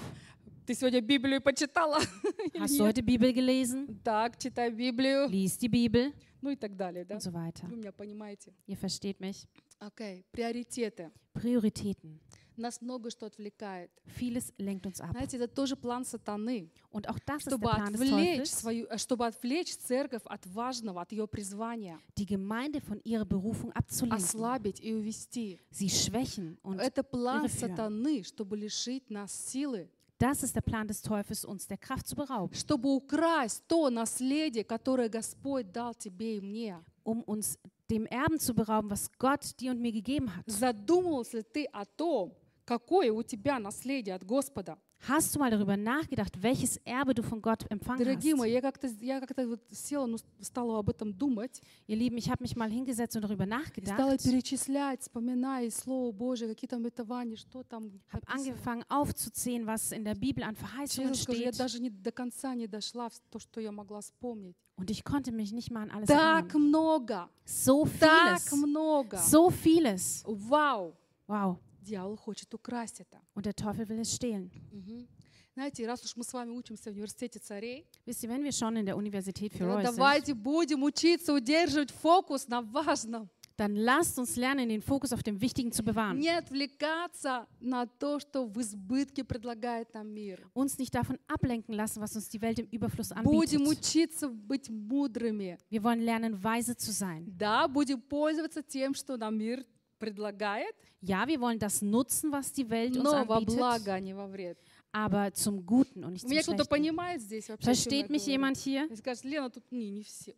Ты 0.66 0.76
сегодня 0.76 1.02
Библию 1.02 1.42
почитала? 1.42 2.00
Или 2.54 2.60
Hast 2.60 2.74
du 2.80 2.84
нет? 2.84 2.88
heute 2.98 3.04
Bibel 3.04 3.32
gelesen? 3.34 4.00
Так, 4.04 4.40
читай 4.40 4.72
Библию. 4.72 5.28
Lies 5.28 5.58
die 5.58 5.70
Bibel 5.70 6.14
Ну 6.47 6.53
и 6.53 6.57
так 6.57 6.77
далее, 6.77 7.05
да? 7.05 7.17
und 7.17 7.21
so 7.21 7.33
weiter. 7.33 7.67
Вы 7.67 7.75
меня 7.75 7.91
понимаете? 7.91 8.53
Ihr 8.69 8.77
versteht 8.77 9.19
mich. 9.19 9.49
Окей, 9.81 10.25
приоритеты. 10.31 11.11
Prioritäten. 11.33 12.21
Нас 12.57 12.81
много 12.81 13.11
что 13.11 13.27
отвлекает. 13.27 13.91
Vieles 14.05 14.53
lenkt 14.59 14.87
uns 14.87 15.01
ab. 15.01 15.11
Знаете, 15.11 15.39
это 15.39 15.49
тоже 15.49 15.75
план 15.75 16.05
сатаны, 16.05 16.71
Und 16.91 17.09
auch 17.09 17.19
das 17.19 17.39
ist 17.39 17.47
der 17.47 17.59
чтобы 17.59 17.67
Plan 17.67 17.93
des 17.93 18.01
отвлечь, 18.01 18.39
Teufels, 18.39 18.61
свою, 18.61 18.87
э, 18.87 18.97
чтобы 18.97 19.27
отвлечь 19.27 19.77
церковь 19.77 20.23
от 20.25 20.47
важного, 20.47 21.03
от 21.03 21.11
ее 21.11 21.27
призвания, 21.27 21.99
die 22.17 22.27
Gemeinde 22.27 22.81
von 22.81 23.01
ihrer 23.01 23.25
Berufung 23.25 23.73
abzulenken, 23.73 24.17
ослабить 24.25 24.81
и 24.81 24.95
увести. 24.95 25.59
sie 25.71 25.91
schwächen. 25.91 26.59
Und 26.63 26.79
Это 26.79 27.03
план 27.03 27.47
irreführen. 27.47 27.77
сатаны, 27.77 28.23
чтобы 28.23 28.57
лишить 28.57 29.11
нас 29.11 29.33
силы, 29.33 29.91
das 30.18 30.44
ist 30.44 30.56
der 30.56 30.62
Plan 30.62 30.88
des 30.88 31.02
Teufels, 31.02 31.44
uns 31.44 31.66
der 31.68 31.78
Kraft 31.78 32.08
zu 32.08 32.16
berauben, 32.16 32.54
чтобы 32.54 32.94
украсть 32.94 33.64
то 33.68 33.90
наследие, 33.90 34.64
которое 34.64 35.10
Господь 35.10 35.72
дал 35.72 35.96
тебе 35.96 36.38
и 36.38 36.42
мне. 36.42 36.84
um 37.04 37.24
uns 37.24 37.58
dem 37.90 38.06
Erben 38.06 38.40
zu 38.40 38.54
berauben, 38.54 38.90
was 38.90 39.12
Gott 39.18 39.60
dir 39.60 39.72
und 39.72 39.82
mir 39.82 39.92
gegeben 39.92 40.36
hat. 40.36 40.46
Задумывался 40.46 41.38
ли 41.38 41.44
ты 41.44 41.66
о 41.66 41.86
том, 41.86 42.34
какое 42.66 43.12
у 43.12 43.24
тебя 43.24 43.60
наследие 43.60 44.16
от 44.16 44.24
Господа? 44.24 44.78
Hast 45.08 45.34
du 45.36 45.40
mal 45.40 45.50
darüber 45.50 45.76
nachgedacht, 45.78 46.44
welches 46.44 46.78
Erbe 46.86 47.16
du 47.16 47.24
von 47.24 47.42
Gott 47.42 47.66
empfangen 47.72 48.04
Дорогие 48.06 48.34
hast? 48.34 48.38
мои, 48.40 48.52
я 48.54 48.62
как-то 48.62 48.86
я 49.00 49.20
как-то 49.20 49.48
вот 49.48 49.60
села, 49.72 50.06
ну, 50.06 50.18
стала 50.42 50.78
об 50.78 50.90
этом 50.92 51.12
думать, 51.12 51.60
Ihr 51.88 51.96
Lieben, 51.98 52.18
ich 52.20 52.30
habe 52.30 52.44
mich 52.44 52.56
mal 52.56 52.70
hingesetzt 52.70 53.16
und 53.16 53.24
darüber 53.24 53.46
и 53.46 53.48
стала 53.48 54.12
nachgedacht, 54.12 54.24
перечислять, 54.24 55.02
вспоминая 55.02 55.66
из 55.66 55.76
Слова 55.78 56.12
Божьего, 56.12 56.50
какие 56.50 56.68
там 56.68 56.82
обетования, 56.86 57.36
что 57.36 57.64
там 57.64 57.86
habe 58.12 58.22
написано. 58.28 58.54
angefangen 58.54 58.84
aufzuzählen, 58.90 59.66
was 59.66 59.92
in 59.92 60.04
der 60.06 60.14
Bibel 60.14 60.44
an 60.44 60.56
Verheißungen 60.56 61.14
Честно 61.14 61.16
скажу, 61.16 61.40
я 61.42 61.50
steht. 61.52 61.58
даже 61.58 61.80
не 61.82 61.90
до 61.90 62.12
конца 62.12 62.54
не 62.54 62.68
дошла 62.68 63.10
в 63.10 63.20
то, 63.32 63.40
что 63.40 63.60
я 63.60 63.72
могла 63.72 64.02
вспомнить. 64.02 64.56
Und 64.78 64.92
ich 64.92 65.04
konnte 65.04 65.32
mich 65.32 65.52
nicht 65.52 65.72
mal 65.72 65.82
an 65.82 65.90
alles 65.90 66.10
Так 66.10 66.54
erinnern. 66.54 66.68
много, 66.70 67.30
So 67.44 67.88
так 68.00 68.40
vieles. 68.40 68.52
много. 68.52 69.18
So 69.18 69.50
vieles. 69.50 70.24
Вау! 70.28 70.94
Wow. 71.28 71.58
дьявол 71.86 72.16
хочет 72.18 72.54
украсть 72.54 73.02
это. 73.02 73.20
Und 73.36 73.46
der 73.46 73.56
Teufel 73.56 73.88
will 73.88 74.00
es 74.00 74.14
stehlen. 74.14 74.52
Мгм. 74.72 75.08
Знаете, 75.54 75.86
раз 75.86 76.04
уж 76.06 76.16
мы 76.16 76.24
с 76.24 76.32
вами 76.32 76.52
учимся 76.52 76.92
в 76.92 76.94
университете 76.94 77.40
царей, 77.40 77.86
Wisst 78.06 78.24
ihr, 78.24 78.30
wenn 78.30 78.44
wir 78.44 78.54
schon 78.54 78.78
in 78.78 78.86
der 78.86 78.96
Universität 78.96 79.54
für 79.54 79.60
тогда 79.60 79.74
Roy 79.76 79.84
sind, 79.84 79.96
давайте 79.98 80.34
будем 80.34 80.84
учиться 80.84 81.34
удерживать 81.34 81.92
фокус 81.92 82.48
на 82.48 82.62
важном. 82.62 83.30
dann 83.58 83.76
lasst 83.76 84.18
uns 84.18 84.38
lernen, 84.38 84.70
den 84.70 84.82
Fokus 84.82 85.14
auf 85.14 85.22
dem 85.22 85.40
Wichtigen 85.40 85.72
zu 85.72 85.84
bewahren. 85.84 86.18
Не 86.18 86.30
отвлекаться 86.30 87.48
на 87.60 87.86
то, 87.86 88.20
что 88.20 88.46
в 88.46 88.60
избытке 88.60 89.24
предлагает 89.24 89.94
нам 89.94 90.08
мир. 90.08 90.50
Uns 90.54 90.80
nicht 90.80 90.96
davon 90.96 91.20
ablenken 91.28 91.74
lassen, 91.76 92.02
was 92.02 92.16
uns 92.16 92.30
die 92.30 92.42
Welt 92.42 92.58
im 92.60 92.68
Überfluss 92.68 93.10
Будем 93.24 93.62
anbietet. 93.62 93.68
учиться 93.68 94.30
быть 94.30 94.70
мудрыми. 94.70 95.58
Wir 95.70 95.84
wollen 95.84 96.00
lernen, 96.02 96.42
weise 96.42 96.76
zu 96.76 96.92
sein. 96.92 97.26
Да, 97.38 97.68
будем 97.68 98.02
пользоваться 98.02 98.64
тем, 98.64 98.96
что 98.96 99.18
нам 99.18 99.38
мир 99.38 99.64
предлагает, 99.99 100.75
Ja, 101.01 101.27
wir 101.27 101.41
wollen 101.41 101.59
das 101.59 101.83
nutzen, 101.83 102.31
was 102.33 102.53
die 102.53 102.69
Welt 102.69 102.97
uns 102.97 103.05
но 103.05 103.13
во 103.27 103.37
anbietet, 103.37 103.57
благо, 103.57 103.93
а 103.95 104.01
не 104.01 104.15
во 104.15 104.27
вред. 104.29 104.59
aber 104.93 105.33
zum 105.33 105.65
Guten 105.67 106.05
und 106.05 106.13
nicht 106.15 106.23
zum 106.23 106.31
Меня 106.31 106.43
Schlechten. 106.43 106.67
понимает 106.69 107.21
здесь 107.21 107.49
вообще? 107.49 107.65
Versteht 107.65 108.09
mich 108.11 108.27
jemand 108.27 108.57
hier? 108.57 108.89
Скажет, 108.97 109.25
Лена, 109.25 109.51
тут 109.51 109.71
не, 109.73 109.91
не 109.91 110.03
все, 110.03 110.35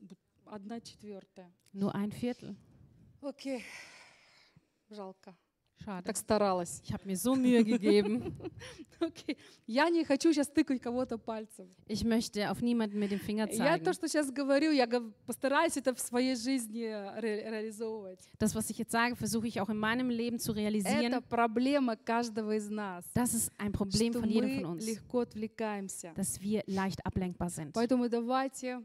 одна 0.46 0.80
четвертая. 0.80 1.50
Nur 1.72 1.94
ein 1.94 2.11
Viertel. 2.12 2.56
Окей, 3.20 3.64
жалко. 4.90 5.34
Schade. 5.84 6.05
Так 6.05 6.15
старалась. 6.15 6.82
Ich 6.86 6.93
habe 6.93 7.05
mir 7.05 7.17
so 7.17 7.36
Mühe 7.36 7.63
gegeben. 7.65 8.34
Окей. 9.01 9.38
Я 9.67 9.89
не 9.89 10.05
хочу 10.05 10.32
сейчас 10.32 10.47
тыкать 10.47 10.80
кого-то 10.82 11.17
пальцем. 11.17 11.67
Ich 11.88 12.05
möchte 12.05 12.49
auf 12.49 12.61
niemanden 12.61 12.99
mit 12.99 13.11
dem 13.11 13.19
Finger 13.19 13.49
Я 13.51 13.57
zeigen. 13.57 13.84
то, 13.84 13.91
что 13.91 14.07
сейчас 14.07 14.32
говорю, 14.32 14.71
я 14.71 14.86
гов- 14.88 15.11
постараюсь 15.26 15.76
это 15.76 15.93
в 15.93 15.99
своей 15.99 16.36
жизни 16.38 16.84
ре- 17.19 17.49
реализовывать. 17.49 18.30
Das, 18.39 18.55
was 18.55 18.69
ich 18.69 18.78
jetzt 18.78 18.91
sage, 18.93 19.17
versuche 19.17 19.47
ich 19.47 19.59
auch 19.59 19.67
in 19.69 19.78
meinem 19.78 20.09
Leben 20.09 20.39
zu 20.39 20.53
Это 20.53 20.59
realisieren. 20.61 21.21
проблема 21.28 21.97
каждого 21.97 22.55
из 22.55 22.69
нас. 22.69 23.03
Das 23.13 23.34
ist 23.34 23.51
ein 23.57 23.74
Problem 23.74 24.13
что 24.13 24.21
von 24.21 24.30
jedem 24.30 24.49
мы 24.49 24.61
von 24.61 24.65
uns, 24.78 24.86
легко 24.86 25.19
отвлекаемся. 25.21 26.13
dass 26.15 26.39
wir 26.39 26.63
leicht 26.67 27.05
ablenkbar 27.05 27.49
sind. 27.49 27.74
Поэтому 27.74 28.07
давайте 28.07 28.82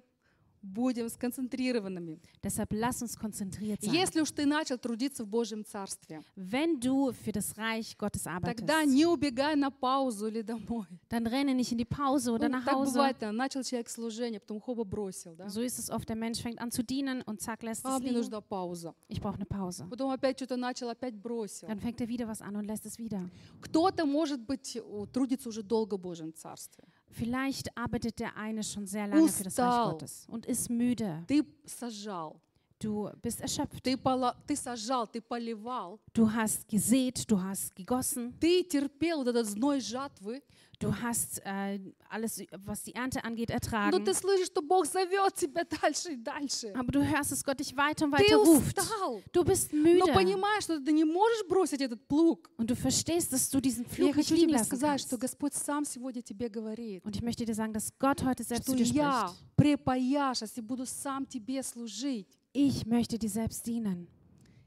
будем 0.64 1.10
сконцентрированными. 1.10 2.20
Deshalb 2.42 2.72
lass 2.72 3.02
uns 3.04 3.18
konzentriert 3.18 3.82
sein. 3.82 3.94
Если 3.94 4.22
уж 4.22 4.32
ты 4.32 4.46
начал 4.46 4.78
трудиться 4.78 5.24
в 5.24 5.28
Божьем 5.28 5.66
Царстве, 5.66 6.24
Wenn 6.36 6.80
du 6.80 7.12
für 7.12 7.32
das 7.34 7.58
Reich 7.58 7.98
Gottes 7.98 8.26
arbeitest, 8.26 8.60
тогда 8.66 8.84
не 8.86 9.06
убегай 9.06 9.56
на 9.56 9.70
паузу 9.72 10.28
или 10.28 10.42
домой. 10.42 10.86
dann 11.10 11.28
renne 11.28 11.54
nicht 11.54 11.72
in 11.72 11.78
die 11.78 11.86
Pause 11.86 12.32
oder 12.32 12.48
Ну, 12.50 12.58
nach 12.58 12.66
так 12.66 12.76
Hause. 12.76 12.94
бывает, 12.94 13.18
да, 13.20 13.32
начал 13.32 13.62
человек 13.64 13.90
служение, 13.90 14.40
потом 14.40 14.60
хоба 14.62 14.84
бросил. 14.86 15.36
Да? 15.36 15.48
So 15.48 15.62
ist 15.62 15.78
es 15.80 15.90
oft, 15.90 16.08
der 16.08 16.16
Mensch 16.16 16.40
fängt 16.42 16.60
an 16.60 16.72
zu 16.72 16.82
dienen 16.84 17.22
und 17.24 17.42
zack, 17.42 17.62
lässt 17.62 17.86
А, 17.86 17.98
es 17.98 18.02
мне 18.02 18.10
liegen. 18.12 18.18
нужна 18.20 18.42
пауза. 18.42 18.96
Ich 19.10 19.20
brauche 19.22 19.36
eine 19.38 19.46
Pause. 19.46 19.86
Потом 19.90 20.10
опять 20.12 20.38
что-то 20.38 20.56
начал, 20.56 20.90
опять 20.90 21.16
бросил. 21.16 21.68
Dann 21.68 21.80
fängt 21.80 22.00
er 22.02 22.08
wieder 22.08 22.28
was 22.28 22.42
an 22.42 22.56
und 22.56 22.66
lässt 22.66 22.86
es 22.86 22.98
wieder. 22.98 23.30
Кто-то, 23.62 24.06
может 24.06 24.40
быть, 24.40 24.80
трудится 25.12 25.50
уже 25.50 25.62
долго 25.62 25.96
в 25.98 26.00
Божьем 26.02 26.34
Царстве. 26.34 26.86
Vielleicht 27.13 27.77
arbeitet 27.77 28.19
der 28.21 28.37
eine 28.37 28.63
schon 28.63 28.87
sehr 28.87 29.07
lange 29.07 29.29
für 29.29 29.45
das 29.45 29.59
Reich 29.59 29.67
Устал. 29.69 29.91
Gottes 29.93 30.27
und 30.29 30.47
ist 30.47 30.69
müde. 30.71 31.25
Ты 31.27 31.45
сажал, 31.65 32.41
Du 32.81 33.11
bist 33.23 33.41
erschöpft. 33.41 33.83
ты, 33.83 33.97
пола- 33.97 34.37
ты 34.47 34.55
сажал, 34.55 35.07
ты 35.09 35.21
поливал, 35.21 35.99
Du 36.15 36.27
hast 36.33 36.69
gesät, 36.69 37.25
du 37.29 37.37
hast 37.43 37.75
gegossen, 37.75 38.33
ты 38.39 38.63
терпел 38.63 39.19
вот 39.19 39.29
этот 39.29 39.47
зной 39.47 39.81
жатвы, 39.81 40.43
du 40.83 40.95
hast 41.03 41.41
äh, 41.45 41.81
alles, 42.09 42.41
was 42.65 42.85
die 42.85 42.95
Ernte 42.95 43.25
angeht, 43.25 43.49
но 43.51 43.55
ertragen. 43.55 44.05
ты 44.05 44.15
слышишь, 44.15 44.47
что 44.47 44.63
Бог 44.63 44.87
зовет 44.87 45.35
тебя 45.35 45.65
дальше 45.65 46.13
и 46.13 46.17
дальше. 46.17 46.73
Aber 46.77 46.93
du 46.93 47.03
hörst, 47.03 47.33
dass 47.33 47.43
Gott 47.43 47.59
dich 47.59 47.77
weiter 47.77 48.05
und 48.05 48.15
Ты 48.17 48.23
weiter 48.23 48.37
ruft. 48.37 48.79
устал, 48.79 49.23
Du 49.33 49.45
bist 49.45 49.73
но 49.73 49.83
müde. 50.07 50.13
понимаешь, 50.15 50.65
что 50.65 50.79
ты 50.81 50.93
не 50.93 51.05
можешь 51.05 51.45
бросить 51.49 51.81
этот 51.81 52.07
плуг. 52.07 52.49
Und 52.57 52.71
du 52.71 52.77
verstehst, 52.77 53.33
dass 53.33 53.51
du 53.51 53.61
diesen 53.61 53.85
Я 53.87 53.91
Flug 53.91 54.17
nicht 54.17 54.29
хочу 54.29 54.35
liegen 54.37 54.49
тебе 54.51 54.59
lassen 54.59 54.67
сказать, 54.67 55.01
что 55.01 55.17
kannst. 55.17 55.23
Господь 55.23 55.55
сам 55.55 55.85
сегодня 55.85 56.23
тебе 56.23 56.49
говорит, 56.49 57.05
Und 57.05 57.17
ich 57.17 57.23
möchte 57.23 57.45
dir 57.45 57.55
sagen, 57.55 57.73
dass 57.73 57.91
Gott 57.99 58.23
heute 58.25 58.45
selbst 58.45 58.65
что 58.69 58.73
zu 58.77 58.85
dir 58.85 58.85
я 58.93 59.29
spricht. 59.29 59.57
препояшась 59.57 60.57
и 60.57 60.61
буду 60.61 60.87
сам 60.87 61.27
тебе 61.27 61.63
служить. 61.63 62.29
Ich 62.53 62.87
möchte 62.87 63.19
dir 63.19 63.29
selbst 63.29 63.67
dienen. 63.67 64.09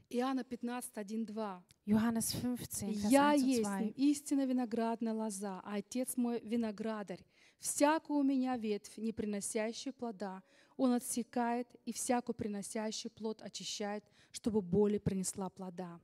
Иоанна 0.09 0.43
15, 0.43 0.97
1, 0.97 1.25
2. 1.25 1.63
Johannes 1.85 2.33
15, 2.33 2.95
Vers 2.95 3.11
«Я 3.11 3.31
1 3.31 3.41
und 3.41 3.47
есть 3.47 3.63
2. 3.63 3.93
истинно 3.97 4.45
виноградная 4.45 5.13
лоза, 5.13 5.59
а 5.63 5.75
Отец 5.75 6.15
мой 6.15 6.39
виноградарь. 6.39 7.25
Всякую 7.59 8.19
у 8.19 8.23
меня 8.23 8.55
ветвь, 8.55 8.97
не 8.97 9.11
приносящую 9.11 9.93
плода, 9.93 10.43
Он 10.77 10.93
отсекает, 10.93 11.67
и 11.85 11.91
всякую 11.91 12.35
приносящую 12.35 13.11
плод 13.11 13.41
очищает, 13.41 14.03
чтобы 14.31 14.61
более 14.61 14.99
принесла 14.99 15.49
плода». 15.49 15.99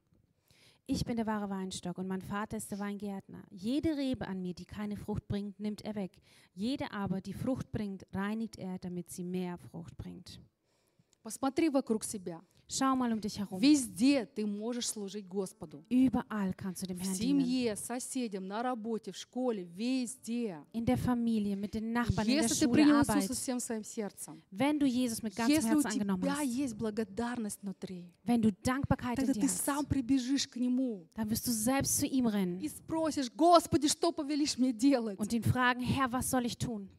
Ich 0.85 1.05
bin 1.05 1.15
der 1.15 1.25
wahre 1.25 1.49
Weinstock 1.49 1.97
und 1.97 2.07
mein 2.07 2.21
Vater 2.21 2.57
ist 2.57 2.69
der 2.69 2.79
Weingärtner. 2.79 3.45
Jede 3.49 3.95
Rebe 3.95 4.27
an 4.27 4.41
mir, 4.41 4.53
die 4.53 4.65
keine 4.65 4.97
Frucht 4.97 5.29
bringt, 5.29 5.57
nimmt 5.57 5.81
er 5.81 5.95
weg. 5.95 6.11
Jede 6.53 6.91
aber, 6.91 7.21
die 7.21 7.31
Frucht 7.31 7.71
bringt, 7.71 8.05
reinigt 8.11 8.57
er, 8.57 8.79
damit 8.79 9.09
sie 9.09 9.23
mehr 9.23 9.57
Frucht 9.57 9.95
bringt. 9.95 10.41
Посмотри 11.23 11.69
вокруг 11.69 12.03
себя. 12.03 12.41
Schau 12.67 12.95
mal 12.95 13.11
um 13.11 13.19
dich 13.19 13.37
herum. 13.37 13.59
Везде 13.59 14.25
ты 14.25 14.45
можешь 14.45 14.87
служить 14.87 15.27
Господу. 15.27 15.83
Überall 15.89 16.53
kannst 16.53 16.81
du 16.81 16.87
dem 16.87 16.97
В 16.97 17.01
Herrn 17.03 17.13
dienen. 17.13 17.43
семье, 17.45 17.75
соседям, 17.75 18.47
на 18.47 18.63
работе, 18.63 19.11
в 19.11 19.17
школе, 19.17 19.63
везде. 19.63 20.57
In 20.73 20.83
der 20.85 20.97
Familie, 20.97 21.55
mit 21.55 21.73
den 21.75 21.91
Nachbarn, 21.91 22.27
in 22.27 22.35
der 22.35 22.43
Если 22.43 22.55
ты 22.55 22.65
Schule, 22.65 22.73
принял 22.73 22.95
Arbeit. 23.01 23.21
Иисуса 23.23 23.33
всем 23.41 23.59
своим 23.59 23.83
сердцем, 23.83 24.41
Wenn 24.51 24.79
du 24.79 24.85
Jesus 24.85 25.21
mit 25.21 25.35
ganzem 25.35 25.55
если 25.55 25.75
у 25.75 25.81
Herzen 25.81 25.91
angenommen 25.91 26.21
тебя 26.21 26.37
hast, 26.39 26.45
есть 26.45 26.75
благодарность 26.75 27.61
внутри, 27.61 28.11
wenn 28.25 28.41
du 28.41 28.51
Dankbarkeit 28.63 29.19
in 29.19 29.25
тогда 29.25 29.33
dir 29.33 29.41
ты 29.41 29.47
hast, 29.47 29.65
сам 29.65 29.85
прибежишь 29.85 30.47
к 30.47 30.55
Нему 30.55 31.05
dann 31.15 31.29
wirst 31.29 31.45
du 31.45 31.51
selbst 31.51 31.99
zu 31.99 32.05
ihm 32.07 32.25
rennen 32.27 32.59
и 32.59 32.69
спросишь, 32.69 33.29
Господи, 33.35 33.87
что 33.87 34.11
повелишь 34.11 34.57
мне 34.57 34.73
делать? 34.73 35.19
und 35.19 35.31
ihn 35.31 35.43
fragen, 35.43 35.81
Herr, 35.81 36.11
was 36.11 36.29
soll 36.29 36.45
ich 36.45 36.57
tun? 36.57 36.89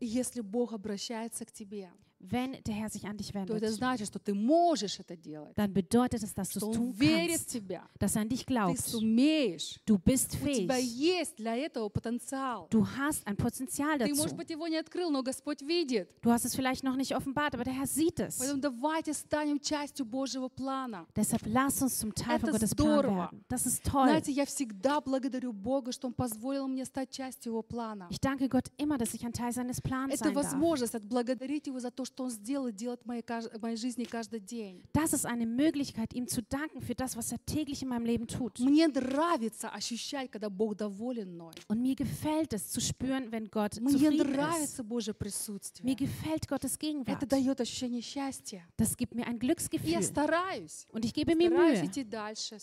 И 0.00 0.06
если 0.06 0.40
Бог 0.40 0.72
обращается 0.72 1.44
к 1.44 1.52
тебе, 1.52 1.90
Wenn 2.23 2.57
der 2.67 2.73
Herr 2.75 2.89
sich 2.89 3.05
an 3.07 3.15
dich 3.15 3.31
то 3.31 3.39
это 3.39 3.53
wendet, 3.53 3.71
значит, 3.75 4.07
что 4.07 4.19
ты 4.19 4.33
можешь 4.33 4.99
это 4.99 5.15
делать, 5.15 5.55
dann 5.55 5.71
bedeutet 5.73 6.21
es, 6.21 6.33
dass 6.33 6.49
du 6.49 6.59
что 6.59 6.71
es 6.71 6.77
Он 6.77 6.91
tun 6.91 6.91
верит 6.99 7.39
в 7.39 7.45
kannst, 7.45 7.49
тебя, 7.49 7.87
dass 7.97 8.15
er 8.17 8.21
an 8.23 8.27
dich 8.27 8.45
ты 8.45 8.53
glaubt. 8.53 8.77
сумеешь, 8.81 9.79
Du 9.85 9.97
bist 9.97 10.35
у 10.41 10.45
тебя 10.45 10.75
fähig. 10.75 10.83
есть 10.83 11.37
для 11.37 11.55
этого 11.55 11.87
потенциал. 11.87 12.67
Du 12.71 12.85
hast 12.97 13.25
ein 13.25 13.37
Potenzial 13.37 13.97
Ты, 13.99 14.09
может 14.13 14.33
dazu. 14.33 14.35
быть, 14.35 14.49
его 14.49 14.67
не 14.67 14.75
открыл, 14.75 15.09
но 15.11 15.23
Господь 15.23 15.61
видит. 15.61 16.09
Du 16.21 16.29
hast 16.29 16.43
es 16.43 16.53
vielleicht 16.55 16.83
noch 16.83 16.97
nicht 16.97 17.15
offenbart, 17.15 17.53
aber 17.55 17.63
der 17.63 17.73
Herr 17.73 17.87
sieht 17.87 18.19
es. 18.19 18.37
Поэтому 18.37 18.59
давайте 18.59 19.13
станем 19.13 19.57
частью 19.61 20.05
Божьего 20.05 20.49
плана. 20.49 21.05
Deshalb 21.15 21.43
lass 21.45 21.81
uns 21.81 21.99
zum 21.99 22.13
Teil 22.13 22.37
von 22.39 22.49
Это 22.49 22.51
Gottes 22.51 22.75
Plan 22.75 22.99
здорово. 22.99 23.15
werden. 23.31 23.45
Das 23.47 23.65
ist 23.65 23.83
toll. 23.85 24.09
Знаете, 24.09 24.33
я 24.33 24.45
всегда 24.45 24.99
благодарю 24.99 25.53
Бога, 25.53 25.93
что 25.93 26.07
Он 26.07 26.13
позволил 26.13 26.67
мне 26.67 26.83
стать 26.83 27.11
частью 27.11 27.53
Его 27.53 27.63
плана. 27.63 28.07
Ich 28.09 28.19
danke 28.19 28.49
Gott 28.49 28.69
immer, 28.77 28.97
dass 28.97 29.13
ich 29.13 29.25
ein 29.25 29.31
Teil 29.31 29.53
seines 29.53 29.79
Plans 29.79 30.13
Это 30.13 30.25
sein 30.25 30.33
darf. 30.33 30.43
возможность 30.43 30.95
отблагодарить 30.95 31.67
Его 31.67 31.79
за 31.79 31.91
то, 31.91 32.03
что 32.13 32.23
Он 32.23 32.29
сделал 32.29 32.67
и 32.67 32.71
делает 32.71 33.01
в 33.03 33.05
моей, 33.05 33.21
кажд- 33.21 33.57
в 33.57 33.61
моей 33.61 33.75
жизни 33.77 34.03
каждый 34.03 34.39
день. 34.39 34.83
Das 34.93 35.13
ist 35.13 35.25
eine 35.25 35.45
Möglichkeit, 35.45 36.13
ihm 36.13 36.27
zu 36.27 36.41
danken 36.41 36.81
für 36.81 36.95
das, 36.95 37.15
was 37.15 37.31
er 37.31 37.39
täglich 37.45 37.81
in 37.81 37.89
meinem 37.89 38.05
Leben 38.05 38.27
tut. 38.27 38.59
Мне 38.59 38.87
нравится 38.87 39.69
ощущать, 39.69 40.29
когда 40.31 40.49
Бог 40.49 40.75
доволен 40.75 41.33
мной. 41.35 41.53
Und 41.67 41.81
mir 41.81 41.95
gefällt 41.95 42.53
es 42.53 42.69
zu 42.69 42.79
spüren, 42.81 43.31
wenn 43.31 43.49
Gott 43.49 43.79
Мне 43.79 43.91
zufrieden 43.93 44.21
ist. 44.27 44.33
нравится 44.35 44.83
Божье 44.83 45.13
Mir 45.13 45.17
присутствие. 45.17 45.95
gefällt 45.95 46.47
Gottes 46.47 46.77
Gegenwart. 46.77 47.09
Это 47.17 47.25
дает 47.27 47.59
ощущение 47.61 48.01
счастья. 48.01 48.63
Das 48.77 48.95
gibt 48.97 49.15
mir 49.15 49.25
ein 49.25 49.33
И 49.35 49.35
я 49.35 49.39
Glücksgefühl. 49.39 50.01
стараюсь. 50.03 50.85
Und 50.91 51.05
ich 51.05 51.13
gebe 51.13 51.35
mir 51.35 51.49
Стараюсь 51.49 51.79
Mühe, 51.81 51.85
идти 51.87 52.03
дальше. 52.03 52.57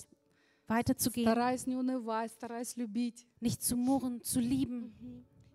weiterzugehen, 0.69 1.27
Стараюсь 1.29 1.67
не 1.67 1.77
унывать, 1.77 2.33
стараюсь 2.33 2.77
любить. 2.77 3.25
nicht 3.41 3.63
zu 3.63 3.77
murren, 3.77 4.23
zu 4.23 4.41
lieben. 4.41 4.93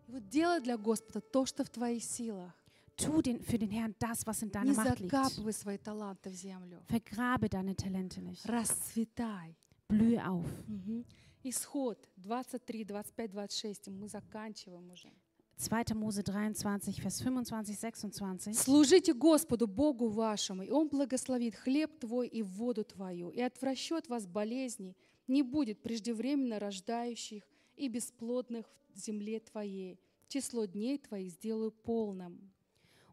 И 0.07 0.11
вот 0.13 0.27
делай 0.29 0.61
для 0.61 0.77
Господа 0.77 1.21
то, 1.21 1.45
что 1.45 1.63
в 1.63 1.69
твоих 1.69 2.03
силах. 2.03 2.53
Tu 2.96 3.20
den, 3.22 3.40
für 3.42 3.58
den 3.58 3.70
Herrn 3.70 3.94
das, 3.98 4.26
was 4.26 4.42
in 4.42 4.48
Не 4.48 4.52
deiner 4.52 4.72
Macht 4.74 4.98
liegt. 5.00 5.10
закапывай 5.12 5.52
свои 5.52 5.76
таланты 5.78 6.30
в 6.30 6.34
землю. 6.34 6.80
Vergrabe 6.88 7.48
deine 7.48 7.74
Talente 7.76 8.20
nicht. 8.22 8.46
Расцветай. 8.48 9.54
Blühe 9.88 10.26
auf. 10.26 10.46
Мгм. 10.66 11.04
Исход 11.44 11.98
23, 12.16 12.84
25, 12.84 13.30
26. 13.32 13.90
Мы 13.90 14.08
заканчиваем 14.08 14.90
уже. 14.90 15.10
2. 15.58 15.94
Mose 15.94 16.22
23, 16.22 16.98
Vers 17.02 17.22
25, 17.22 18.10
26. 18.12 18.58
Служите 18.58 19.12
Господу 19.14 19.66
Богу 19.66 20.08
вашему, 20.08 20.62
и 20.62 20.70
Он 20.70 20.88
благословит 20.88 21.54
хлеб 21.54 21.98
твой 21.98 22.28
и 22.28 22.42
воду 22.42 22.84
твою, 22.84 23.30
и 23.30 23.40
отвращет 23.40 24.08
вас 24.08 24.26
болезней, 24.26 24.96
не 25.28 25.42
будет 25.42 25.82
преждевременно 25.82 26.58
рождающих 26.58 27.42
и 27.76 27.88
бесплодных 27.88 28.66
в 28.94 28.98
земле 28.98 29.40
твоей. 29.40 29.98
Число 30.28 30.64
дней 30.66 30.98
твоих 30.98 31.30
сделаю 31.32 31.70
полным. 31.72 32.52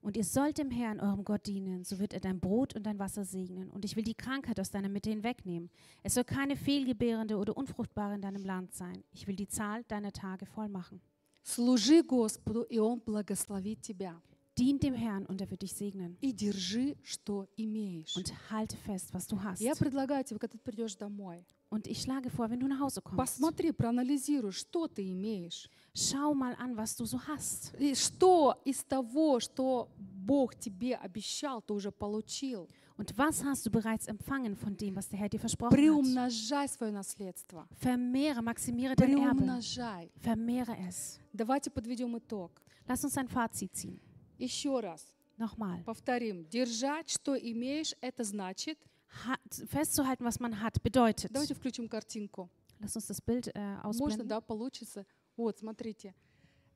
Und 0.02 0.16
ihr 0.16 0.24
sollt 0.24 0.58
dem 0.58 0.70
Herrn, 0.70 1.00
eurem 1.00 1.24
Gott, 1.24 1.46
dienen, 1.46 1.84
so 1.84 1.98
wird 1.98 2.12
er 2.12 2.20
dein 2.20 2.40
Brot 2.40 2.74
und 2.74 2.84
dein 2.84 2.98
Wasser 2.98 3.24
segnen. 3.24 3.68
Und 3.70 3.84
ich 3.84 3.96
will 3.96 4.04
die 4.04 4.14
Krankheit 4.14 4.60
aus 4.60 4.70
deiner 4.70 4.88
Mitte 4.88 5.10
hinwegnehmen. 5.10 5.70
Es 6.02 6.14
soll 6.14 6.24
keine 6.24 6.56
fehlgebärende 6.56 7.36
oder 7.36 7.56
unfruchtbare 7.56 8.14
in 8.14 8.22
deinem 8.22 8.44
Land 8.44 8.74
sein. 8.74 9.02
Ich 9.12 9.26
will 9.26 9.36
die 9.36 9.48
Zahl 9.48 9.84
deiner 9.84 10.12
Tage 10.12 10.46
voll 10.46 10.68
machen. 10.68 11.00
Служи 11.42 12.02
Господу, 12.02 12.62
и 12.62 12.78
Он 12.78 13.00
благословит 13.00 13.80
тебя. 13.82 14.20
Dient 14.58 14.82
dem 14.82 14.94
Herrn 14.94 15.24
und 15.26 15.40
er 15.40 15.48
wird 15.50 15.62
dich 15.62 15.72
segnen. 15.72 16.16
И 16.20 16.32
держи, 16.32 16.96
что 17.02 17.46
имеешь. 17.56 18.16
Und 18.16 18.32
halte 18.50 18.76
fest, 18.76 19.14
was 19.14 19.26
du 19.26 19.40
hast. 19.42 19.60
Я 19.60 19.74
предлагаю 19.76 20.24
тебе, 20.24 20.40
когда 20.40 20.56
ты 20.56 20.58
придешь 20.58 20.96
домой, 20.96 21.46
Und 21.72 21.86
ich 21.86 22.00
schlage 22.00 22.30
vor, 22.30 22.48
wenn 22.48 22.60
du 22.60 22.66
nach 22.66 22.80
Hause 22.80 23.02
kommst, 23.02 23.18
посмотри, 23.18 23.72
проанализируй, 23.72 24.52
что 24.52 24.88
ты 24.88 25.12
имеешь. 25.12 25.68
schau 25.94 26.32
mal 26.32 26.54
an, 26.58 26.76
was 26.76 26.96
du 26.96 27.04
so 27.04 27.18
hast. 27.26 27.74
И 27.78 27.94
что 27.94 28.60
из 28.64 28.82
того, 28.84 29.40
что 29.40 29.90
Бог 29.98 30.54
тебе 30.54 30.96
обещал, 30.96 31.60
ты 31.60 31.74
уже 31.74 31.90
получил. 31.92 32.68
Und 32.96 33.16
was 33.16 33.44
hast 33.44 33.64
du 33.66 33.70
bereits 33.70 34.08
empfangen 34.08 34.56
von 34.56 34.76
dem, 34.76 34.96
was 34.96 35.08
der 35.08 35.18
Herr 35.18 35.28
dir 35.28 35.38
versprochen 35.38 35.70
hat? 35.70 35.78
Приумножай 35.78 36.68
свое 36.68 36.90
наследство. 36.90 37.68
Vermehre, 37.80 38.42
maximiere 38.42 38.96
dein 38.96 39.10
Erbe. 39.18 39.36
Приумножай. 39.36 40.10
Vermehre 40.16 40.74
es. 40.88 41.20
Давайте 41.32 41.70
подведем 41.70 42.16
итог. 42.18 42.62
Lass 42.86 43.04
uns 43.04 43.16
ein 43.18 43.28
Fazit 43.28 43.76
ziehen. 43.76 44.00
Еще 44.38 44.80
раз 44.80 45.04
Nochmal. 45.36 45.84
повторим. 45.84 46.48
Держать, 46.48 47.10
что 47.10 47.36
имеешь, 47.36 47.94
это 48.00 48.24
значит... 48.24 48.78
Ha 49.25 49.37
festzuhalten, 49.69 50.25
was 50.25 50.39
man 50.39 50.59
hat, 50.61 50.81
bedeutet. 50.81 51.31
Давайте 51.31 51.53
включим 51.53 51.87
картинку. 51.87 52.49
Lass 52.79 52.95
uns 52.95 53.07
das 53.07 53.21
Bild 53.21 53.47
äh, 53.47 53.59
Можно, 53.59 53.83
ausblenden. 53.83 54.27
да, 54.27 54.41
получится. 54.41 55.05
Вот, 55.37 55.59
смотрите. 55.59 56.13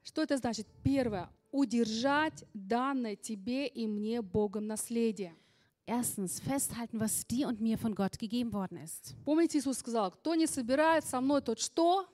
Что 0.03 0.21
это 0.21 0.37
значит? 0.37 0.67
Первое. 0.83 1.29
Удержать 1.51 2.45
данное 2.53 3.15
тебе 3.15 3.67
и 3.67 3.87
мне 3.87 4.21
Богом 4.21 4.67
наследие. 4.67 5.35
Erstens, 5.85 6.39
festhalten, 6.41 6.99
was 6.99 7.25
dir 7.27 7.47
und 7.47 7.61
mir 7.61 7.77
von 7.77 7.95
Gott 7.95 8.19
gegeben 8.19 8.51
worden 8.51 8.77
ist. 8.77 9.15
Помните, 9.25 9.57
Иисус 9.57 9.77
сказал, 9.79 10.11
кто 10.11 10.35
не 10.35 10.45
собирает 10.45 11.05
со 11.05 11.21
мной, 11.21 11.41
тот 11.41 11.59
что? 11.59 12.05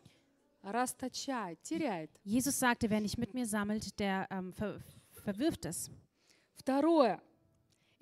Расточает, 0.61 1.61
теряет. 1.63 2.09
Jesus 2.23 2.57
sagte, 2.57 2.89
wer 2.89 3.01
nicht 3.01 3.17
mit 3.17 3.33
mir 3.33 3.45
sammelt, 3.45 3.99
der 3.99 4.27
ähm, 4.31 4.53
ver 4.53 4.79
verwirft 5.23 5.65
es. 5.65 5.89
Второе. 6.55 7.19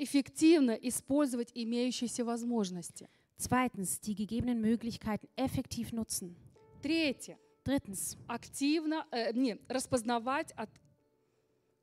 Эффективно 0.03 0.71
использовать 0.71 1.51
имеющиеся 1.53 2.25
возможности. 2.25 3.07
Zweitens, 3.37 3.99
die 4.01 4.15
gegebenen 4.15 4.59
Möglichkeiten 4.59 5.27
effektiv 5.35 5.91
nutzen. 5.93 6.35
Третье. 6.81 7.37
Drittens, 7.63 8.17
Активно, 8.27 9.05
э, 9.11 9.31
не, 9.33 9.59
распознавать, 9.67 10.51
от, 10.53 10.69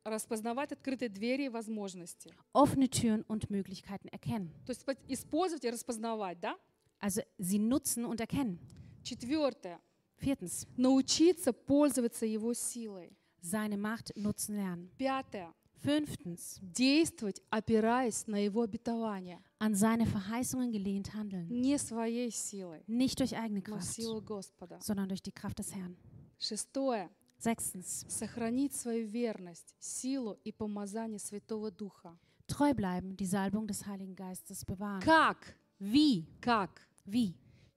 распознавать 0.05 0.73
открытые 0.73 1.09
двери 1.09 1.45
и 1.45 1.49
возможности. 1.49 2.35
offene 2.53 2.89
Türen 2.89 3.25
und 3.29 3.51
Möglichkeiten 3.51 4.09
erkennen. 4.09 4.51
То 4.67 4.71
есть 4.73 4.85
по- 4.85 4.97
использовать 5.07 5.65
и 5.65 5.71
распознавать, 5.71 6.41
да? 6.41 6.57
Also 7.01 7.23
sie 7.39 7.59
nutzen 7.61 8.05
und 8.05 8.21
erkennen. 8.21 8.59
Четвертое. 9.05 9.79
Viertens, 10.21 10.67
Научиться 10.77 11.53
пользоваться 11.53 12.27
его 12.27 12.53
силой. 12.55 13.13
seine 13.41 13.77
Macht 13.77 14.13
nutzen 14.17 14.57
lernen. 14.57 14.91
Пятое. 14.99 15.53
Fünftens, 15.83 16.59
Действовать, 16.61 17.43
опираясь 17.51 18.27
на 18.27 18.37
его 18.45 18.63
обетование. 18.63 19.41
an 19.61 19.75
seine 19.75 20.07
Verheißungen 20.07 20.71
gelehnt 20.73 21.15
handeln. 21.15 21.47
Не 21.49 21.79
своей 21.79 22.31
силой, 22.31 22.83
Nicht 22.87 23.19
durch 23.21 23.37
eigene 23.37 23.63
Kraft, 23.63 23.85
силой 23.93 24.21
Господа. 24.23 24.79
sondern 24.81 25.09
durch 25.09 25.23
die 25.23 25.33
Kraft 25.33 25.59
des 25.59 25.75
Herrn. 25.75 25.97
Шестое. 26.39 27.09
Sechstens, 27.39 28.05
Сохранить 28.09 28.75
свою 28.75 29.07
верность, 29.07 29.75
силу 29.79 30.39
и 30.45 30.51
помазание 30.53 31.19
Святого 31.21 31.71
Духа. 31.71 32.19
treu 32.49 32.73
bleiben, 32.75 33.17
die 33.17 33.27
Salbung 33.27 33.67
des 33.69 33.87
Heiligen 33.87 34.17
Geistes 34.17 34.65
bewahren. 34.65 35.01
Как? 35.01 35.55
Wie? 35.79 36.27
Как? 36.41 36.71
Wie? 37.07 37.35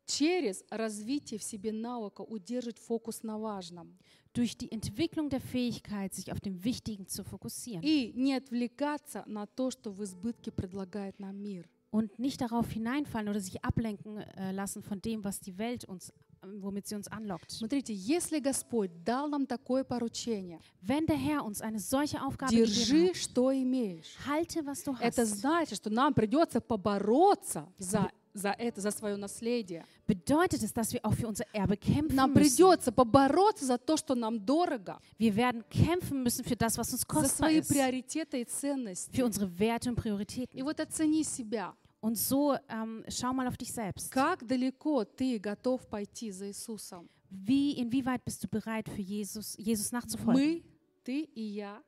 Через 0.08 0.64
развитие 0.70 1.40
в 1.40 1.44
себе 1.44 1.72
навыка 1.72 2.22
удерживать 2.22 2.80
фокус 2.80 3.22
на 3.24 3.38
важном. 3.38 3.98
Durch 4.33 4.57
die 4.59 4.71
Entwicklung 4.71 5.31
der 5.31 5.41
Fähigkeit, 5.41 6.13
sich 6.15 6.31
auf 6.31 6.41
dem 6.41 6.63
Wichtigen 6.63 7.07
zu 7.09 7.25
fokussieren 7.25 7.83
И 7.83 8.13
не 8.15 8.35
отвлекаться 8.35 9.25
на 9.27 9.47
то, 9.47 9.71
что 9.71 9.91
в 9.93 10.03
избытке 10.05 10.51
предлагает 10.53 11.19
нам 11.19 11.41
мир. 11.41 11.65
und 11.91 12.19
nicht 12.19 12.41
darauf 12.43 12.71
hineinfallen 12.71 13.29
oder 13.29 13.41
sich 13.41 13.65
ablenken 13.65 14.19
äh, 14.19 14.53
lassen 14.53 14.83
von 14.83 15.01
dem, 15.01 15.25
was 15.25 15.41
die 15.41 15.57
Welt 15.57 15.85
uns, 15.87 16.11
äh, 16.11 16.13
womit 16.61 16.87
sie 16.87 16.95
uns 16.97 17.09
anlockt. 17.09 17.51
Смотрите, 17.51 17.95
если 17.95 18.39
Господь 18.41 18.91
дал 19.05 19.29
нам 19.29 19.47
такое 19.47 19.83
поручение, 19.85 20.59
Wenn 20.83 21.07
der 21.07 21.17
Herr 21.17 21.43
uns 21.45 21.63
eine 21.63 21.79
solche 21.79 22.21
Aufgabe 22.23 22.53
gegeben 22.53 22.67
держи, 22.67 23.07
hat, 23.09 23.17
что 23.17 23.51
имеешь. 23.53 24.15
halte, 24.27 24.67
was 24.67 24.83
du 24.85 24.95
Это 25.01 25.23
hast. 25.23 25.37
значит, 25.41 25.77
что 25.79 25.89
нам 25.89 26.13
придется 26.13 26.61
побороться 26.61 27.67
за, 27.79 28.11
за 28.34 28.50
это, 28.52 28.82
за 28.82 28.92
свое 28.92 29.16
наследие. 29.18 29.86
Bedeutet 30.08 30.64
es, 30.64 30.74
dass 30.74 30.94
wir 30.94 31.00
auch 31.06 31.14
für 31.14 31.28
unser 31.28 31.46
Erbe 31.54 31.78
kämpfen 31.78 32.16
Нам 32.16 32.34
придется 32.34 32.92
побороться 32.92 33.66
за 33.66 33.78
то, 33.78 33.98
что 33.98 34.16
нам 34.16 34.46
дорого, 34.46 35.00
Wir 35.18 35.36
werden 35.36 35.64
kämpfen 35.70 36.24
müssen 36.24 36.44
für 36.44 36.56
das, 36.56 36.78
was 36.78 36.92
uns 36.94 37.02
за 37.02 37.08
kostbar 37.08 37.30
свои 37.50 37.60
ist, 37.60 37.70
приоритеты 37.70 38.42
и 38.42 38.46
ценности. 38.46 39.16
für 39.16 39.26
unsere 39.26 39.48
Werte 39.60 39.90
und 39.90 39.98
И 39.98 40.02
Prioritäten. 40.02 40.64
вот 40.64 40.80
оцени 40.80 41.24
себя. 41.24 41.74
Und 42.02 42.18
so 42.18 42.58
ähm, 42.68 43.04
schau 43.10 43.32
mal 43.32 43.48
auf 43.48 43.58
dich 43.58 43.72
selbst. 43.72 44.12
Как 44.12 44.46
далеко 44.48 45.04
ты 45.06 45.38
готов 45.38 45.86
пойти 45.88 46.32
за 46.32 46.48
Иисусом? 46.48 47.08
Wie, 47.30 47.74
inwieweit 47.80 48.26
bist 48.26 48.44
du 48.44 48.48
bereit, 48.48 48.90
für 48.90 49.02
Jesus, 49.02 49.56
Jesus 49.58 49.92
nachzufolgen? 49.92 50.34
Мы, 50.42 50.64
ты 51.04 51.22
и 51.36 51.42
я, 51.44 51.82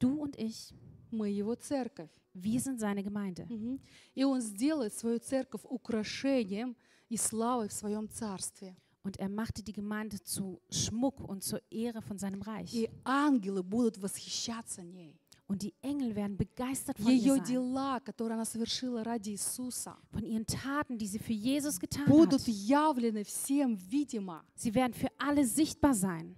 Du 0.00 0.14
und 0.22 0.36
ich, 0.38 0.72
мы 1.11 1.29
Его 1.29 1.55
церковь. 1.55 2.09
wir 2.33 2.59
sind 2.59 2.79
seine 2.79 3.03
Gemeinde. 3.03 3.45
Мгм. 3.49 3.79
И 4.15 4.23
Он 4.23 4.41
сделает 4.41 4.93
свою 4.93 5.19
церковь 5.19 5.61
украшением 5.63 6.75
и 7.09 7.17
славой 7.17 7.67
в 7.69 7.73
Своем 7.73 8.09
Царстве. 8.09 8.75
Und 9.03 9.17
er 9.19 9.27
machte 9.29 9.61
die 9.61 9.73
Gemeinde 9.73 10.21
zu 10.23 10.61
Schmuck 10.69 11.19
und 11.19 11.43
zur 11.43 11.61
Ehre 11.69 12.01
von 12.01 12.17
seinem 12.17 12.41
Reich. 12.41 12.73
И 12.73 12.89
ангелы 13.03 13.61
будут 13.61 13.97
восхищаться 14.01 14.81
ней. 14.81 15.19
Und 15.45 15.61
die 15.61 15.75
Engel 15.81 16.15
werden 16.15 16.37
begeistert 16.37 16.97
von 16.97 17.11
ihr 17.11 17.17
Ее 17.17 17.35
sein. 17.35 17.43
дела, 17.45 17.99
которые 17.99 18.35
она 18.35 18.45
совершила 18.45 19.03
ради 19.03 19.31
Иисуса, 19.31 19.97
Von 20.11 20.23
ihren 20.23 20.45
Taten, 20.47 20.97
die 20.97 21.05
sie 21.05 21.19
für 21.19 21.33
Jesus 21.33 21.79
getan 21.79 22.05
будут 22.07 22.41
hat. 22.41 22.47
явлены 22.47 23.23
всем 23.25 23.75
видимо. 23.75 24.41
Sie 24.55 24.73
werden 24.73 24.93
für 24.93 25.09
alle 25.19 25.45
sichtbar 25.45 25.93
sein. 25.93 26.35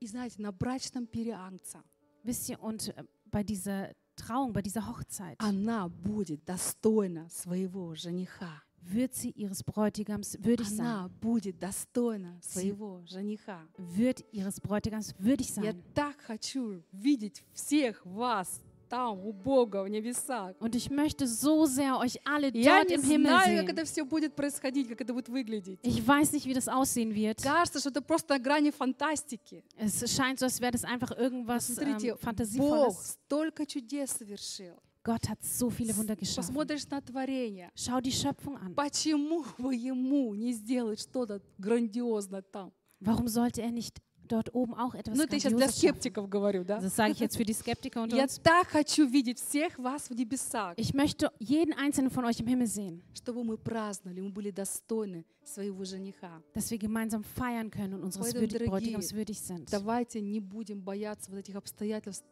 И 0.00 0.06
знаете, 0.06 0.40
на 0.40 0.52
брачном 0.52 1.06
переангца 1.06 1.84
Wisst 2.24 2.48
ihr, 2.48 2.60
und 2.62 2.88
äh, 2.88 3.04
bei 3.30 3.44
dieser 3.44 3.92
Trauung, 4.21 4.53
bei 4.53 4.61
dieser 4.61 4.87
Hochzeit, 4.87 5.35
она 5.39 5.87
будет 5.89 6.45
достойна 6.45 7.27
своего 7.29 7.95
жениха. 7.95 8.61
wird 8.83 9.13
sie 9.13 9.29
ihres 9.31 9.63
Bräutigams 9.63 10.37
würdig 10.43 10.67
sein. 10.67 10.79
Она 10.85 11.09
будет 11.21 11.59
достойна 11.59 12.39
своего 12.41 13.01
жениха. 13.05 13.61
Wird 13.77 14.23
ihres 14.31 14.59
Bräutigams 14.59 15.13
würdig 15.19 15.49
Я 15.55 15.71
sein. 15.73 15.83
так 15.93 16.15
хочу 16.21 16.81
видеть 16.91 17.43
всех 17.53 18.03
вас 18.05 18.59
там, 18.90 19.18
у 19.26 19.32
Бога, 19.32 19.82
в 19.82 19.88
небесах. 19.88 20.54
Und 20.60 20.74
ich 20.76 20.90
möchte 20.90 21.26
so 21.26 21.66
sehr 21.66 21.98
euch 21.98 22.18
alle 22.24 22.50
Я 22.54 22.78
dort 22.78 22.88
не 22.88 22.94
im 22.94 23.02
Himmel 23.02 23.26
знаю, 23.32 23.56
как 23.58 23.66
sehen. 23.68 23.74
это 23.78 23.84
все 23.84 24.04
будет 24.04 24.34
происходить, 24.36 24.88
как 24.88 25.00
это 25.00 25.12
будет 25.12 25.28
выглядеть. 25.28 25.80
Ich 25.82 26.06
weiß 26.06 26.32
nicht, 26.32 26.46
wie 26.46 26.54
das 26.54 26.68
aussehen 26.68 27.14
wird. 27.14 27.42
Кажется, 27.42 27.80
что 27.80 27.90
это 27.90 28.00
просто 28.00 28.34
на 28.34 28.38
грани 28.38 28.70
фантастики. 28.70 29.64
Es 29.76 30.04
scheint 30.14 30.38
so, 30.38 30.46
als 30.46 30.60
wäre 30.60 30.72
das 30.72 30.84
einfach 30.84 31.10
irgendwas 31.16 31.66
Смотрите, 31.66 32.08
ähm, 32.08 32.12
Бог 32.14 32.20
Fantasievolles. 32.22 33.16
столько 33.26 33.66
чудес 33.66 34.10
совершил. 34.12 34.76
Gott 35.02 35.28
hat 35.28 35.38
so 35.42 35.70
viele 35.70 35.96
Wunder 35.96 36.16
geschaffen. 36.16 36.52
Посмотришь 36.54 36.88
на 36.88 37.00
творение. 37.00 37.70
Schau 37.76 38.00
die 38.00 38.10
Schöpfung 38.12 38.56
an. 38.56 38.74
Почему 38.74 39.44
бы 39.58 39.74
ему 39.74 40.34
не 40.34 40.52
сделать 40.52 41.00
что-то 41.00 41.40
грандиозное 41.58 42.42
там? 42.42 42.72
Warum 43.00 43.28
sollte 43.28 43.62
er 43.62 43.70
nicht 43.70 43.98
dort 44.30 44.52
oben 44.54 44.74
auch 44.74 44.94
etwas 44.96 45.16
Ну, 45.16 45.22
это 45.24 45.34
я 45.36 45.40
сейчас 45.40 45.52
для 45.52 45.66
Grandioses 45.66 45.80
schaffen? 45.80 45.92
скептиков 46.00 46.28
говорю, 46.28 46.64
да? 46.64 46.78
Das 46.80 46.96
sage 46.96 47.12
ich 47.12 47.20
jetzt 47.20 47.36
für 47.36 47.44
die 47.44 47.52
Skeptiker 47.54 48.02
unter 48.02 48.16
Я 48.16 48.24
uns. 48.24 48.40
так 48.42 48.66
хочу 48.68 49.06
видеть 49.06 49.38
всех 49.38 49.78
вас 49.78 50.08
в 50.10 50.14
небесах, 50.14 50.74
Ich 50.76 50.94
möchte 50.94 51.30
jeden 51.38 51.72
einzelnen 51.74 52.10
von 52.10 52.24
euch 52.24 52.40
im 52.40 52.46
Himmel 52.48 52.66
sehen, 52.66 53.02
чтобы 53.14 53.44
мы 53.44 53.56
праздновали, 53.56 54.20
мы 54.20 54.30
были 54.30 54.50
достойны 54.50 55.24
своего 55.44 55.84
жениха. 55.84 56.42
dass 56.54 56.70
wir 56.72 56.78
gemeinsam 56.78 57.22
feiern 57.22 57.70
können 57.70 57.94
und 57.94 58.02
unseres 58.02 58.32
Поэтому, 58.32 58.42
würdig, 58.42 58.58
дорогие, 58.58 58.68
Bräutigams 58.96 59.12
würdig 59.14 59.38
sind. 59.40 59.70
Давайте 59.70 60.20
не 60.20 60.40
будем 60.40 60.80
бояться 60.82 61.30
вот 61.30 61.38
этих 61.38 61.54
обстоятельств 61.54 62.26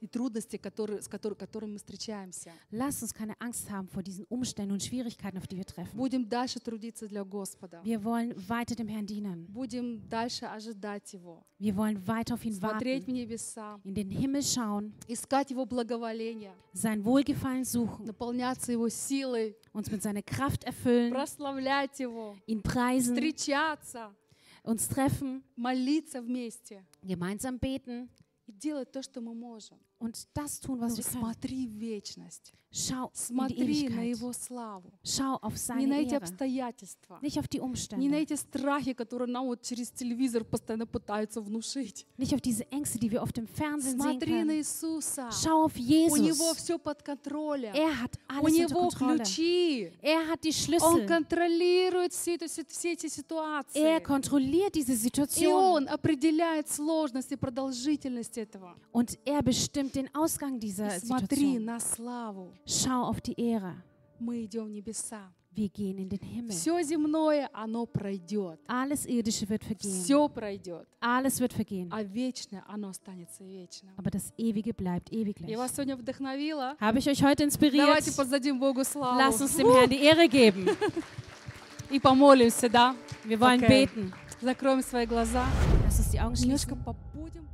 и 0.00 0.06
трудностей, 0.06 0.58
которые, 0.58 1.02
с 1.02 1.08
которыми, 1.08 1.38
которыми 1.38 1.72
мы 1.72 1.78
встречаемся. 1.78 2.52
Lasst 2.70 3.02
uns 3.02 3.12
keine 3.12 3.34
Angst 3.38 3.70
haben 3.70 3.88
vor 3.88 4.02
diesen 4.02 4.24
Umständen 4.28 4.72
und 4.72 4.82
Schwierigkeiten, 4.82 5.38
auf 5.38 5.46
die 5.46 5.56
wir 5.56 5.66
treffen. 5.66 5.96
Будем 5.96 6.28
дальше 6.28 6.58
трудиться 6.58 7.06
для 7.06 7.22
Господа. 7.22 7.80
Wir 7.84 8.02
wollen 8.02 8.34
weiter 8.48 8.74
dem 8.74 8.88
Herrn 8.88 9.06
dienen. 9.06 9.46
Будем 9.48 10.08
дальше 10.08 10.46
ожидать 10.46 11.12
Его, 11.12 11.44
Wir 11.58 11.76
wollen 11.76 12.06
weiter 12.06 12.34
auf 12.34 12.44
ihn 12.44 12.54
смотреть 12.54 13.04
в 13.04 13.08
warten, 13.08 13.12
небеса, 13.12 13.80
in 13.84 13.94
den 13.94 14.10
Himmel 14.10 14.42
schauen, 14.42 14.94
искать 15.06 15.50
Его 15.50 15.66
благоволение, 15.66 16.52
sein 16.72 17.04
Wohlgefallen 17.04 17.64
suchen, 17.64 18.06
наполняться 18.06 18.72
Его 18.72 18.88
силой, 18.88 19.54
uns 19.72 19.90
mit 19.90 20.02
seiner 20.02 20.22
Kraft 20.22 20.64
erfüllen, 20.64 21.12
прославлять 21.12 22.00
Его, 22.00 22.36
ihn 22.46 22.62
preisen, 22.62 23.14
встречаться, 23.14 24.14
uns 24.62 24.88
treffen, 24.88 25.42
молиться 25.56 26.22
вместе 26.22 26.86
gemeinsam 27.02 27.58
beten 27.58 28.08
И 28.47 28.51
делать 28.51 28.91
то, 28.91 29.01
что 29.01 29.21
мы 29.21 29.33
можем. 29.33 29.79
und 29.99 30.27
das 30.33 30.59
tun, 30.59 30.79
was 30.79 30.97
wir 30.97 31.03
können. 31.03 31.21
смотри 31.21 31.67
в 31.67 31.73
вечность. 31.73 32.53
Schau 32.77 33.09
Смотри 33.13 33.87
на. 33.87 34.01
Его 34.01 34.33
славу. 34.33 34.91
Schau 35.01 35.37
auf 35.41 35.53
Не 35.53 35.57
seine 35.57 35.87
на 35.87 35.93
эти 36.01 36.13
Ehre. 36.13 36.17
обстоятельства. 36.17 37.19
Nicht 37.21 37.39
auf 37.39 37.47
die 37.47 37.61
Не 37.97 38.09
на 38.09 38.15
эти 38.15 38.33
страхи, 38.35 38.91
которые 38.93 39.29
нам 39.31 39.45
вот 39.45 39.61
через 39.61 39.91
телевизор 39.91 40.43
постоянно 40.43 40.85
пытаются 40.85 41.39
внушить. 41.39 42.05
Nicht 42.17 42.33
auf 42.35 42.41
diese 42.41 42.69
Ängste, 42.71 42.99
die 42.99 43.09
wir 43.11 43.23
auf 43.23 43.31
dem 43.31 43.47
Fernsehen 43.47 43.97
sehen 44.01 44.19
Смотри 44.19 44.31
на 44.33 44.39
können. 44.51 44.59
Иисуса. 44.59 45.29
Schau 45.31 45.63
auf 45.63 45.77
У 45.77 46.17
него 46.17 46.17
Jesus. 46.17 46.57
все 46.57 46.77
под 46.77 47.01
контролем. 47.01 47.73
Er 47.73 47.93
hat 48.01 48.19
У 48.29 48.45
alles 48.45 48.51
unter 48.51 48.67
него 48.69 48.89
Kontrolle. 48.89 49.17
ключи. 49.23 49.91
Er 50.01 50.27
hat 50.27 50.43
die 50.43 50.49
Он 50.49 50.53
Schlüssel. 50.53 51.07
контролирует 51.07 52.11
все, 52.11 52.35
си- 52.45 52.65
все 52.67 52.91
эти 52.91 53.05
Er 53.05 53.09
ситуации. 53.09 53.99
kontrolliert 54.03 54.75
diese 54.75 54.91
И 54.91 54.97
Situation. 54.97 55.53
он 55.53 55.87
определяет 55.87 56.67
сложность 56.67 57.31
и 57.31 57.37
продолжительность 57.37 58.37
этого. 58.37 58.75
Und 58.91 59.17
er 59.23 59.41
bestimmt 59.41 59.95
den 59.95 60.13
Ausgang 60.13 60.59
dieser 60.59 60.97
И 60.97 60.99
смотри 60.99 61.37
Situation. 61.37 61.63
на 61.65 61.79
славу. 61.79 62.51
Schau 62.66 63.04
auf 63.04 63.20
die 63.20 63.34
Ehre. 63.40 63.74
Мы 64.18 64.44
идем 64.44 64.66
в 64.66 64.70
небеса. 64.70 65.32
Wir 65.52 65.68
gehen 65.68 65.98
in 65.98 66.08
den 66.08 66.20
Himmel. 66.22 66.50
Все 66.52 66.80
земное, 66.82 67.50
оно 67.52 67.84
пройдет. 67.84 68.60
Alles 68.68 69.04
Irdische 69.04 69.48
wird 69.48 69.64
vergehen. 69.64 70.02
Все 70.04 70.28
пройдет. 70.28 70.86
Alles 71.00 71.40
wird 71.40 71.52
vergehen. 71.52 71.88
А 71.90 72.02
вечное, 72.04 72.62
оно 72.68 72.90
останется 72.90 73.42
вечным. 73.42 73.92
Aber 73.96 74.10
das 74.10 74.32
Ewige 74.38 74.72
bleibt 74.72 75.10
ewiglich. 75.12 75.48
Я 75.50 75.58
вас 75.58 75.72
сегодня 75.74 75.96
вдохновила. 75.96 76.76
Habe 76.78 76.98
ich 77.00 77.08
euch 77.08 77.22
heute 77.24 77.42
inspiriert? 77.42 77.84
Давайте 77.88 78.12
поздадим 78.12 78.60
Богу 78.60 78.84
славу. 78.84 79.18
Lasst 79.18 79.40
uns 79.42 79.56
dem 79.56 79.66
Herrn 79.72 79.90
die 79.90 80.00
Ehre 80.04 80.28
geben. 80.28 80.68
И 81.90 81.98
помолимся, 81.98 82.68
да? 82.68 82.94
Wir 83.24 83.40
wollen 83.40 83.60
Okay. 83.64 83.86
beten. 83.86 84.12
Закроем 84.40 84.82
свои 84.82 85.04
глаза. 85.06 85.44
Lass 85.84 85.98
uns 85.98 86.10
die 86.12 86.20
Augen 86.20 86.34
Немножко 86.40 86.76
schließen. 86.76 86.84
побудем. 86.84 87.48